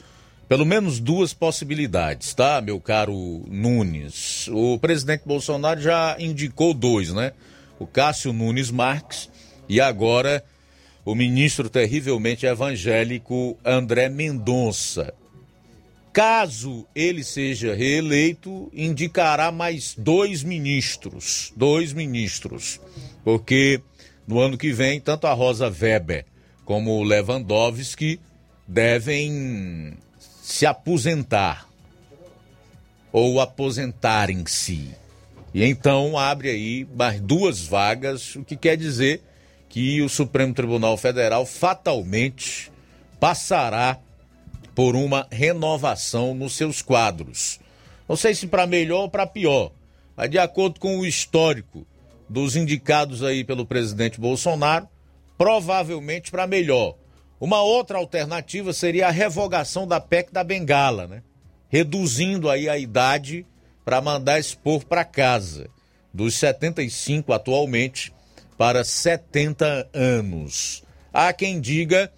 pelo 0.48 0.66
menos 0.66 1.00
duas 1.00 1.32
possibilidades, 1.32 2.34
tá, 2.34 2.60
meu 2.60 2.78
caro 2.80 3.44
Nunes? 3.48 4.46
O 4.48 4.78
presidente 4.78 5.22
Bolsonaro 5.24 5.80
já 5.80 6.16
indicou 6.18 6.74
dois, 6.74 7.12
né? 7.12 7.32
O 7.78 7.86
Cássio 7.86 8.32
Nunes 8.32 8.70
Marques 8.70 9.30
e 9.68 9.80
agora 9.80 10.44
o 11.04 11.14
ministro 11.14 11.68
terrivelmente 11.68 12.46
evangélico 12.46 13.58
André 13.64 14.08
Mendonça. 14.08 15.14
Caso 16.12 16.86
ele 16.94 17.24
seja 17.24 17.74
reeleito, 17.74 18.70
indicará 18.72 19.50
mais 19.50 19.94
dois 19.98 20.44
ministros, 20.44 21.52
dois 21.56 21.92
ministros, 21.92 22.80
porque 23.24 23.80
no 24.26 24.38
ano 24.38 24.56
que 24.56 24.72
vem 24.72 25.00
tanto 25.00 25.26
a 25.26 25.32
Rosa 25.32 25.68
Weber 25.68 26.24
como 26.64 27.02
Lewandowski 27.02 28.20
devem 28.66 29.96
se 30.42 30.66
aposentar 30.66 31.68
ou 33.12 33.40
aposentarem-se. 33.40 34.90
E 35.52 35.64
então 35.64 36.18
abre 36.18 36.50
aí 36.50 36.88
mais 36.96 37.20
duas 37.20 37.66
vagas, 37.66 38.34
o 38.34 38.44
que 38.44 38.56
quer 38.56 38.76
dizer 38.76 39.22
que 39.68 40.02
o 40.02 40.08
Supremo 40.08 40.52
Tribunal 40.52 40.96
Federal 40.96 41.46
fatalmente 41.46 42.72
passará 43.20 43.98
por 44.74 44.96
uma 44.96 45.26
renovação 45.30 46.34
nos 46.34 46.56
seus 46.56 46.82
quadros. 46.82 47.60
Não 48.08 48.16
sei 48.16 48.34
se 48.34 48.46
para 48.46 48.66
melhor 48.66 49.02
ou 49.02 49.08
para 49.08 49.26
pior, 49.26 49.70
mas 50.16 50.28
de 50.30 50.38
acordo 50.38 50.80
com 50.80 50.98
o 50.98 51.06
histórico 51.06 51.86
dos 52.28 52.56
indicados 52.56 53.22
aí 53.22 53.44
pelo 53.44 53.64
presidente 53.64 54.20
Bolsonaro, 54.20 54.88
provavelmente 55.36 56.30
para 56.30 56.46
melhor. 56.46 56.96
Uma 57.40 57.62
outra 57.62 57.98
alternativa 57.98 58.72
seria 58.72 59.08
a 59.08 59.10
revogação 59.10 59.86
da 59.86 60.00
PEC 60.00 60.32
da 60.32 60.44
Bengala, 60.44 61.06
né? 61.06 61.22
Reduzindo 61.68 62.48
aí 62.48 62.68
a 62.68 62.78
idade 62.78 63.44
para 63.84 64.00
mandar 64.00 64.40
povo 64.62 64.86
para 64.86 65.04
casa, 65.04 65.68
dos 66.12 66.34
75 66.36 67.32
atualmente 67.32 68.12
para 68.56 68.84
70 68.84 69.88
anos. 69.92 70.82
Há 71.12 71.32
quem 71.32 71.60
diga 71.60 72.10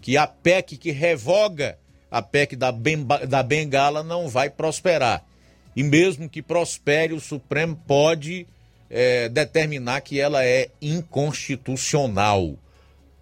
que 0.00 0.16
a 0.16 0.26
PEC 0.26 0.76
que 0.76 0.90
revoga 0.90 1.78
a 2.10 2.22
PEC 2.22 2.56
da, 2.56 2.72
da 3.28 3.42
Bengala 3.42 4.02
não 4.02 4.28
vai 4.28 4.48
prosperar. 4.48 5.24
E 5.74 5.82
mesmo 5.82 6.28
que 6.28 6.40
prospere, 6.40 7.12
o 7.12 7.20
Supremo 7.20 7.76
pode 7.86 8.46
é, 8.90 9.28
determinar 9.28 10.00
que 10.00 10.20
ela 10.20 10.44
é 10.44 10.68
inconstitucional. 10.80 12.54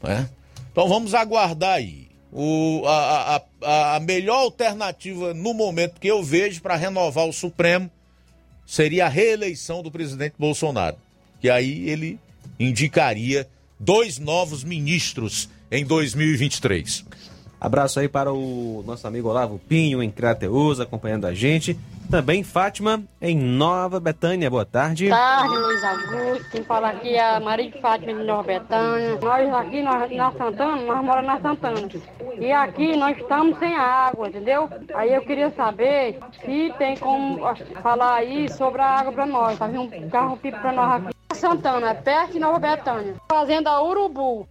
Né? 0.02 0.28
Então 0.70 0.88
vamos 0.88 1.14
aguardar 1.14 1.76
aí. 1.76 2.08
O, 2.32 2.82
a, 2.86 3.42
a, 3.62 3.96
a 3.96 4.00
melhor 4.00 4.40
alternativa 4.40 5.32
no 5.32 5.54
momento 5.54 6.00
que 6.00 6.08
eu 6.08 6.22
vejo 6.22 6.60
para 6.60 6.74
renovar 6.74 7.26
o 7.26 7.32
Supremo 7.32 7.88
seria 8.66 9.06
a 9.06 9.08
reeleição 9.08 9.82
do 9.82 9.90
presidente 9.90 10.34
Bolsonaro. 10.38 10.96
Que 11.40 11.48
aí 11.48 11.88
ele 11.88 12.18
indicaria 12.58 13.48
dois 13.78 14.18
novos 14.18 14.64
ministros 14.64 15.48
em 15.70 15.84
2023. 15.84 17.04
Abraço 17.64 17.98
aí 17.98 18.10
para 18.10 18.30
o 18.30 18.84
nosso 18.86 19.06
amigo 19.06 19.26
Olavo 19.26 19.58
Pinho, 19.58 20.02
em 20.02 20.10
Crateus, 20.10 20.80
acompanhando 20.80 21.24
a 21.24 21.32
gente. 21.32 21.74
Também 22.10 22.42
Fátima, 22.42 23.02
em 23.22 23.34
Nova 23.34 23.98
Betânia. 23.98 24.50
Boa 24.50 24.66
tarde. 24.66 25.08
Boa 25.08 25.18
tarde, 25.18 25.56
Luiz 25.56 25.82
Augusto. 25.82 26.50
Quem 26.50 26.62
fala 26.62 26.90
aqui 26.90 27.14
é 27.14 27.36
a 27.36 27.40
Maria 27.40 27.70
de 27.70 27.80
Fátima 27.80 28.20
de 28.20 28.26
Nova 28.26 28.42
Betânia. 28.42 29.18
Nós 29.18 29.54
aqui 29.54 29.80
nós, 29.80 30.12
na 30.14 30.32
Santana, 30.32 30.76
nós 30.82 31.04
moramos 31.06 31.26
na 31.26 31.40
Santana. 31.40 31.88
E 32.38 32.52
aqui 32.52 32.96
nós 32.96 33.16
estamos 33.16 33.58
sem 33.58 33.74
água, 33.74 34.28
entendeu? 34.28 34.68
Aí 34.94 35.14
eu 35.14 35.22
queria 35.22 35.50
saber 35.52 36.18
se 36.44 36.70
tem 36.76 36.98
como 36.98 37.40
falar 37.82 38.16
aí 38.16 38.46
sobre 38.50 38.82
a 38.82 38.86
água 38.86 39.12
para 39.12 39.24
nós. 39.24 39.58
Tá 39.58 39.66
vindo 39.66 39.84
um 39.84 40.10
carro 40.10 40.36
pipo 40.36 40.60
para 40.60 40.72
nós 40.72 41.06
aqui. 41.06 41.14
Santana, 41.32 41.94
perto 41.94 42.32
de 42.32 42.38
Nova 42.38 42.58
Betânia. 42.58 43.14
Fazenda 43.26 43.82
Urubu. 43.82 44.46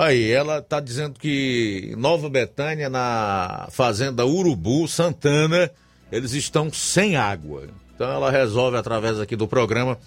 Aí, 0.00 0.32
ela 0.32 0.62
tá 0.62 0.80
dizendo 0.80 1.20
que 1.20 1.94
Nova 1.98 2.30
Betânia, 2.30 2.88
na 2.88 3.68
fazenda 3.70 4.24
Urubu, 4.24 4.88
Santana, 4.88 5.70
eles 6.10 6.32
estão 6.32 6.72
sem 6.72 7.16
água. 7.16 7.68
Então 7.94 8.10
ela 8.10 8.30
resolve, 8.30 8.78
através 8.78 9.20
aqui 9.20 9.36
do 9.36 9.46
programa, 9.46 9.98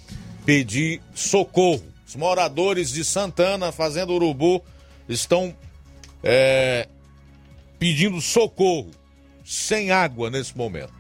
pedir 0.48 1.00
socorro. 1.14 1.84
Os 2.08 2.16
moradores 2.16 2.92
de 2.92 3.06
Santana, 3.06 3.72
fazenda 3.72 4.12
Urubu, 4.12 4.64
estão 5.08 5.54
é, 6.24 6.88
pedindo 7.78 8.20
socorro, 8.20 8.90
sem 9.46 9.92
água 9.92 10.32
nesse 10.32 10.58
momento. 10.58 10.92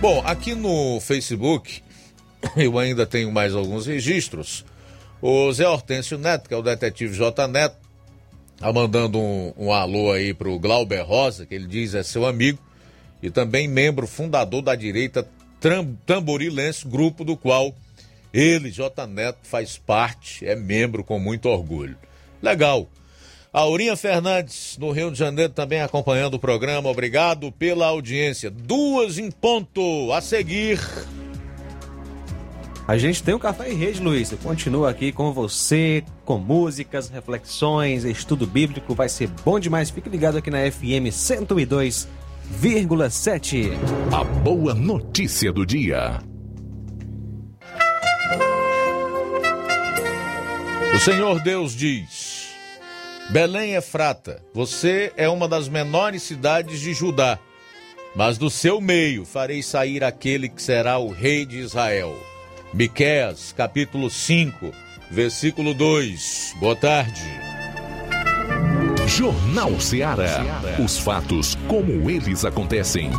Bom, 0.00 0.22
aqui 0.24 0.54
no 0.54 1.00
Facebook, 1.02 1.82
eu 2.56 2.78
ainda 2.78 3.04
tenho 3.04 3.30
mais 3.30 3.54
alguns 3.54 3.84
registros. 3.84 4.64
O 5.20 5.52
Zé 5.52 5.66
Hortêncio 5.66 6.18
Neto, 6.18 6.48
que 6.48 6.54
é 6.54 6.56
o 6.56 6.62
detetive 6.62 7.14
J. 7.14 7.48
Neto, 7.48 7.76
tá 8.58 8.72
mandando 8.72 9.18
um, 9.18 9.52
um 9.56 9.72
alô 9.72 10.12
aí 10.12 10.34
pro 10.34 10.58
Glauber 10.58 11.02
Rosa, 11.02 11.46
que 11.46 11.54
ele 11.54 11.66
diz 11.66 11.94
é 11.94 12.02
seu 12.02 12.26
amigo, 12.26 12.58
e 13.22 13.30
também 13.30 13.66
membro 13.66 14.06
fundador 14.06 14.62
da 14.62 14.74
direita 14.74 15.26
Tamborilense, 16.04 16.86
grupo 16.86 17.24
do 17.24 17.36
qual 17.36 17.74
ele, 18.32 18.70
J. 18.70 19.06
Neto, 19.06 19.38
faz 19.42 19.78
parte, 19.78 20.46
é 20.46 20.54
membro 20.54 21.02
com 21.02 21.18
muito 21.18 21.48
orgulho. 21.48 21.96
Legal. 22.42 22.86
Aurinha 23.52 23.96
Fernandes, 23.96 24.76
no 24.78 24.90
Rio 24.90 25.10
de 25.10 25.18
Janeiro, 25.18 25.50
também 25.50 25.80
acompanhando 25.80 26.34
o 26.34 26.38
programa. 26.38 26.90
Obrigado 26.90 27.50
pela 27.50 27.86
audiência. 27.86 28.50
Duas 28.50 29.16
em 29.16 29.30
ponto. 29.30 30.12
A 30.12 30.20
seguir. 30.20 30.78
A 32.88 32.96
gente 32.96 33.20
tem 33.20 33.34
o 33.34 33.36
um 33.36 33.40
Café 33.40 33.72
em 33.72 33.74
Rede, 33.74 34.00
Luiz. 34.00 34.30
Eu 34.30 34.38
continuo 34.38 34.86
aqui 34.86 35.10
com 35.10 35.32
você, 35.32 36.04
com 36.24 36.38
músicas, 36.38 37.08
reflexões, 37.08 38.04
estudo 38.04 38.46
bíblico. 38.46 38.94
Vai 38.94 39.08
ser 39.08 39.26
bom 39.44 39.58
demais. 39.58 39.90
Fique 39.90 40.08
ligado 40.08 40.38
aqui 40.38 40.52
na 40.52 40.70
FM 40.70 41.10
102,7. 41.10 43.72
A 44.12 44.22
boa 44.22 44.72
notícia 44.72 45.52
do 45.52 45.66
dia. 45.66 46.20
O 50.94 51.00
Senhor 51.00 51.42
Deus 51.42 51.74
diz: 51.74 52.50
Belém 53.30 53.74
é 53.74 53.80
frata, 53.80 54.40
você 54.54 55.12
é 55.16 55.28
uma 55.28 55.48
das 55.48 55.68
menores 55.68 56.22
cidades 56.22 56.78
de 56.78 56.94
Judá, 56.94 57.36
mas 58.14 58.38
do 58.38 58.48
seu 58.48 58.80
meio 58.80 59.24
farei 59.24 59.60
sair 59.60 60.04
aquele 60.04 60.48
que 60.48 60.62
será 60.62 60.98
o 60.98 61.10
rei 61.10 61.44
de 61.44 61.58
Israel. 61.58 62.14
Miqueias, 62.76 63.54
capítulo 63.56 64.10
5, 64.10 64.70
versículo 65.10 65.72
2. 65.72 66.56
Boa 66.60 66.76
tarde. 66.76 67.22
Jornal 69.08 69.80
Ceará. 69.80 70.44
Os 70.84 70.98
fatos 70.98 71.56
como 71.66 72.10
eles 72.10 72.44
acontecem. 72.44 73.10